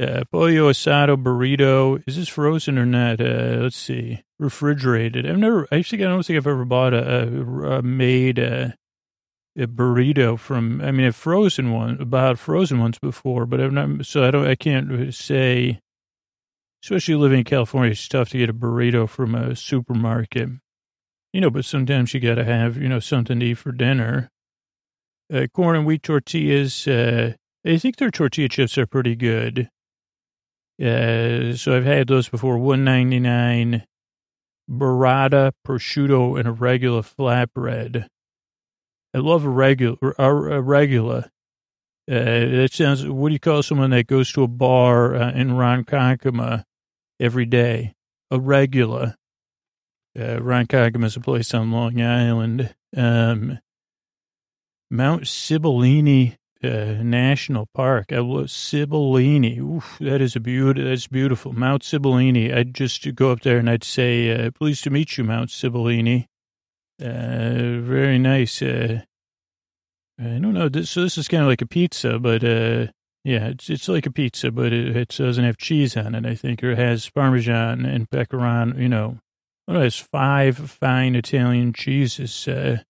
Uh, 0.00 0.24
pollo 0.30 0.70
asado 0.70 1.22
burrito. 1.22 2.02
Is 2.06 2.16
this 2.16 2.28
frozen 2.28 2.78
or 2.78 2.86
not? 2.86 3.20
Uh, 3.20 3.58
let's 3.60 3.76
see. 3.76 4.22
Refrigerated. 4.38 5.26
I've 5.26 5.38
never, 5.38 5.68
actually, 5.70 6.04
I 6.04 6.08
don't 6.08 6.24
think 6.24 6.38
I've 6.38 6.46
ever 6.46 6.64
bought 6.64 6.94
a, 6.94 7.28
a, 7.28 7.78
a 7.78 7.82
made, 7.82 8.38
uh, 8.38 8.68
a 9.56 9.66
burrito 9.66 10.38
from, 10.38 10.80
I 10.80 10.92
mean, 10.92 11.06
a 11.06 11.12
frozen 11.12 11.72
one, 11.72 12.00
about 12.00 12.38
frozen 12.38 12.80
ones 12.80 12.98
before, 12.98 13.44
but 13.44 13.60
I've 13.60 13.72
not, 13.72 14.06
so 14.06 14.24
I 14.24 14.30
don't, 14.30 14.46
I 14.46 14.54
can't 14.54 15.14
say, 15.14 15.78
especially 16.82 17.16
living 17.16 17.40
in 17.40 17.44
California, 17.44 17.92
it's 17.92 18.08
tough 18.08 18.30
to 18.30 18.38
get 18.38 18.48
a 18.48 18.54
burrito 18.54 19.06
from 19.06 19.34
a 19.34 19.54
supermarket, 19.54 20.48
you 21.34 21.40
know, 21.42 21.50
but 21.50 21.66
sometimes 21.66 22.14
you 22.14 22.20
got 22.20 22.36
to 22.36 22.44
have, 22.44 22.78
you 22.78 22.88
know, 22.88 22.98
something 22.98 23.40
to 23.40 23.46
eat 23.46 23.58
for 23.58 23.72
dinner. 23.72 24.30
Uh, 25.30 25.46
corn 25.52 25.76
and 25.76 25.86
wheat 25.86 26.02
tortillas, 26.02 26.88
uh, 26.88 27.34
I 27.66 27.76
think 27.76 27.96
their 27.96 28.10
tortilla 28.10 28.48
chips 28.48 28.78
are 28.78 28.86
pretty 28.86 29.14
good. 29.14 29.68
Uh, 30.82 31.54
so 31.54 31.76
I've 31.76 31.84
had 31.84 32.08
those 32.08 32.28
before, 32.28 32.56
one 32.58 32.84
ninety 32.84 33.20
nine, 33.20 33.84
burrata, 34.70 35.52
prosciutto, 35.66 36.38
and 36.38 36.48
a 36.48 36.52
regular 36.52 37.02
flatbread. 37.02 38.06
I 39.14 39.18
love 39.18 39.44
a 39.44 39.50
regular, 39.50 40.14
a, 40.18 40.60
regular. 40.60 41.30
Uh, 42.10 42.14
that 42.14 42.70
sounds, 42.72 43.06
what 43.06 43.28
do 43.28 43.34
you 43.34 43.38
call 43.38 43.62
someone 43.62 43.90
that 43.90 44.06
goes 44.06 44.32
to 44.32 44.42
a 44.42 44.48
bar 44.48 45.14
uh, 45.14 45.32
in 45.32 45.50
Ronkonkoma 45.50 46.64
every 47.20 47.44
day? 47.44 47.94
A 48.30 48.40
regular. 48.40 49.14
Uh, 50.18 50.38
Ronkonkoma 50.40 51.04
is 51.04 51.16
a 51.16 51.20
place 51.20 51.54
on 51.54 51.70
Long 51.70 52.00
Island. 52.00 52.74
Um, 52.96 53.58
Mount 54.92 55.22
Sibillini 55.22 56.36
uh, 56.62 57.02
National 57.02 57.66
Park. 57.74 58.12
I 58.12 58.18
love 58.18 58.48
Sibillini. 58.48 59.58
Oof, 59.58 59.96
that 60.00 60.20
is 60.20 60.36
a 60.36 60.40
beauty. 60.40 60.84
That's 60.84 61.06
beautiful. 61.06 61.54
Mount 61.54 61.82
Sibillini. 61.82 62.54
I'd 62.54 62.74
just 62.74 63.14
go 63.14 63.32
up 63.32 63.40
there 63.40 63.56
and 63.56 63.70
I'd 63.70 63.84
say, 63.84 64.30
uh, 64.30 64.50
pleased 64.50 64.84
to 64.84 64.90
meet 64.90 65.16
you, 65.16 65.24
Mount 65.24 65.48
Sibillini. 65.48 66.26
Uh, 67.00 67.80
very 67.80 68.18
nice. 68.18 68.60
Uh, 68.60 69.00
I 70.20 70.24
don't 70.24 70.52
know. 70.52 70.68
This, 70.68 70.90
so 70.90 71.00
this 71.00 71.16
is 71.16 71.26
kind 71.26 71.42
of 71.42 71.48
like 71.48 71.62
a 71.62 71.66
pizza, 71.66 72.18
but 72.18 72.44
uh, 72.44 72.88
yeah, 73.24 73.46
it's 73.46 73.70
it's 73.70 73.88
like 73.88 74.04
a 74.04 74.12
pizza, 74.12 74.52
but 74.52 74.74
it, 74.74 74.94
it 74.94 75.08
doesn't 75.08 75.44
have 75.44 75.56
cheese 75.56 75.96
on 75.96 76.14
it. 76.14 76.26
I 76.26 76.34
think, 76.34 76.62
or 76.62 76.72
it 76.72 76.78
has 76.78 77.08
Parmesan 77.08 77.86
and 77.86 78.10
pecorino. 78.10 78.76
You 78.76 78.90
know, 78.90 79.18
it 79.66 79.74
has 79.74 79.96
five 79.96 80.58
fine 80.58 81.16
Italian 81.16 81.72
cheeses. 81.72 82.46
Uh, 82.46 82.82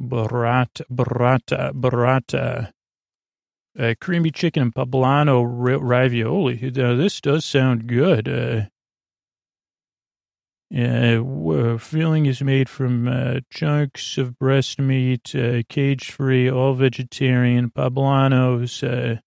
burrata, 0.00 0.82
burrata, 0.90 1.72
burrata. 1.72 2.72
Uh, 3.78 3.94
creamy 4.00 4.30
chicken 4.30 4.62
and 4.62 4.74
poblano 4.74 5.44
ravioli. 5.44 6.56
Uh, 6.68 6.94
this 6.94 7.20
does 7.20 7.44
sound 7.44 7.86
good. 7.86 8.26
Uh, 8.26 8.62
uh, 10.74 11.78
filling 11.78 12.26
is 12.26 12.42
made 12.42 12.68
from 12.68 13.06
uh, 13.06 13.40
chunks 13.50 14.18
of 14.18 14.38
breast 14.38 14.80
meat, 14.80 15.34
uh, 15.34 15.62
cage-free, 15.68 16.50
all 16.50 16.74
vegetarian 16.74 17.70
poblanos. 17.70 18.82
Uh, 18.82 19.20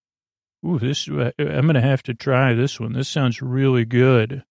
ooh, 0.67 0.79
this 0.79 1.07
uh, 1.07 1.31
I'm 1.37 1.67
gonna 1.67 1.81
have 1.81 2.03
to 2.03 2.13
try 2.13 2.53
this 2.53 2.79
one. 2.79 2.93
This 2.93 3.07
sounds 3.07 3.41
really 3.41 3.85
good. 3.85 4.43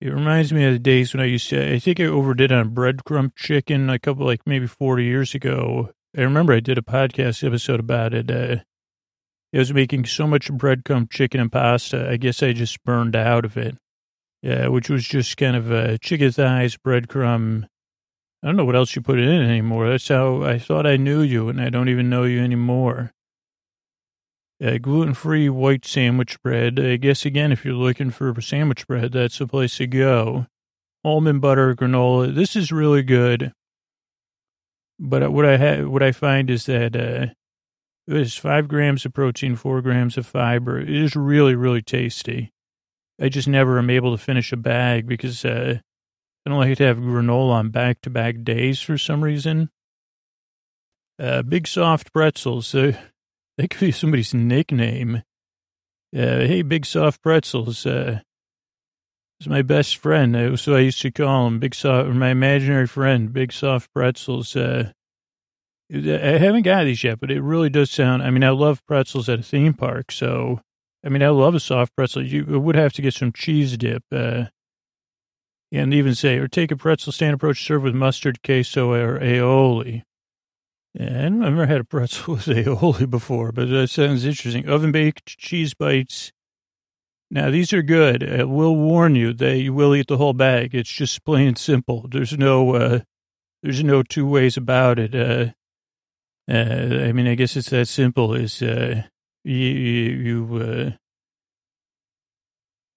It 0.00 0.10
reminds 0.10 0.52
me 0.52 0.64
of 0.64 0.74
the 0.74 0.78
days 0.78 1.14
when 1.14 1.22
I 1.22 1.26
used 1.26 1.48
to. 1.50 1.74
I 1.74 1.78
think 1.78 2.00
I 2.00 2.04
overdid 2.04 2.52
on 2.52 2.74
breadcrumb 2.74 3.34
chicken 3.34 3.88
a 3.88 3.98
couple, 3.98 4.26
like 4.26 4.42
maybe 4.44 4.66
40 4.66 5.04
years 5.04 5.34
ago. 5.34 5.90
I 6.16 6.20
remember 6.20 6.52
I 6.52 6.60
did 6.60 6.76
a 6.76 6.82
podcast 6.82 7.46
episode 7.46 7.80
about 7.80 8.12
it. 8.12 8.30
Uh, 8.30 8.62
I 9.54 9.58
was 9.58 9.72
making 9.72 10.04
so 10.04 10.26
much 10.26 10.52
breadcrumb 10.52 11.10
chicken 11.10 11.40
and 11.40 11.50
pasta. 11.50 12.10
I 12.10 12.18
guess 12.18 12.42
I 12.42 12.52
just 12.52 12.84
burned 12.84 13.16
out 13.16 13.46
of 13.46 13.56
it. 13.56 13.76
Yeah, 14.42 14.68
which 14.68 14.90
was 14.90 15.06
just 15.06 15.36
kind 15.38 15.56
of 15.56 15.72
uh, 15.72 15.96
chicken 15.98 16.30
thighs, 16.30 16.76
breadcrumb. 16.76 17.64
I 18.42 18.46
don't 18.46 18.56
know 18.56 18.66
what 18.66 18.76
else 18.76 18.94
you 18.94 19.02
put 19.02 19.18
in 19.18 19.28
anymore. 19.28 19.88
That's 19.88 20.08
how 20.08 20.42
I 20.42 20.58
thought 20.58 20.86
I 20.86 20.98
knew 20.98 21.22
you, 21.22 21.48
and 21.48 21.60
I 21.60 21.70
don't 21.70 21.88
even 21.88 22.10
know 22.10 22.24
you 22.24 22.40
anymore. 22.40 23.12
Uh, 24.64 24.78
gluten-free 24.78 25.50
white 25.50 25.84
sandwich 25.84 26.42
bread. 26.42 26.80
I 26.80 26.96
guess 26.96 27.26
again, 27.26 27.52
if 27.52 27.64
you're 27.64 27.74
looking 27.74 28.10
for 28.10 28.38
sandwich 28.40 28.86
bread, 28.86 29.12
that's 29.12 29.38
the 29.38 29.46
place 29.46 29.76
to 29.76 29.86
go. 29.86 30.46
Almond 31.04 31.42
butter 31.42 31.74
granola. 31.74 32.34
This 32.34 32.56
is 32.56 32.72
really 32.72 33.02
good. 33.02 33.52
But 34.98 35.30
what 35.30 35.44
I 35.44 35.58
ha- 35.58 35.86
what 35.86 36.02
I 36.02 36.12
find 36.12 36.48
is 36.48 36.64
that 36.66 36.96
uh, 36.96 37.34
it's 38.08 38.36
five 38.36 38.66
grams 38.66 39.04
of 39.04 39.12
protein, 39.12 39.56
four 39.56 39.82
grams 39.82 40.16
of 40.16 40.26
fiber. 40.26 40.78
It 40.78 40.88
is 40.88 41.14
really, 41.14 41.54
really 41.54 41.82
tasty. 41.82 42.52
I 43.20 43.28
just 43.28 43.48
never 43.48 43.78
am 43.78 43.90
able 43.90 44.16
to 44.16 44.22
finish 44.22 44.52
a 44.52 44.56
bag 44.56 45.06
because 45.06 45.44
uh, 45.44 45.80
I 46.46 46.50
don't 46.50 46.58
like 46.58 46.78
to 46.78 46.84
have 46.84 46.98
granola 46.98 47.52
on 47.52 47.70
back 47.70 48.00
to 48.02 48.10
back 48.10 48.42
days 48.42 48.80
for 48.80 48.96
some 48.96 49.22
reason. 49.22 49.70
Uh, 51.18 51.42
big 51.42 51.66
soft 51.66 52.12
pretzels. 52.12 52.74
Uh, 52.74 52.96
that 53.56 53.70
could 53.70 53.80
be 53.80 53.92
somebody's 53.92 54.34
nickname. 54.34 55.22
Uh, 56.14 56.40
hey, 56.46 56.62
big 56.62 56.86
soft 56.86 57.22
pretzels. 57.22 57.84
Uh, 57.84 58.20
it's 59.38 59.48
my 59.48 59.62
best 59.62 59.96
friend. 59.98 60.34
Was 60.50 60.66
I 60.66 60.78
used 60.80 61.02
to 61.02 61.10
call 61.10 61.46
him. 61.46 61.58
Big 61.58 61.74
soft, 61.74 62.08
my 62.10 62.30
imaginary 62.30 62.86
friend, 62.86 63.32
big 63.32 63.52
soft 63.52 63.92
pretzels. 63.92 64.56
Uh, 64.56 64.92
I 65.92 66.38
haven't 66.38 66.62
got 66.62 66.84
these 66.84 67.04
yet, 67.04 67.20
but 67.20 67.30
it 67.30 67.42
really 67.42 67.68
does 67.68 67.90
sound. 67.90 68.22
I 68.22 68.30
mean, 68.30 68.42
I 68.42 68.50
love 68.50 68.84
pretzels 68.86 69.28
at 69.28 69.40
a 69.40 69.42
theme 69.42 69.74
park, 69.74 70.10
so 70.10 70.60
I 71.04 71.08
mean, 71.08 71.22
I 71.22 71.28
love 71.28 71.54
a 71.54 71.60
soft 71.60 71.94
pretzel. 71.94 72.26
You 72.26 72.44
would 72.60 72.74
have 72.74 72.92
to 72.94 73.02
get 73.02 73.14
some 73.14 73.30
cheese 73.30 73.76
dip. 73.76 74.02
Uh, 74.10 74.46
and 75.72 75.92
even 75.92 76.14
say, 76.14 76.38
or 76.38 76.48
take 76.48 76.70
a 76.70 76.76
pretzel 76.76 77.12
stand 77.12 77.34
approach, 77.34 77.64
serve 77.64 77.82
with 77.82 77.94
mustard, 77.94 78.42
queso, 78.42 78.92
or 78.92 79.18
aioli. 79.20 80.02
And 80.98 81.44
I've 81.44 81.52
never 81.52 81.66
had 81.66 81.80
a 81.80 81.84
pretzel 81.84 82.34
with 82.36 82.46
aioli 82.46 83.08
before, 83.08 83.52
but 83.52 83.68
that 83.68 83.90
sounds 83.90 84.24
interesting. 84.24 84.68
Oven 84.68 84.92
baked 84.92 85.26
cheese 85.38 85.74
bites. 85.74 86.32
Now, 87.30 87.50
these 87.50 87.72
are 87.72 87.82
good. 87.82 88.22
I 88.28 88.44
will 88.44 88.76
warn 88.76 89.14
you, 89.14 89.32
they 89.32 89.58
you 89.58 89.74
will 89.74 89.94
eat 89.94 90.06
the 90.06 90.16
whole 90.16 90.32
bag. 90.32 90.74
It's 90.74 90.90
just 90.90 91.24
plain 91.24 91.48
and 91.48 91.58
simple. 91.58 92.06
There's 92.08 92.38
no, 92.38 92.74
uh, 92.74 93.00
there's 93.62 93.82
no 93.82 94.02
two 94.02 94.26
ways 94.26 94.56
about 94.56 94.98
it. 94.98 95.14
Uh, 95.14 95.52
uh, 96.48 97.04
I 97.04 97.12
mean, 97.12 97.26
I 97.26 97.34
guess 97.34 97.56
it's 97.56 97.70
that 97.70 97.88
simple. 97.88 98.34
Is 98.34 98.62
uh, 98.62 99.02
you, 99.44 99.56
you 99.56 100.56
uh, 100.56 100.90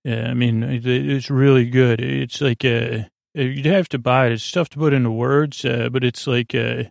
yeah, 0.04 0.28
I 0.30 0.34
mean, 0.34 0.64
it's 0.64 1.30
really 1.30 1.70
good. 1.70 2.00
It's 2.00 2.40
like, 2.40 2.64
uh, 2.64 3.10
you'd 3.34 3.66
have 3.66 3.90
to 3.90 4.00
buy 4.00 4.28
it. 4.28 4.34
It's 4.34 4.52
tough 4.52 4.70
to 4.70 4.78
put 4.78 4.94
into 4.94 5.12
words, 5.12 5.66
uh, 5.66 5.90
but 5.92 6.04
it's 6.04 6.26
like, 6.26 6.56
uh, 6.56 6.84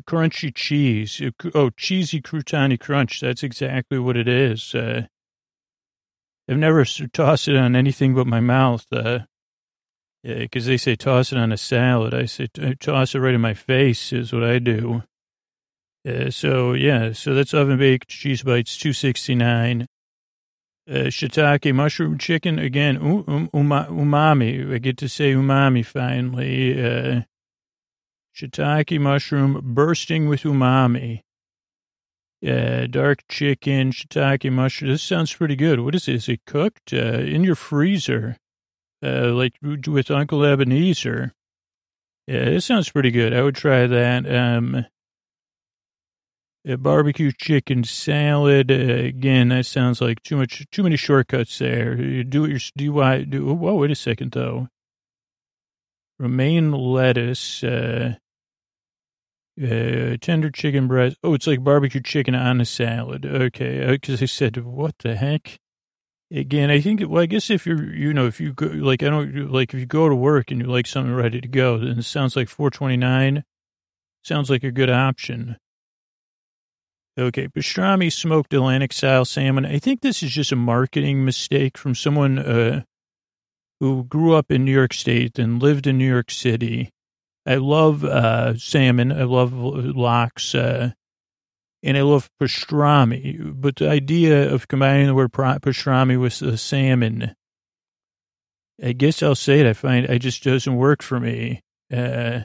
crunchy 0.00 0.54
cheese. 0.54 1.20
Oh, 1.54 1.70
cheesy 1.70 2.20
croutony 2.20 2.80
crunch. 2.80 3.20
That's 3.20 3.42
exactly 3.42 3.98
what 3.98 4.16
it 4.16 4.28
is. 4.28 4.74
Uh, 4.74 5.06
I've 6.48 6.58
never 6.58 6.84
tossed 6.84 7.48
it 7.48 7.56
on 7.56 7.76
anything 7.76 8.14
but 8.14 8.26
my 8.26 8.40
mouth. 8.40 8.86
Uh, 8.90 9.20
yeah, 10.22 10.38
because 10.38 10.66
they 10.66 10.76
say 10.76 10.96
toss 10.96 11.32
it 11.32 11.38
on 11.38 11.52
a 11.52 11.56
salad. 11.56 12.14
I 12.14 12.26
say 12.26 12.48
toss 12.80 13.14
it 13.14 13.18
right 13.18 13.34
in 13.34 13.40
my 13.40 13.54
face 13.54 14.12
is 14.12 14.32
what 14.32 14.44
I 14.44 14.58
do. 14.58 15.02
Uh, 16.08 16.30
so 16.30 16.72
yeah, 16.72 17.12
so 17.12 17.34
that's 17.34 17.54
oven 17.54 17.78
baked 17.78 18.08
cheese 18.08 18.42
bites, 18.42 18.76
two 18.76 18.92
sixty 18.92 19.34
nine. 19.34 19.86
Uh, 20.88 21.06
shiitake 21.06 21.72
mushroom 21.72 22.18
chicken 22.18 22.58
again, 22.58 22.96
um, 22.96 23.48
um, 23.52 23.68
umami. 23.70 24.74
I 24.74 24.78
get 24.78 24.96
to 24.98 25.08
say 25.08 25.32
umami 25.32 25.86
finally. 25.86 26.84
Uh, 26.84 27.22
shiitake 28.34 29.00
mushroom 29.00 29.60
bursting 29.74 30.28
with 30.28 30.42
umami. 30.42 31.22
Uh, 32.46 32.86
dark 32.86 33.20
chicken, 33.28 33.92
shiitake 33.92 34.50
mushroom. 34.50 34.90
This 34.90 35.02
sounds 35.02 35.32
pretty 35.32 35.56
good. 35.56 35.80
What 35.80 35.94
is 35.94 36.08
it? 36.08 36.16
Is 36.16 36.28
it 36.28 36.44
cooked 36.46 36.92
uh, 36.92 37.20
in 37.20 37.44
your 37.44 37.54
freezer, 37.54 38.36
uh, 39.02 39.28
like 39.32 39.54
with 39.62 40.10
Uncle 40.10 40.44
Ebenezer? 40.44 41.32
Yeah, 42.26 42.46
this 42.46 42.64
sounds 42.64 42.88
pretty 42.90 43.10
good. 43.10 43.32
I 43.34 43.42
would 43.42 43.54
try 43.54 43.86
that. 43.86 44.32
Um, 44.32 44.86
a 46.64 46.76
barbecue 46.76 47.32
chicken 47.32 47.84
salad. 47.84 48.70
Uh, 48.70 48.74
again, 48.74 49.48
that 49.48 49.66
sounds 49.66 50.00
like 50.00 50.22
too 50.22 50.36
much, 50.36 50.64
too 50.70 50.82
many 50.82 50.96
shortcuts 50.96 51.58
there. 51.58 52.00
You 52.00 52.24
do 52.24 52.46
your, 52.46 52.60
do 52.76 53.00
I 53.00 53.24
do, 53.24 53.52
whoa, 53.52 53.74
wait 53.74 53.90
a 53.90 53.96
second 53.96 54.32
though. 54.32 54.68
Romaine 56.18 56.70
lettuce, 56.70 57.64
uh, 57.64 58.14
uh, 59.60 60.16
tender 60.20 60.50
chicken 60.50 60.88
breast. 60.88 61.16
Oh, 61.22 61.34
it's 61.34 61.46
like 61.46 61.64
barbecue 61.64 62.00
chicken 62.00 62.34
on 62.34 62.60
a 62.60 62.64
salad. 62.64 63.26
Okay. 63.26 63.86
Because 63.90 64.22
uh, 64.22 64.24
I 64.24 64.26
said, 64.26 64.56
what 64.58 64.94
the 64.98 65.16
heck? 65.16 65.58
Again, 66.30 66.70
I 66.70 66.80
think, 66.80 67.02
well, 67.06 67.22
I 67.22 67.26
guess 67.26 67.50
if 67.50 67.66
you're, 67.66 67.94
you 67.94 68.14
know, 68.14 68.26
if 68.26 68.40
you 68.40 68.54
go, 68.54 68.66
like, 68.66 69.02
I 69.02 69.10
don't, 69.10 69.52
like, 69.52 69.74
if 69.74 69.80
you 69.80 69.86
go 69.86 70.08
to 70.08 70.14
work 70.14 70.50
and 70.50 70.62
you 70.62 70.66
like 70.66 70.86
something 70.86 71.14
ready 71.14 71.42
to 71.42 71.48
go, 71.48 71.78
then 71.78 71.98
it 71.98 72.04
sounds 72.04 72.36
like 72.36 72.48
429 72.48 73.44
sounds 74.22 74.48
like 74.48 74.64
a 74.64 74.70
good 74.70 74.88
option. 74.88 75.56
Okay, 77.18 77.48
pastrami 77.48 78.10
smoked 78.10 78.54
Atlantic 78.54 78.92
style 78.92 79.26
salmon. 79.26 79.66
I 79.66 79.78
think 79.78 80.00
this 80.00 80.22
is 80.22 80.30
just 80.30 80.52
a 80.52 80.56
marketing 80.56 81.24
mistake 81.24 81.76
from 81.76 81.94
someone 81.94 82.38
uh, 82.38 82.84
who 83.80 84.04
grew 84.04 84.34
up 84.34 84.50
in 84.50 84.64
New 84.64 84.72
York 84.72 84.94
State 84.94 85.38
and 85.38 85.60
lived 85.60 85.86
in 85.86 85.98
New 85.98 86.08
York 86.08 86.30
City. 86.30 86.90
I 87.46 87.56
love 87.56 88.04
uh, 88.04 88.56
salmon. 88.56 89.12
I 89.12 89.24
love 89.24 89.52
lox, 89.52 90.54
uh, 90.54 90.92
and 91.82 91.96
I 91.96 92.02
love 92.02 92.30
pastrami. 92.40 93.52
But 93.54 93.76
the 93.76 93.88
idea 93.88 94.52
of 94.52 94.68
combining 94.68 95.06
the 95.06 95.14
word 95.14 95.32
pastrami 95.32 96.20
with 96.20 96.38
the 96.38 96.56
salmon, 96.56 97.34
I 98.82 98.92
guess 98.92 99.22
I'll 99.22 99.34
say 99.34 99.60
it. 99.60 99.66
I 99.66 99.72
find 99.72 100.06
it 100.06 100.18
just 100.20 100.44
doesn't 100.44 100.76
work 100.76 101.02
for 101.02 101.18
me. 101.18 101.62
Uh, 101.92 102.40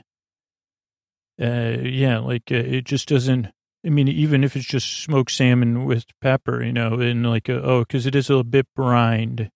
uh, 1.40 1.78
yeah, 1.84 2.18
like 2.20 2.52
uh, 2.52 2.56
it 2.56 2.86
just 2.86 3.08
doesn't 3.08 3.50
I 3.86 3.90
mean, 3.90 4.10
even 4.10 4.44
if 4.44 4.56
it's 4.58 4.66
just 4.66 5.02
smoked 5.04 5.32
salmon 5.32 5.86
with 5.86 6.06
pepper, 6.20 6.62
you 6.62 6.74
know, 6.74 7.00
and 7.00 7.26
like, 7.26 7.48
a, 7.48 7.64
oh, 7.64 7.80
because 7.82 8.06
it 8.06 8.16
is 8.16 8.30
a 8.30 8.44
bit 8.44 8.68
brined. 8.76 9.50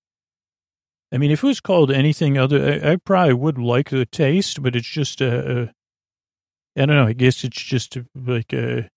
I 1.11 1.17
mean, 1.17 1.31
if 1.31 1.43
it 1.43 1.47
was 1.47 1.59
called 1.59 1.91
anything 1.91 2.37
other, 2.37 2.81
I, 2.83 2.93
I 2.93 2.95
probably 2.95 3.33
would 3.33 3.57
like 3.57 3.89
the 3.89 4.05
taste, 4.05 4.61
but 4.63 4.75
it's 4.75 4.87
just 4.87 5.21
a, 5.21 5.61
a 5.61 5.73
I 6.75 6.85
don't 6.85 6.95
know. 6.95 7.07
I 7.07 7.13
guess 7.13 7.43
it's 7.43 7.61
just 7.61 7.97
like 8.15 8.53
a, 8.53 8.89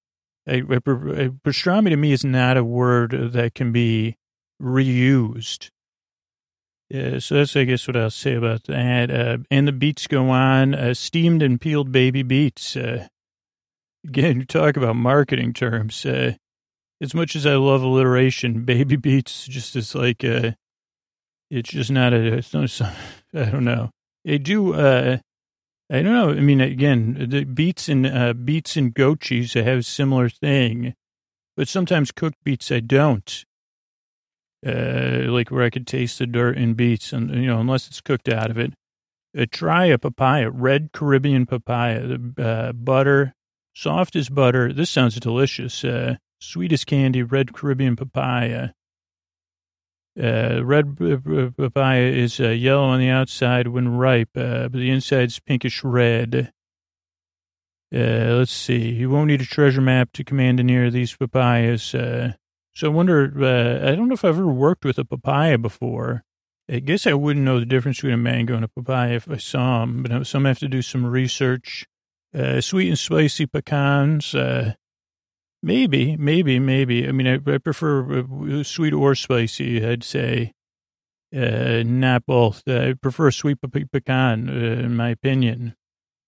a, 0.46 0.60
a, 0.60 0.76
a 0.76 1.30
pastrami 1.44 1.88
to 1.90 1.96
me 1.96 2.12
is 2.12 2.24
not 2.24 2.56
a 2.56 2.64
word 2.64 3.32
that 3.32 3.54
can 3.54 3.72
be 3.72 4.16
reused. 4.62 5.70
Yeah, 6.88 7.18
so 7.18 7.36
that's, 7.36 7.56
I 7.56 7.64
guess, 7.64 7.88
what 7.88 7.96
I'll 7.96 8.10
say 8.10 8.34
about 8.34 8.64
that. 8.64 9.10
Uh, 9.10 9.38
and 9.50 9.66
the 9.66 9.72
beets 9.72 10.06
go 10.06 10.28
on, 10.30 10.74
uh, 10.74 10.94
steamed 10.94 11.42
and 11.42 11.60
peeled 11.60 11.90
baby 11.90 12.22
beets. 12.22 12.76
Uh, 12.76 13.08
Again, 14.06 14.40
you 14.40 14.44
talk 14.44 14.76
about 14.76 14.96
marketing 14.96 15.54
terms. 15.54 16.04
Uh, 16.04 16.34
as 17.00 17.14
much 17.14 17.34
as 17.34 17.46
I 17.46 17.54
love 17.54 17.82
alliteration, 17.82 18.64
baby 18.64 18.96
beets 18.96 19.46
just 19.46 19.74
is 19.76 19.94
like, 19.94 20.22
uh, 20.22 20.52
it's 21.54 21.70
just 21.70 21.90
not 21.90 22.12
a, 22.12 22.38
it's 22.38 22.52
not 22.52 22.80
I 23.34 23.44
don't 23.44 23.64
know. 23.64 23.90
They 24.24 24.38
do, 24.38 24.74
uh, 24.74 25.18
I 25.90 26.02
don't 26.02 26.14
know. 26.14 26.30
I 26.30 26.40
mean, 26.40 26.60
again, 26.60 27.26
the 27.28 27.44
beets 27.44 27.88
and, 27.88 28.06
uh, 28.06 28.32
beets 28.32 28.76
and 28.76 28.92
goat 28.92 29.20
cheese, 29.20 29.54
I 29.54 29.62
have 29.62 29.78
a 29.78 29.82
similar 29.82 30.28
thing, 30.28 30.94
but 31.56 31.68
sometimes 31.68 32.10
cooked 32.10 32.42
beets 32.42 32.72
I 32.72 32.80
don't. 32.80 33.44
Uh, 34.66 35.26
like 35.26 35.50
where 35.50 35.62
I 35.62 35.70
could 35.70 35.86
taste 35.86 36.18
the 36.18 36.26
dirt 36.26 36.56
in 36.56 36.72
beets 36.72 37.12
and, 37.12 37.30
you 37.30 37.46
know, 37.46 37.60
unless 37.60 37.86
it's 37.86 38.00
cooked 38.00 38.28
out 38.30 38.50
of 38.50 38.58
it. 38.58 38.72
Uh, 39.38 39.44
try 39.50 39.86
a 39.86 39.98
papaya, 39.98 40.50
red 40.50 40.90
Caribbean 40.92 41.44
papaya, 41.44 42.16
uh, 42.38 42.72
butter, 42.72 43.34
soft 43.74 44.16
as 44.16 44.30
butter. 44.30 44.72
This 44.72 44.88
sounds 44.88 45.20
delicious. 45.20 45.84
Uh, 45.84 46.16
sweet 46.40 46.72
as 46.72 46.84
candy, 46.84 47.22
red 47.22 47.52
Caribbean 47.52 47.94
papaya. 47.94 48.70
Uh, 50.20 50.64
red 50.64 50.96
papaya 51.56 52.02
is 52.02 52.38
uh, 52.38 52.50
yellow 52.50 52.84
on 52.84 53.00
the 53.00 53.08
outside 53.08 53.68
when 53.68 53.96
ripe, 53.96 54.36
uh, 54.36 54.68
but 54.68 54.74
the 54.74 54.90
inside's 54.90 55.40
pinkish 55.40 55.82
red. 55.82 56.52
Uh, 57.92 58.36
let's 58.38 58.52
see. 58.52 58.90
You 58.90 59.10
won't 59.10 59.28
need 59.28 59.40
a 59.40 59.46
treasure 59.46 59.80
map 59.80 60.12
to 60.12 60.24
commandeer 60.24 60.90
these 60.90 61.16
papayas. 61.16 61.94
Uh, 61.94 62.34
so 62.74 62.88
I 62.88 62.90
wonder, 62.90 63.32
uh, 63.40 63.90
I 63.90 63.94
don't 63.94 64.08
know 64.08 64.14
if 64.14 64.24
I've 64.24 64.36
ever 64.36 64.46
worked 64.46 64.84
with 64.84 64.98
a 64.98 65.04
papaya 65.04 65.58
before. 65.58 66.24
I 66.70 66.78
guess 66.78 67.06
I 67.06 67.14
wouldn't 67.14 67.44
know 67.44 67.58
the 67.58 67.66
difference 67.66 67.98
between 67.98 68.14
a 68.14 68.16
mango 68.16 68.54
and 68.54 68.64
a 68.64 68.68
papaya 68.68 69.14
if 69.14 69.30
I 69.30 69.36
saw 69.36 69.80
them, 69.80 70.02
but 70.02 70.26
some 70.26 70.44
have 70.44 70.60
to 70.60 70.68
do 70.68 70.80
some 70.80 71.04
research. 71.04 71.86
sweet 72.60 72.88
and 72.88 72.98
spicy 72.98 73.46
pecans. 73.46 74.34
Maybe, 75.64 76.14
maybe, 76.18 76.58
maybe. 76.58 77.08
I 77.08 77.12
mean, 77.12 77.26
I, 77.26 77.54
I 77.54 77.56
prefer 77.56 78.18
uh, 78.20 78.62
sweet 78.64 78.92
or 78.92 79.14
spicy, 79.14 79.82
I'd 79.82 80.04
say. 80.04 80.52
Uh, 81.34 81.82
not 81.86 82.26
both. 82.26 82.62
Uh, 82.68 82.88
I 82.88 82.92
prefer 82.92 83.30
sweet 83.30 83.56
pe- 83.72 83.86
pecan, 83.90 84.50
uh, 84.50 84.82
in 84.84 84.94
my 84.94 85.08
opinion. 85.08 85.74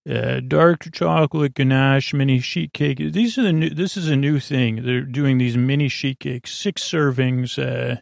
Uh, 0.09 0.41
dark 0.41 0.91
chocolate 0.91 1.53
ganache 1.53 2.15
mini 2.15 2.41
sheet 2.41 2.73
cake. 2.73 2.97
These 2.97 3.37
are 3.37 3.43
the 3.43 3.53
new, 3.53 3.69
this 3.69 3.99
is 3.99 4.09
a 4.09 4.17
new 4.17 4.41
thing. 4.41 4.87
They're 4.87 5.03
doing 5.03 5.37
these 5.37 5.57
mini 5.59 5.89
sheet 5.89 6.19
cakes, 6.19 6.55
six 6.55 6.83
servings. 6.83 7.59
Uh, 7.59 8.01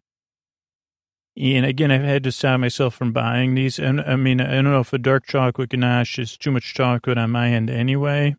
and 1.37 1.67
again, 1.67 1.91
I've 1.91 2.03
had 2.03 2.23
to 2.25 2.33
stop 2.33 2.61
myself 2.61 2.95
from 2.95 3.13
buying 3.13 3.57
these. 3.57 3.81
And 3.81 4.01
I 4.01 4.15
mean, 4.15 4.41
I 4.41 4.53
don't 4.53 4.65
know 4.65 4.79
if 4.79 4.93
a 4.93 4.99
dark 4.99 5.27
chocolate 5.27 5.71
ganache 5.71 6.17
is 6.21 6.37
too 6.37 6.53
much 6.53 6.75
chocolate 6.75 7.19
on 7.19 7.33
my 7.33 7.49
end 7.51 7.71
anyway. 7.71 8.37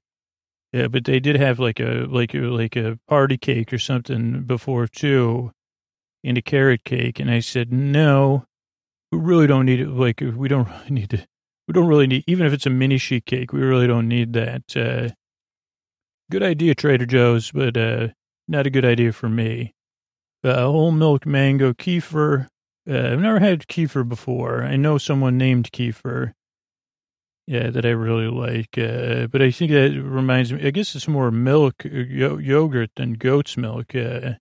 Yeah, 0.75 0.89
but 0.89 1.05
they 1.05 1.21
did 1.21 1.37
have 1.37 1.57
like 1.57 1.79
a 1.79 2.05
like 2.09 2.35
a 2.35 2.39
like 2.39 2.75
a 2.75 2.99
party 3.07 3.37
cake 3.37 3.71
or 3.71 3.77
something 3.77 4.43
before 4.43 4.87
too, 4.87 5.53
and 6.21 6.37
a 6.37 6.41
carrot 6.41 6.83
cake. 6.83 7.17
And 7.17 7.31
I 7.31 7.39
said, 7.39 7.71
no, 7.71 8.43
we 9.09 9.19
really 9.19 9.47
don't 9.47 9.65
need 9.65 9.79
it. 9.79 9.87
Like 9.87 10.19
we 10.19 10.49
don't 10.49 10.67
really 10.67 10.89
need 10.89 11.11
to. 11.11 11.25
We 11.69 11.71
don't 11.71 11.87
really 11.87 12.07
need 12.07 12.25
even 12.27 12.45
if 12.45 12.51
it's 12.51 12.65
a 12.65 12.69
mini 12.69 12.97
sheet 12.97 13.25
cake. 13.25 13.53
We 13.53 13.61
really 13.61 13.87
don't 13.87 14.09
need 14.09 14.33
that. 14.33 14.75
Uh, 14.75 15.13
good 16.29 16.43
idea, 16.43 16.75
Trader 16.75 17.05
Joe's, 17.05 17.51
but 17.51 17.77
uh, 17.77 18.09
not 18.49 18.67
a 18.67 18.69
good 18.69 18.83
idea 18.83 19.13
for 19.13 19.29
me. 19.29 19.75
Uh, 20.43 20.63
whole 20.63 20.91
milk 20.91 21.25
mango 21.25 21.71
kefir. 21.71 22.49
Uh, 22.85 23.13
I've 23.13 23.21
never 23.21 23.39
had 23.39 23.69
kefir 23.69 24.07
before. 24.07 24.61
I 24.63 24.75
know 24.75 24.97
someone 24.97 25.37
named 25.37 25.71
kefir. 25.71 26.33
Yeah, 27.47 27.69
that 27.69 27.85
I 27.85 27.91
really 27.91 28.27
like. 28.27 28.75
Uh, 28.77 29.27
but 29.27 29.41
I 29.41 29.51
think 29.51 29.71
that 29.71 29.91
reminds 29.91 30.51
me, 30.51 30.65
I 30.65 30.71
guess 30.71 30.95
it's 30.95 31.07
more 31.07 31.29
milk, 31.29 31.85
uh, 31.85 31.89
yogurt 31.89 32.89
than 32.95 33.13
goat's 33.13 33.55
milk. 33.55 33.95
Uh, 33.95 34.33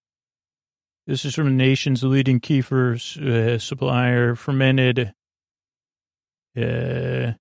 this 1.07 1.26
is 1.26 1.34
from 1.34 1.44
the 1.44 1.50
nation's 1.50 2.02
leading 2.02 2.40
kefir 2.40 2.94
uh, 3.20 3.59
supplier, 3.59 4.34
fermented, 4.34 5.12
uh, 6.57 7.32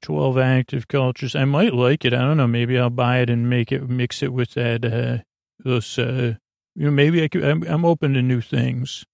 12 0.00 0.38
active 0.38 0.86
cultures. 0.86 1.34
I 1.34 1.44
might 1.44 1.74
like 1.74 2.04
it. 2.04 2.14
I 2.14 2.20
don't 2.20 2.36
know. 2.36 2.46
Maybe 2.46 2.78
I'll 2.78 2.90
buy 2.90 3.18
it 3.18 3.30
and 3.30 3.50
make 3.50 3.72
it, 3.72 3.88
mix 3.88 4.22
it 4.22 4.32
with 4.32 4.52
that, 4.54 4.84
uh, 4.84 5.22
those, 5.64 5.98
uh, 5.98 6.34
you 6.76 6.84
know, 6.84 6.92
maybe 6.92 7.24
I 7.24 7.26
could, 7.26 7.44
I'm, 7.44 7.64
I'm 7.64 7.84
open 7.84 8.14
to 8.14 8.22
new 8.22 8.40
things. 8.40 9.04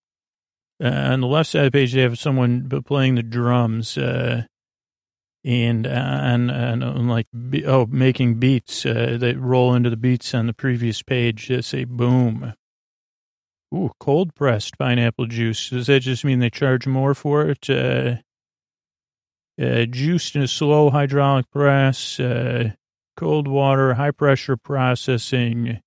Uh, 0.83 0.89
on 0.89 1.23
the 1.23 1.27
left 1.27 1.51
side 1.51 1.65
of 1.65 1.73
the 1.73 1.79
page, 1.79 1.95
they 1.95 2.03
have 2.03 2.19
someone 2.19 2.69
playing 2.85 3.15
the 3.15 3.23
drums. 3.23 3.97
Uh, 3.97 4.45
and 5.49 5.87
and 5.87 6.51
and 6.51 7.09
like 7.09 7.27
oh 7.67 7.87
making 7.87 8.35
beats 8.35 8.85
uh, 8.85 9.17
that 9.19 9.39
roll 9.39 9.75
into 9.75 9.89
the 9.89 9.97
beats 9.97 10.35
on 10.35 10.47
the 10.47 10.53
previous 10.53 11.03
page 11.03 11.49
that 11.49 11.65
say 11.65 11.85
boom. 11.85 12.53
Ooh, 13.75 13.91
cold 13.99 14.35
pressed 14.35 14.79
pineapple 14.79 15.27
juice. 15.27 15.71
Does 15.71 15.87
that 15.87 16.01
just 16.01 16.25
mean 16.25 16.41
they 16.41 16.51
charge 16.51 16.87
more 16.87 17.15
for 17.15 17.49
it? 17.49 17.69
Uh, 17.69 18.17
uh, 19.61 19.85
juiced 19.87 20.37
in 20.37 20.43
a 20.43 20.49
slow 20.49 20.91
hydraulic 20.91 21.51
press, 21.51 22.21
uh, 22.21 22.73
cold 23.17 23.49
water, 23.49 23.95
high 23.95 24.11
pressure 24.11 24.57
processing. 24.57 25.81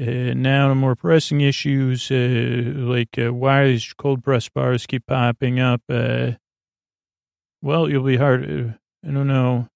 Uh, 0.00 0.34
now, 0.34 0.72
more 0.74 0.94
pressing 0.94 1.40
issues 1.40 2.10
uh, 2.10 2.72
like 2.76 3.18
uh, 3.18 3.32
why 3.32 3.66
these 3.66 3.92
cold 3.94 4.22
press 4.22 4.48
bars 4.48 4.86
keep 4.86 5.06
popping 5.06 5.58
up. 5.58 5.82
Uh, 5.88 6.32
well, 7.66 7.90
you'll 7.90 8.04
be 8.04 8.16
hard. 8.16 8.44
Uh, 8.44 8.72
I 9.06 9.12
don't 9.12 9.26
know. 9.26 9.66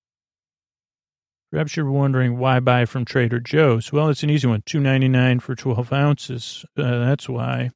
Perhaps 1.50 1.76
you're 1.76 1.90
wondering 1.90 2.38
why 2.38 2.60
buy 2.60 2.84
from 2.84 3.04
Trader 3.04 3.40
Joe's. 3.40 3.92
Well, 3.92 4.08
it's 4.08 4.22
an 4.22 4.30
easy 4.30 4.46
one. 4.46 4.62
Two 4.64 4.78
ninety 4.78 5.08
nine 5.08 5.40
for 5.40 5.56
twelve 5.56 5.92
ounces. 5.92 6.64
Uh, 6.78 7.00
that's 7.00 7.28
why. 7.28 7.70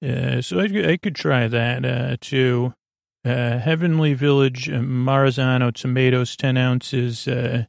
Uh, 0.00 0.40
so 0.40 0.60
I, 0.60 0.92
I, 0.92 0.96
could 0.96 1.16
try 1.16 1.48
that 1.48 1.84
uh, 1.84 2.16
too. 2.20 2.74
Uh, 3.24 3.58
Heavenly 3.58 4.14
Village 4.14 4.68
uh, 4.68 4.74
Marzano 4.74 5.72
tomatoes, 5.72 6.36
ten 6.36 6.56
ounces 6.56 7.26
uh, 7.26 7.64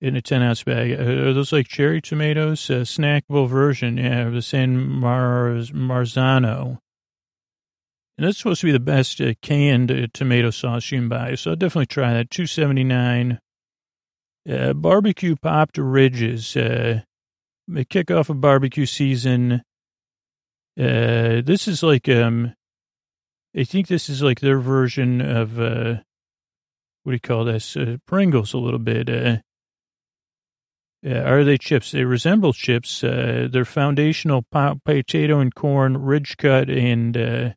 in 0.00 0.16
a 0.16 0.22
ten 0.22 0.42
ounce 0.42 0.64
bag. 0.64 0.90
are 0.92 1.32
those 1.32 1.52
like 1.52 1.68
cherry 1.68 2.00
tomatoes? 2.00 2.60
snackable 2.60 3.48
version, 3.48 3.96
yeah, 3.96 4.28
the 4.28 4.42
San 4.42 4.76
Marz 4.76 5.70
Marzano. 5.70 6.80
And 8.18 8.26
that's 8.26 8.38
supposed 8.38 8.62
to 8.62 8.66
be 8.66 8.72
the 8.72 8.80
best 8.80 9.20
uh, 9.20 9.34
canned 9.42 9.92
uh, 9.92 10.06
tomato 10.12 10.50
sauce 10.50 10.90
you 10.90 10.98
can 10.98 11.08
buy. 11.08 11.34
So 11.34 11.50
I'll 11.50 11.56
definitely 11.56 11.86
try 11.86 12.14
that. 12.14 12.30
Two 12.30 12.46
seventy 12.46 12.84
nine. 12.84 13.40
Uh, 14.48 14.72
barbecue 14.72 15.36
popped 15.36 15.76
ridges. 15.76 16.56
Uh, 16.56 17.00
kick 17.88 18.10
off 18.10 18.30
of 18.30 18.40
barbecue 18.40 18.86
season. 18.86 19.62
Uh, 20.78 21.42
this 21.44 21.66
is 21.66 21.82
like 21.82 22.08
um, 22.08 22.54
I 23.56 23.64
think 23.64 23.88
this 23.88 24.08
is 24.08 24.22
like 24.22 24.40
their 24.40 24.60
version 24.60 25.20
of 25.20 25.58
uh, 25.58 25.96
what 27.02 27.12
do 27.12 27.14
you 27.14 27.20
call 27.20 27.44
this? 27.44 27.76
Uh, 27.76 27.96
Pringles 28.06 28.52
a 28.52 28.58
little 28.58 28.78
bit. 28.78 29.08
Uh, 29.08 29.38
uh, 31.06 31.20
are 31.20 31.44
they 31.44 31.56
chips? 31.56 31.92
They 31.92 32.04
resemble 32.04 32.52
chips. 32.52 33.02
Uh, 33.02 33.48
they're 33.50 33.64
foundational 33.64 34.44
potato 34.50 35.38
and 35.38 35.54
corn, 35.54 35.96
ridge 35.98 36.36
cut, 36.36 36.68
and 36.68 37.16
uh, 37.16 37.50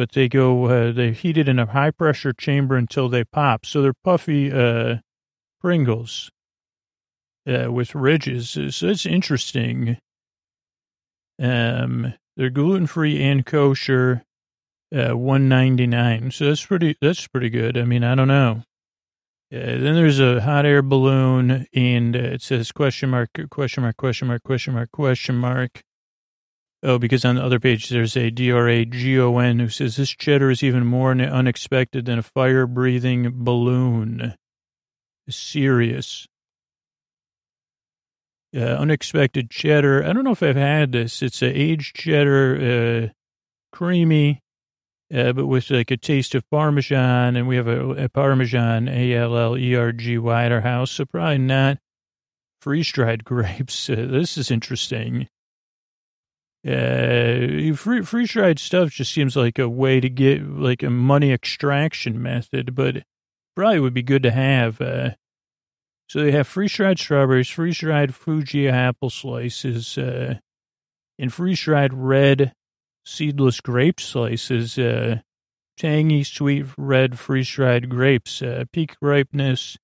but 0.00 0.12
they 0.12 0.30
go, 0.30 0.64
uh, 0.64 0.92
they're 0.92 1.12
heated 1.12 1.46
in 1.46 1.58
a 1.58 1.66
high 1.66 1.90
pressure 1.90 2.32
chamber 2.32 2.74
until 2.74 3.10
they 3.10 3.22
pop. 3.22 3.66
So 3.66 3.82
they're 3.82 3.92
puffy, 3.92 4.50
uh, 4.50 5.00
Pringles, 5.60 6.30
uh, 7.46 7.70
with 7.70 7.94
ridges. 7.94 8.48
So 8.48 8.86
it's 8.88 9.04
interesting. 9.04 9.98
Um, 11.38 12.14
they're 12.34 12.48
gluten 12.48 12.86
free 12.86 13.22
and 13.22 13.44
kosher, 13.44 14.24
uh, 14.90 15.18
199. 15.18 16.30
So 16.30 16.46
that's 16.46 16.64
pretty, 16.64 16.96
that's 17.02 17.26
pretty 17.26 17.50
good. 17.50 17.76
I 17.76 17.84
mean, 17.84 18.02
I 18.02 18.14
don't 18.14 18.28
know. 18.28 18.62
Uh, 19.52 19.76
then 19.76 19.96
there's 19.96 20.18
a 20.18 20.40
hot 20.40 20.64
air 20.64 20.80
balloon 20.80 21.66
and 21.74 22.16
uh, 22.16 22.20
it 22.20 22.40
says 22.40 22.72
question 22.72 23.10
mark, 23.10 23.28
question 23.50 23.82
mark, 23.82 23.98
question 23.98 24.28
mark, 24.28 24.42
question 24.44 24.72
mark, 24.72 24.90
question 24.92 25.34
mark. 25.36 25.82
Oh, 26.82 26.98
because 26.98 27.26
on 27.26 27.34
the 27.34 27.44
other 27.44 27.60
page 27.60 27.90
there's 27.90 28.16
a 28.16 28.30
D-R-A-G-O-N 28.30 29.58
who 29.58 29.68
says 29.68 29.96
this 29.96 30.10
cheddar 30.10 30.50
is 30.50 30.62
even 30.62 30.86
more 30.86 31.12
unexpected 31.12 32.06
than 32.06 32.18
a 32.18 32.22
fire-breathing 32.22 33.32
balloon. 33.44 34.34
Serious. 35.28 36.26
Uh, 38.56 38.60
unexpected 38.60 39.50
cheddar. 39.50 40.02
I 40.04 40.12
don't 40.12 40.24
know 40.24 40.32
if 40.32 40.42
I've 40.42 40.56
had 40.56 40.92
this. 40.92 41.22
It's 41.22 41.42
a 41.42 41.46
aged 41.46 41.94
cheddar, 41.94 42.56
uh, 42.56 43.12
creamy, 43.76 44.40
uh, 45.14 45.32
but 45.32 45.46
with 45.46 45.70
like 45.70 45.90
a 45.90 45.96
taste 45.96 46.34
of 46.34 46.48
Parmesan. 46.50 47.36
And 47.36 47.46
we 47.46 47.56
have 47.56 47.68
a, 47.68 48.04
a 48.04 48.08
Parmesan, 48.08 48.88
A-L-L-E-R-G-Y 48.88 50.44
at 50.44 50.50
our 50.50 50.62
house. 50.62 50.92
So 50.92 51.04
probably 51.04 51.38
not 51.38 51.78
freeze-dried 52.62 53.24
grapes. 53.24 53.88
Uh, 53.88 54.06
this 54.08 54.38
is 54.38 54.50
interesting. 54.50 55.28
Uh, 56.66 57.74
free 57.74 58.02
free 58.02 58.26
dried 58.26 58.58
stuff 58.58 58.90
just 58.90 59.12
seems 59.12 59.34
like 59.34 59.58
a 59.58 59.68
way 59.68 59.98
to 59.98 60.10
get 60.10 60.46
like 60.46 60.82
a 60.82 60.90
money 60.90 61.32
extraction 61.32 62.20
method, 62.20 62.74
but 62.74 63.02
probably 63.56 63.80
would 63.80 63.94
be 63.94 64.02
good 64.02 64.22
to 64.22 64.30
have. 64.30 64.80
Uh, 64.80 65.10
so 66.08 66.20
they 66.20 66.32
have 66.32 66.46
freeze 66.46 66.72
dried 66.72 66.98
strawberries, 66.98 67.48
freeze 67.48 67.78
dried 67.78 68.14
Fuji 68.14 68.68
apple 68.68 69.10
slices, 69.10 69.96
uh, 69.96 70.34
and 71.18 71.32
freeze 71.32 71.60
dried 71.60 71.94
red 71.94 72.52
seedless 73.04 73.60
grape 73.60 74.00
slices. 74.00 74.78
Uh, 74.78 75.20
tangy, 75.78 76.22
sweet 76.24 76.66
red 76.76 77.18
freeze 77.18 77.48
dried 77.48 77.88
grapes, 77.88 78.42
uh, 78.42 78.64
peak 78.70 78.96
ripeness, 79.00 79.78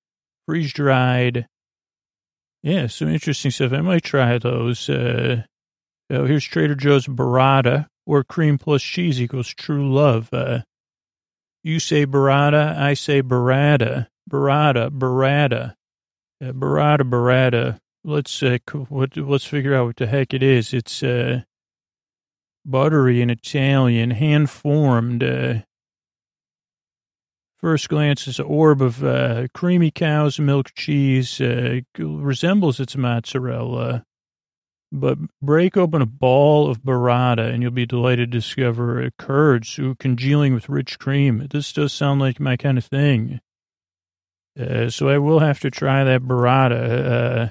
freeze 0.45 0.71
dried. 0.71 1.47
Yeah, 2.61 2.87
some 2.87 3.07
interesting 3.07 3.49
stuff. 3.49 3.73
I 3.73 3.81
might 3.81 4.03
try 4.03 4.37
those. 4.37 4.89
Uh, 4.89 5.43
Oh, 6.09 6.25
here's 6.25 6.45
Trader 6.45 6.75
Joe's 6.75 7.07
burrata, 7.07 7.87
where 8.05 8.23
cream 8.23 8.57
plus 8.57 8.81
cheese 8.81 9.21
equals 9.21 9.49
true 9.49 9.93
love. 9.93 10.29
Uh, 10.31 10.61
you 11.63 11.79
say 11.79 12.05
burrata, 12.05 12.77
I 12.77 12.93
say 12.93 13.21
burrata. 13.21 14.07
burrata, 14.29 14.89
burrata, 14.89 15.75
uh, 16.41 16.51
burrata, 16.51 17.01
burrata. 17.01 17.79
Let's 18.03 18.41
uh, 18.41 18.57
what, 18.89 19.17
let's 19.17 19.45
figure 19.45 19.75
out 19.75 19.87
what 19.87 19.95
the 19.97 20.07
heck 20.07 20.33
it 20.33 20.41
is. 20.41 20.73
It's 20.73 21.03
uh, 21.03 21.41
buttery 22.65 23.21
in 23.21 23.29
Italian, 23.29 24.11
hand 24.11 24.49
formed. 24.49 25.23
Uh, 25.23 25.55
first 27.59 27.89
glance, 27.89 28.27
it's 28.27 28.39
an 28.39 28.45
orb 28.45 28.81
of 28.81 29.03
uh, 29.03 29.47
creamy 29.53 29.91
cow's 29.91 30.39
milk 30.39 30.71
cheese. 30.73 31.41
Uh, 31.41 31.81
resembles 31.97 32.79
its 32.79 32.95
mozzarella. 32.95 34.05
But 34.91 35.17
break 35.41 35.75
open 35.75 36.01
a 36.01 36.05
ball 36.05 36.69
of 36.69 36.83
burrata 36.83 37.53
and 37.53 37.61
you'll 37.61 37.71
be 37.71 37.85
delighted 37.85 38.31
to 38.31 38.37
discover 38.37 39.01
a 39.01 39.11
curd 39.11 39.65
so 39.65 39.95
congealing 39.99 40.53
with 40.53 40.69
rich 40.69 40.97
cream. 40.97 41.45
This 41.49 41.73
does 41.73 41.91
sound 41.91 42.21
like 42.21 42.39
my 42.39 42.55
kind 42.55 42.77
of 42.77 42.85
thing. 42.85 43.41
Uh, 44.57 44.89
so 44.89 45.09
I 45.09 45.17
will 45.17 45.39
have 45.39 45.59
to 45.59 45.69
try 45.69 46.03
that 46.03 46.21
burrata. 46.21 47.11
Uh, 47.11 47.49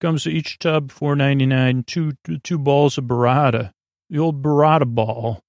comes 0.00 0.24
to 0.24 0.30
each 0.30 0.58
tub, 0.58 0.90
four 0.90 1.14
ninety 1.14 1.46
nine. 1.46 1.84
Two 1.84 2.12
two 2.42 2.58
balls 2.58 2.96
of 2.96 3.04
burrata, 3.04 3.72
the 4.08 4.18
old 4.18 4.42
burrata 4.42 4.86
ball. 4.86 5.42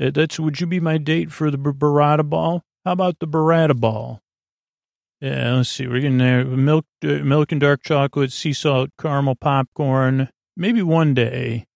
Uh, 0.00 0.10
that's 0.10 0.40
would 0.40 0.60
you 0.60 0.66
be 0.66 0.80
my 0.80 0.98
date 0.98 1.30
for 1.30 1.50
the 1.50 1.56
burrata 1.56 2.28
ball? 2.28 2.62
How 2.84 2.92
about 2.92 3.20
the 3.20 3.28
burrata 3.28 3.78
ball? 3.78 4.20
Yeah, 5.20 5.54
let's 5.54 5.70
see. 5.70 5.86
We're 5.86 6.00
getting 6.00 6.18
there. 6.18 6.44
Milk, 6.44 6.86
uh, 7.02 7.24
milk 7.24 7.52
and 7.52 7.60
dark 7.60 7.82
chocolate, 7.82 8.32
sea 8.32 8.52
salt, 8.52 8.90
caramel 9.00 9.36
popcorn. 9.36 10.28
Maybe 10.56 10.82
one 10.82 11.14
day. 11.14 11.66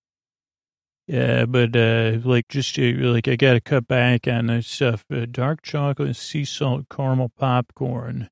Yeah, 1.07 1.47
but 1.47 1.75
uh, 1.75 2.19
like 2.25 2.49
just 2.49 2.79
uh, 2.79 2.83
like 2.83 3.29
I 3.29 3.37
got 3.37 3.55
to 3.55 3.61
cut 3.61 3.89
back 3.89 4.29
on 4.29 4.47
that 4.47 4.65
stuff. 4.65 5.05
Uh, 5.11 5.27
dark 5.31 5.63
chocolate, 5.63 6.17
sea 6.17 6.45
salt, 6.45 6.87
caramel 6.91 7.33
popcorn. 7.37 8.29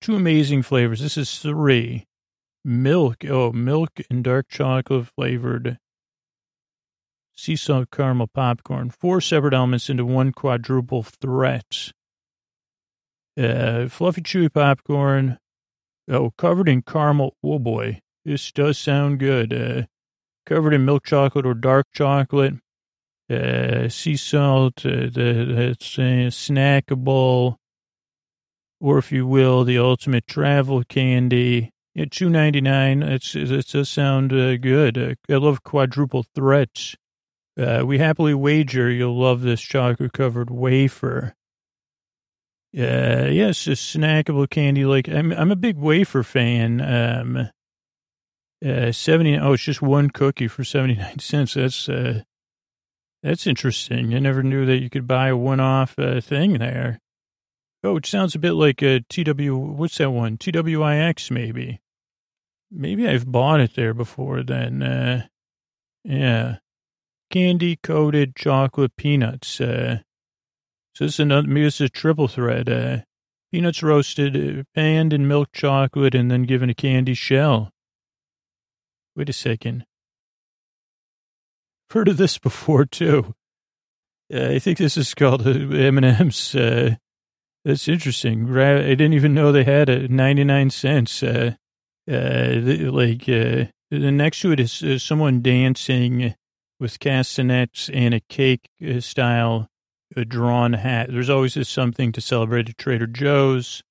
Two 0.00 0.16
amazing 0.16 0.62
flavors. 0.62 1.00
This 1.00 1.16
is 1.16 1.38
three. 1.38 2.06
Milk. 2.64 3.24
Oh, 3.24 3.52
milk 3.52 4.00
and 4.10 4.24
dark 4.24 4.48
chocolate 4.48 5.06
flavored 5.14 5.78
sea 7.36 7.56
salt 7.56 7.90
caramel 7.90 8.26
popcorn. 8.26 8.90
Four 8.90 9.20
separate 9.20 9.54
elements 9.54 9.88
into 9.88 10.04
one 10.04 10.32
quadruple 10.32 11.02
threat. 11.02 11.92
Uh, 13.38 13.88
fluffy 13.88 14.22
chewy 14.22 14.52
popcorn. 14.52 15.38
Oh, 16.08 16.32
covered 16.38 16.68
in 16.68 16.82
caramel. 16.82 17.36
Oh 17.42 17.58
boy, 17.58 18.00
this 18.24 18.50
does 18.52 18.78
sound 18.78 19.18
good. 19.18 19.52
Uh, 19.52 19.82
covered 20.46 20.72
in 20.72 20.84
milk 20.84 21.04
chocolate 21.04 21.44
or 21.44 21.54
dark 21.54 21.86
chocolate. 21.92 22.54
Uh, 23.28 23.88
sea 23.88 24.16
salt. 24.16 24.86
Uh, 24.86 25.10
the, 25.12 25.70
it's 25.70 25.98
uh, 25.98 26.30
snackable, 26.30 27.56
or 28.80 28.98
if 28.98 29.10
you 29.10 29.26
will, 29.26 29.64
the 29.64 29.78
ultimate 29.78 30.26
travel 30.26 30.84
candy. 30.84 31.72
Yeah, 31.94 32.04
two 32.10 32.30
ninety 32.30 32.60
nine. 32.60 33.02
It's 33.02 33.34
it 33.34 33.66
does 33.66 33.88
sound 33.88 34.32
uh, 34.32 34.56
good. 34.58 34.96
Uh, 34.96 35.14
I 35.28 35.38
love 35.38 35.62
quadruple 35.64 36.24
threats. 36.34 36.94
Uh, 37.58 37.82
we 37.84 37.98
happily 37.98 38.34
wager 38.34 38.90
you'll 38.90 39.18
love 39.18 39.40
this 39.40 39.60
chocolate 39.60 40.12
covered 40.12 40.50
wafer. 40.50 41.34
Uh, 42.76 43.28
yes, 43.30 43.66
a 43.66 43.70
snackable 43.70 44.48
candy. 44.50 44.84
Like 44.84 45.08
I'm, 45.08 45.32
I'm 45.32 45.50
a 45.50 45.56
big 45.56 45.76
wafer 45.76 46.22
fan. 46.22 46.80
Um, 46.80 47.48
uh, 48.64 48.92
seventy. 48.92 49.38
Oh, 49.38 49.54
it's 49.54 49.62
just 49.62 49.80
one 49.80 50.10
cookie 50.10 50.48
for 50.48 50.62
seventy 50.62 50.94
nine 50.94 51.18
cents. 51.18 51.54
That's 51.54 51.88
uh, 51.88 52.22
that's 53.22 53.46
interesting. 53.46 54.14
I 54.14 54.18
never 54.18 54.42
knew 54.42 54.66
that 54.66 54.82
you 54.82 54.90
could 54.90 55.06
buy 55.06 55.28
a 55.28 55.36
one 55.36 55.60
off 55.60 55.98
uh, 55.98 56.20
thing 56.20 56.58
there. 56.58 57.00
Oh, 57.82 57.96
it 57.96 58.06
sounds 58.06 58.34
a 58.34 58.38
bit 58.38 58.52
like 58.52 58.82
a 58.82 59.00
TW. 59.00 59.56
What's 59.56 59.98
that 59.98 60.10
one? 60.10 60.36
TWIX 60.36 61.30
maybe. 61.30 61.80
Maybe 62.70 63.08
I've 63.08 63.30
bought 63.30 63.60
it 63.60 63.74
there 63.74 63.94
before. 63.94 64.42
Then, 64.42 64.82
uh, 64.82 65.26
yeah, 66.04 66.56
candy 67.30 67.76
coated 67.76 68.34
chocolate 68.34 68.96
peanuts. 68.96 69.60
Uh, 69.60 70.00
so 70.96 71.04
this 71.04 71.16
is 71.16 71.20
another, 71.20 71.46
maybe 71.46 71.64
this 71.64 71.74
is 71.74 71.88
a 71.88 71.88
triple 71.90 72.26
thread. 72.26 72.70
Uh, 72.70 73.00
peanuts 73.52 73.82
roasted, 73.82 74.34
uh, 74.34 74.62
panned 74.74 75.12
in 75.12 75.28
milk 75.28 75.50
chocolate, 75.52 76.14
and 76.14 76.30
then 76.30 76.44
given 76.44 76.70
a 76.70 76.74
candy 76.74 77.12
shell. 77.12 77.70
Wait 79.14 79.28
a 79.28 79.34
second. 79.34 79.84
Heard 81.90 82.08
of 82.08 82.16
this 82.16 82.38
before 82.48 82.86
too. 82.86 83.34
Uh, 84.32 84.46
I 84.46 84.58
think 84.58 84.78
this 84.78 84.96
is 84.96 85.12
called 85.12 85.46
uh, 85.46 85.50
M&M's. 85.50 86.54
Uh, 86.54 86.94
that's 87.62 87.88
interesting. 87.88 88.56
I 88.56 88.94
didn't 88.94 89.12
even 89.12 89.34
know 89.34 89.52
they 89.52 89.64
had 89.64 89.90
a 89.90 90.08
99 90.08 90.70
cents. 90.70 91.22
Uh, 91.22 91.56
uh, 92.10 92.52
like, 92.90 93.26
the 93.26 93.70
next 93.90 94.40
to 94.40 94.52
it 94.52 94.60
is 94.60 95.02
someone 95.02 95.42
dancing 95.42 96.36
with 96.80 97.00
castanets 97.00 97.90
and 97.92 98.14
a 98.14 98.20
cake 98.30 98.70
style 99.00 99.68
a 100.16 100.24
drawn 100.24 100.72
hat. 100.72 101.10
There's 101.12 101.30
always 101.30 101.68
something 101.68 102.10
to 102.12 102.20
celebrate 102.20 102.68
at 102.68 102.78
Trader 102.78 103.06
Joe's. 103.06 103.82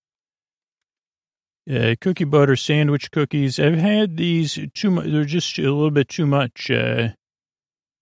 Uh, 1.69 1.95
cookie 1.99 2.25
butter 2.25 2.55
sandwich 2.55 3.09
cookies. 3.09 3.59
I've 3.59 3.77
had 3.77 4.17
these 4.17 4.59
too 4.73 4.91
much. 4.91 5.05
They're 5.05 5.25
just 5.25 5.57
a 5.57 5.63
little 5.63 5.91
bit 5.91 6.09
too 6.09 6.27
much. 6.27 6.69
Uh, 6.69 7.09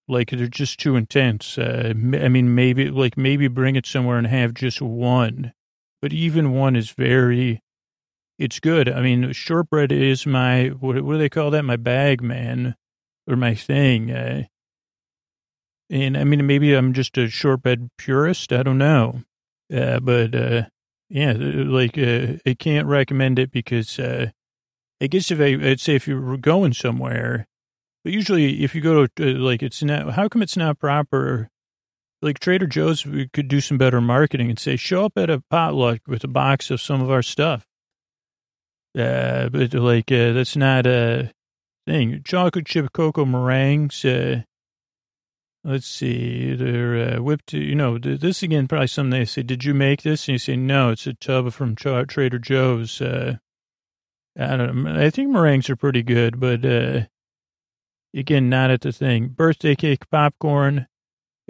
like 0.07 0.31
they're 0.31 0.47
just 0.47 0.79
too 0.79 0.95
intense. 0.97 1.57
Uh, 1.57 1.93
I 1.95 2.27
mean, 2.27 2.53
maybe 2.53 2.89
like 2.89 3.17
maybe 3.17 3.47
bring 3.47 3.75
it 3.75 3.85
somewhere 3.85 4.17
and 4.17 4.27
have 4.27 4.53
just 4.53 4.81
one, 4.81 5.53
but 6.01 6.11
even 6.13 6.51
one 6.51 6.75
is 6.75 6.91
very. 6.91 7.61
It's 8.39 8.59
good. 8.59 8.89
I 8.89 9.01
mean, 9.01 9.31
shortbread 9.31 9.91
is 9.91 10.25
my 10.25 10.69
what, 10.69 11.01
what 11.01 11.13
do 11.13 11.19
they 11.19 11.29
call 11.29 11.51
that? 11.51 11.63
My 11.63 11.77
bag, 11.77 12.21
man, 12.21 12.75
or 13.27 13.35
my 13.37 13.55
thing. 13.55 14.47
Uh, 15.93 15.97
and 15.97 16.17
I 16.17 16.23
mean, 16.23 16.45
maybe 16.47 16.73
I'm 16.73 16.93
just 16.93 17.17
a 17.17 17.29
shortbread 17.29 17.89
purist. 17.97 18.51
I 18.51 18.63
don't 18.63 18.77
know. 18.77 19.21
Uh, 19.73 19.99
but, 19.99 20.35
uh, 20.35 20.63
yeah, 21.09 21.33
like, 21.37 21.97
uh, 21.97 22.37
I 22.45 22.55
can't 22.57 22.87
recommend 22.87 23.39
it 23.39 23.51
because, 23.51 23.99
uh, 23.99 24.31
I 25.01 25.07
guess 25.07 25.31
if 25.31 25.39
I, 25.39 25.69
I'd 25.69 25.79
say 25.79 25.95
if 25.95 26.07
you're 26.07 26.37
going 26.37 26.73
somewhere, 26.73 27.47
but 28.03 28.13
usually 28.13 28.63
if 28.63 28.75
you 28.75 28.81
go 28.81 29.07
to, 29.07 29.35
uh, 29.35 29.39
like, 29.39 29.63
it's 29.63 29.83
not, 29.83 30.13
how 30.13 30.27
come 30.27 30.41
it's 30.41 30.57
not 30.57 30.79
proper? 30.79 31.49
Like 32.21 32.39
Trader 32.39 32.67
Joe's 32.67 33.05
we 33.05 33.27
could 33.27 33.49
do 33.49 33.59
some 33.59 33.77
better 33.77 33.99
marketing 33.99 34.49
and 34.49 34.57
say, 34.57 34.77
show 34.77 35.05
up 35.05 35.13
at 35.17 35.29
a 35.29 35.43
potluck 35.49 36.01
with 36.07 36.23
a 36.23 36.29
box 36.29 36.71
of 36.71 36.79
some 36.79 37.01
of 37.01 37.11
our 37.11 37.21
stuff. 37.21 37.65
Uh, 38.97 39.49
but 39.49 39.73
like, 39.73 40.11
uh, 40.11 40.31
that's 40.31 40.55
not 40.55 40.85
a 40.85 41.31
thing. 41.85 42.21
Chocolate 42.23 42.65
chip 42.65 42.93
cocoa 42.93 43.25
meringues, 43.25 44.05
uh, 44.05 44.43
Let's 45.65 45.87
see. 45.87 46.55
They're 46.55 47.17
uh, 47.17 47.21
whipped. 47.21 47.53
You 47.53 47.75
know, 47.75 47.97
this 47.97 48.43
again, 48.43 48.67
probably 48.67 48.87
something 48.87 49.17
they 49.17 49.25
say, 49.25 49.43
Did 49.43 49.63
you 49.63 49.73
make 49.73 50.01
this? 50.01 50.27
And 50.27 50.33
you 50.33 50.37
say, 50.39 50.57
No, 50.57 50.89
it's 50.89 51.07
a 51.07 51.13
tub 51.13 51.51
from 51.53 51.75
Trader 51.75 52.39
Joe's. 52.39 53.01
Uh, 53.01 53.37
I 54.37 54.57
don't 54.57 54.83
know. 54.83 54.99
I 54.99 55.09
think 55.09 55.29
meringues 55.29 55.69
are 55.69 55.75
pretty 55.75 56.03
good, 56.03 56.39
but 56.39 56.65
uh, 56.65 57.01
again, 58.13 58.49
not 58.49 58.71
at 58.71 58.81
the 58.81 58.91
thing. 58.91 59.29
Birthday 59.29 59.75
cake 59.75 60.09
popcorn. 60.09 60.87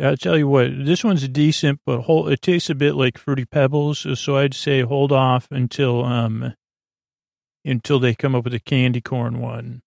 I'll 0.01 0.17
tell 0.17 0.37
you 0.37 0.47
what, 0.47 0.71
this 0.85 1.03
one's 1.03 1.27
decent, 1.27 1.79
but 1.85 2.01
whole, 2.01 2.27
it 2.27 2.41
tastes 2.41 2.69
a 2.69 2.75
bit 2.75 2.95
like 2.95 3.17
Fruity 3.17 3.45
Pebbles. 3.45 4.07
So 4.19 4.37
I'd 4.37 4.55
say 4.55 4.81
hold 4.81 5.11
off 5.11 5.47
until 5.51 6.03
um 6.03 6.53
until 7.63 7.99
they 7.99 8.13
come 8.13 8.35
up 8.35 8.43
with 8.43 8.53
a 8.53 8.59
candy 8.59 9.01
corn 9.01 9.39
one 9.39 9.82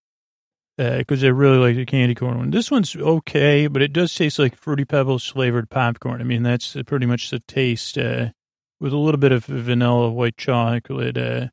because 0.77 1.25
uh, 1.25 1.27
I 1.27 1.31
really 1.31 1.59
like 1.59 1.77
the 1.77 1.87
candy 1.87 2.15
corn 2.15 2.39
one. 2.39 2.51
This 2.51 2.71
one's 2.71 2.95
okay, 2.95 3.67
but 3.67 3.83
it 3.83 3.93
does 3.93 4.15
taste 4.15 4.39
like 4.39 4.57
Fruity 4.57 4.85
Pebbles 4.85 5.27
flavored 5.27 5.71
popcorn. 5.71 6.21
I 6.21 6.25
mean, 6.25 6.43
that's 6.43 6.77
pretty 6.87 7.07
much 7.07 7.31
the 7.31 7.41
taste 7.41 7.97
uh, 7.97 8.31
with 8.79 8.93
a 8.93 8.99
little 8.99 9.19
bit 9.19 9.33
of 9.33 9.47
vanilla 9.47 10.11
white 10.11 10.37
chocolate. 10.37 11.17
Uh, 11.17 11.49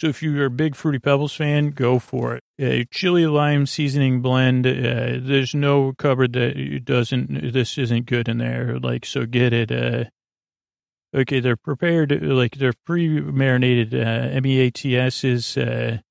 so 0.00 0.08
if 0.08 0.22
you're 0.22 0.46
a 0.46 0.50
big 0.50 0.74
Fruity 0.76 0.98
Pebbles 0.98 1.34
fan, 1.34 1.70
go 1.70 1.98
for 1.98 2.36
it. 2.36 2.42
A 2.58 2.86
chili 2.86 3.26
lime 3.26 3.66
seasoning 3.66 4.22
blend. 4.22 4.66
Uh, 4.66 5.18
there's 5.20 5.54
no 5.54 5.92
cupboard 5.98 6.32
that 6.32 6.84
doesn't. 6.84 7.52
This 7.52 7.76
isn't 7.76 8.06
good 8.06 8.28
in 8.28 8.38
there. 8.38 8.78
Like 8.78 9.04
so, 9.04 9.26
get 9.26 9.52
it. 9.52 9.70
Uh, 9.70 10.04
okay, 11.14 11.38
they're 11.38 11.56
prepared. 11.56 12.22
Like 12.22 12.56
they're 12.56 12.74
pre-marinated 12.86 13.94
uh, 13.94 14.40
MEATSs. 14.40 16.02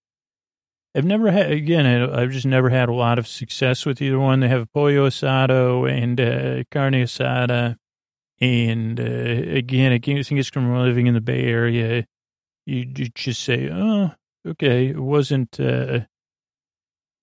I've 0.95 1.05
never 1.05 1.31
had, 1.31 1.51
again, 1.51 1.85
I've 1.85 2.31
just 2.31 2.45
never 2.45 2.69
had 2.69 2.87
a 2.87 2.93
lot 2.93 3.17
of 3.17 3.27
success 3.27 3.85
with 3.85 4.01
either 4.01 4.19
one. 4.19 4.41
They 4.41 4.47
have 4.47 4.71
pollo 4.71 5.07
asado 5.07 5.89
and 5.89 6.19
uh, 6.21 6.63
carne 6.71 6.93
asada. 6.93 7.77
And 8.39 8.99
uh, 8.99 9.03
again, 9.03 9.91
I 9.91 9.99
think 9.99 10.31
it's 10.31 10.49
from 10.49 10.75
living 10.77 11.07
in 11.07 11.13
the 11.13 11.21
Bay 11.21 11.45
Area. 11.45 12.05
You, 12.65 12.91
you 12.95 13.09
just 13.09 13.43
say, 13.43 13.69
oh, 13.71 14.11
okay, 14.47 14.87
it 14.87 14.99
wasn't 14.99 15.59
uh, 15.59 16.01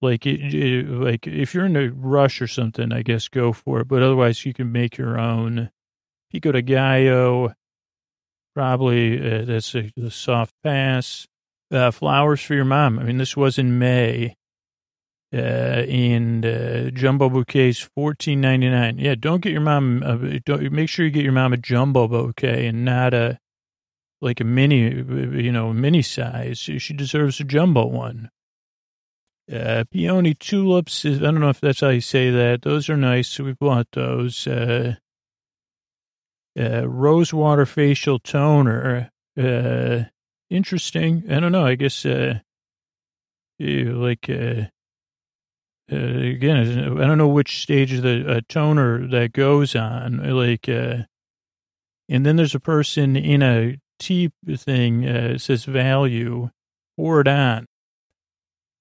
like, 0.03 0.27
it, 0.27 0.55
it, 0.55 0.89
like 0.89 1.27
if 1.27 1.55
you're 1.55 1.67
in 1.67 1.77
a 1.77 1.91
rush 1.91 2.43
or 2.43 2.49
something, 2.49 2.93
I 2.93 3.03
guess 3.03 3.29
go 3.29 3.53
for 3.53 3.81
it. 3.81 3.89
But 3.89 4.03
otherwise, 4.03 4.45
you 4.45 4.53
can 4.53 4.73
make 4.73 4.99
your 4.99 5.19
own 5.19 5.71
pico 6.31 6.53
de 6.53 6.63
gallo 6.63 7.55
Probably 8.55 9.19
uh, 9.19 9.45
that's 9.45 9.75
a, 9.75 9.93
the 9.97 10.11
soft 10.11 10.55
pass. 10.63 11.27
Uh, 11.73 11.91
flowers 11.91 12.41
for 12.43 12.55
your 12.55 12.65
mom. 12.65 12.99
I 12.99 13.05
mean, 13.05 13.19
this 13.19 13.37
was 13.37 13.59
in 13.59 13.79
May. 13.79 14.37
Uh, 15.33 15.87
and 15.87 16.45
uh, 16.45 16.91
jumbo 16.91 17.31
bouquets 17.31 17.79
fourteen 17.79 18.41
ninety 18.41 18.69
nine. 18.69 18.99
Yeah, 18.99 19.15
don't 19.15 19.41
get 19.41 19.53
your 19.53 19.61
mom. 19.61 20.03
A, 20.03 20.41
don't 20.41 20.73
make 20.73 20.89
sure 20.89 21.05
you 21.05 21.13
get 21.13 21.23
your 21.23 21.33
mom 21.33 21.53
a 21.53 21.57
jumbo 21.57 22.09
bouquet 22.09 22.67
and 22.67 22.85
not 22.85 23.15
a 23.15 23.39
like 24.21 24.41
a 24.41 24.45
mini, 24.45 24.89
you 25.41 25.53
know, 25.53 25.73
mini 25.73 26.03
size. 26.03 26.59
She 26.59 26.93
deserves 26.93 27.39
a 27.39 27.45
jumbo 27.45 27.87
one. 27.87 28.31
Uh, 29.51 29.85
peony 29.93 30.35
tulips. 30.35 31.05
I 31.05 31.19
don't 31.19 31.39
know 31.39 31.51
if 31.51 31.61
that's 31.61 31.81
how 31.81 31.91
you 31.91 32.01
say 32.01 32.31
that. 32.31 32.63
Those 32.63 32.91
are 32.91 32.97
nice. 32.97 33.39
We 33.39 33.53
bought 33.53 33.87
those. 33.93 34.49
Uh, 34.49 34.97
uh, 36.59 36.89
rosewater 36.89 37.67
facial 37.67 38.19
toner. 38.19 39.13
Uh, 39.39 40.05
interesting. 40.51 41.25
I 41.31 41.41
don't 41.41 41.53
know. 41.53 41.65
I 41.65 41.77
guess, 41.77 42.05
uh, 42.05 42.41
like, 43.59 44.29
uh, 44.29 44.67
uh, 45.93 45.97
again, 45.97 46.57
I 47.01 47.07
don't 47.07 47.19
know 47.19 47.29
which 47.29 47.63
stage 47.63 47.93
of 47.93 48.03
the 48.03 48.25
uh, 48.29 48.41
toner 48.49 49.07
that 49.09 49.33
goes 49.33 49.75
on. 49.75 50.19
Like, 50.19 50.69
uh, 50.69 51.05
and 52.09 52.27
then 52.27 52.37
there's 52.37 52.55
a 52.55 52.61
person 52.61 53.17
in 53.17 53.43
a 53.43 53.79
tea 53.99 54.31
thing, 54.57 55.07
uh, 55.07 55.39
says 55.39 55.65
value, 55.65 56.51
pour 56.97 57.21
it 57.21 57.29
on. 57.29 57.67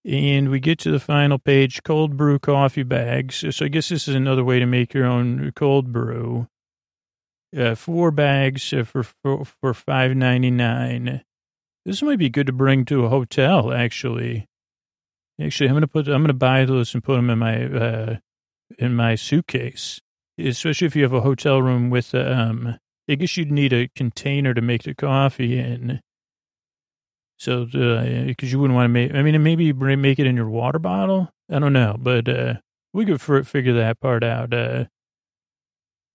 And 0.05 0.49
we 0.49 0.59
get 0.59 0.79
to 0.79 0.91
the 0.91 0.99
final 0.99 1.37
page, 1.37 1.83
cold 1.83 2.15
brew 2.15 2.39
coffee 2.39 2.83
bags. 2.83 3.43
So 3.55 3.65
I 3.65 3.67
guess 3.67 3.89
this 3.89 4.07
is 4.07 4.15
another 4.15 4.43
way 4.43 4.59
to 4.59 4.65
make 4.65 4.93
your 4.93 5.05
own 5.05 5.51
cold 5.55 5.91
brew. 5.91 6.47
Uh, 7.55 7.75
four 7.75 8.11
bags 8.11 8.71
uh, 8.73 8.83
for 8.83 9.03
for, 9.03 9.43
for 9.43 9.73
five 9.73 10.15
ninety 10.15 10.51
nine. 10.51 11.23
This 11.85 12.01
might 12.01 12.19
be 12.19 12.29
good 12.29 12.47
to 12.47 12.53
bring 12.53 12.85
to 12.85 13.05
a 13.05 13.09
hotel. 13.09 13.73
Actually, 13.73 14.47
actually, 15.41 15.69
I'm 15.69 15.75
gonna 15.75 15.87
put 15.87 16.07
I'm 16.07 16.21
gonna 16.21 16.33
buy 16.33 16.65
those 16.65 16.93
and 16.93 17.03
put 17.03 17.15
them 17.15 17.29
in 17.29 17.39
my 17.39 17.65
uh, 17.65 18.17
in 18.77 18.95
my 18.95 19.15
suitcase. 19.15 19.99
Especially 20.37 20.87
if 20.87 20.95
you 20.95 21.03
have 21.03 21.13
a 21.13 21.21
hotel 21.21 21.61
room 21.61 21.89
with 21.89 22.13
um, 22.15 22.77
I 23.09 23.15
guess 23.15 23.35
you'd 23.37 23.51
need 23.51 23.73
a 23.73 23.89
container 23.95 24.53
to 24.53 24.61
make 24.61 24.83
the 24.83 24.93
coffee 24.93 25.57
in. 25.57 25.99
So, 27.37 27.65
because 27.65 27.73
uh, 27.73 28.45
you 28.45 28.59
wouldn't 28.59 28.75
want 28.75 28.85
to 28.85 28.89
make, 28.89 29.13
I 29.13 29.21
mean, 29.21 29.41
maybe 29.41 29.71
make 29.71 30.19
it 30.19 30.27
in 30.27 30.35
your 30.35 30.49
water 30.49 30.77
bottle. 30.77 31.29
I 31.49 31.59
don't 31.59 31.73
know, 31.73 31.95
but 31.97 32.27
uh, 32.27 32.55
we 32.93 33.05
could 33.05 33.21
f- 33.21 33.47
figure 33.47 33.73
that 33.75 33.99
part 34.01 34.23
out. 34.25 34.53
Uh, 34.53 34.85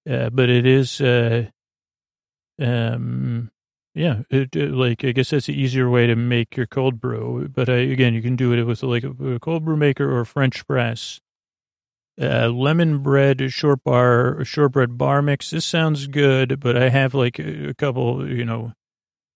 uh, 0.08 0.28
but 0.30 0.50
it 0.50 0.66
is, 0.66 1.00
uh, 1.00 1.46
um, 2.60 3.50
yeah, 3.94 4.22
it, 4.28 4.56
it, 4.56 4.72
like 4.72 5.04
I 5.04 5.12
guess 5.12 5.30
that's 5.30 5.46
the 5.46 5.58
easier 5.58 5.88
way 5.88 6.06
to 6.06 6.16
make 6.16 6.56
your 6.56 6.66
cold 6.66 7.00
brew. 7.00 7.48
But 7.48 7.68
uh, 7.68 7.72
again, 7.72 8.12
you 8.12 8.22
can 8.22 8.34
do 8.34 8.52
it 8.52 8.64
with 8.64 8.82
like 8.82 9.04
a, 9.04 9.34
a 9.34 9.40
cold 9.40 9.64
brew 9.64 9.76
maker 9.76 10.16
or 10.16 10.24
French 10.24 10.66
press. 10.66 11.20
Uh, 12.20 12.48
lemon 12.48 12.98
bread 12.98 13.52
short 13.52 13.82
bar 13.82 14.44
shortbread 14.44 14.98
bar 14.98 15.22
mix. 15.22 15.50
This 15.50 15.64
sounds 15.64 16.06
good, 16.06 16.60
but 16.60 16.76
I 16.76 16.88
have 16.88 17.14
like 17.14 17.38
a, 17.38 17.70
a 17.70 17.74
couple, 17.74 18.28
you 18.28 18.44
know, 18.44 18.72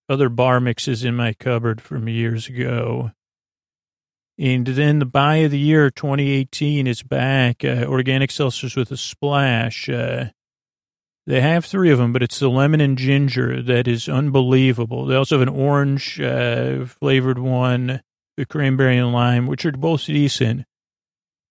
other 0.08 0.28
bar 0.28 0.60
mixes 0.60 1.04
in 1.04 1.14
my 1.14 1.34
cupboard 1.34 1.80
from 1.80 2.08
years 2.08 2.48
ago. 2.48 3.12
And 4.38 4.66
then 4.66 5.00
the 5.00 5.06
buy 5.06 5.36
of 5.36 5.50
the 5.50 5.58
year 5.58 5.90
2018 5.90 6.86
is 6.86 7.02
back. 7.02 7.64
Uh, 7.64 7.84
organic 7.86 8.30
seltzers 8.30 8.76
with 8.76 8.92
a 8.92 8.96
splash. 8.96 9.88
Uh, 9.88 10.26
they 11.28 11.42
have 11.42 11.66
three 11.66 11.90
of 11.90 11.98
them, 11.98 12.12
but 12.12 12.22
it's 12.22 12.38
the 12.38 12.48
lemon 12.48 12.80
and 12.80 12.96
ginger 12.96 13.62
that 13.62 13.86
is 13.86 14.08
unbelievable. 14.08 15.04
They 15.04 15.14
also 15.14 15.38
have 15.38 15.46
an 15.46 15.54
orange 15.54 16.18
uh, 16.18 16.86
flavored 16.86 17.38
one, 17.38 18.00
the 18.38 18.46
cranberry 18.46 18.96
and 18.96 19.12
lime, 19.12 19.46
which 19.46 19.66
are 19.66 19.72
both 19.72 20.06
decent. 20.06 20.64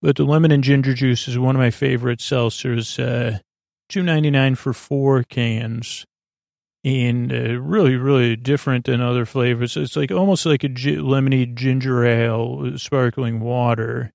But 0.01 0.15
the 0.15 0.25
lemon 0.25 0.51
and 0.51 0.63
ginger 0.63 0.95
juice 0.95 1.27
is 1.27 1.37
one 1.37 1.55
of 1.55 1.59
my 1.59 1.71
favorite 1.71 2.19
seltzers. 2.19 2.97
Uh, 2.99 3.39
Two 3.89 4.03
ninety 4.03 4.29
nine 4.29 4.55
for 4.55 4.73
four 4.73 5.23
cans 5.23 6.05
and 6.83 7.31
uh, 7.31 7.59
really, 7.59 7.95
really 7.95 8.35
different 8.35 8.85
than 8.85 8.99
other 8.99 9.25
flavors. 9.25 9.77
It's 9.77 9.95
like 9.95 10.11
almost 10.11 10.45
like 10.45 10.63
a 10.63 10.69
lemony 10.69 11.53
ginger 11.53 12.03
ale, 12.05 12.77
sparkling 12.77 13.39
water. 13.39 14.11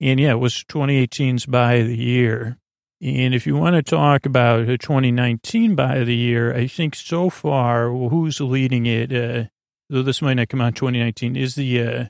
And 0.00 0.20
yeah, 0.20 0.32
it 0.32 0.40
was 0.40 0.64
2018's 0.68 1.46
buy 1.46 1.74
of 1.74 1.88
the 1.88 1.96
year. 1.96 2.58
And 3.00 3.34
if 3.34 3.46
you 3.46 3.56
want 3.56 3.76
to 3.76 3.82
talk 3.82 4.24
about 4.24 4.68
a 4.68 4.78
2019 4.78 5.74
buy 5.74 5.96
of 5.96 6.06
the 6.06 6.16
year, 6.16 6.54
I 6.54 6.66
think 6.66 6.94
so 6.94 7.28
far, 7.28 7.90
who's 7.90 8.40
leading 8.40 8.86
it, 8.86 9.12
uh, 9.12 9.48
though 9.90 10.02
this 10.02 10.22
might 10.22 10.34
not 10.34 10.48
come 10.48 10.60
out 10.60 10.76
2019, 10.76 11.36
is 11.36 11.54
the 11.54 11.82
uh, 11.82 12.04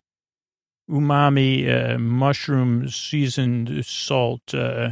umami 0.91 1.69
uh, 1.69 1.99
mushroom 1.99 2.89
seasoned 2.89 3.85
salt 3.85 4.55
uh, 4.55 4.91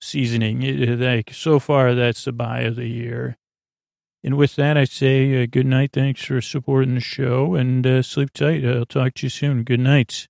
seasoning. 0.00 0.62
It, 0.62 0.98
like 0.98 1.32
so 1.32 1.58
far, 1.58 1.94
that's 1.94 2.24
the 2.24 2.32
buy 2.32 2.60
of 2.60 2.76
the 2.76 2.88
year. 2.88 3.36
And 4.24 4.36
with 4.36 4.56
that, 4.56 4.76
I 4.76 4.84
say 4.84 5.42
uh, 5.42 5.46
good 5.48 5.66
night. 5.66 5.92
Thanks 5.92 6.24
for 6.24 6.40
supporting 6.40 6.94
the 6.94 7.00
show 7.00 7.54
and 7.54 7.86
uh, 7.86 8.02
sleep 8.02 8.32
tight. 8.32 8.64
I'll 8.64 8.86
talk 8.86 9.14
to 9.14 9.26
you 9.26 9.30
soon. 9.30 9.62
Good 9.62 9.80
night. 9.80 10.26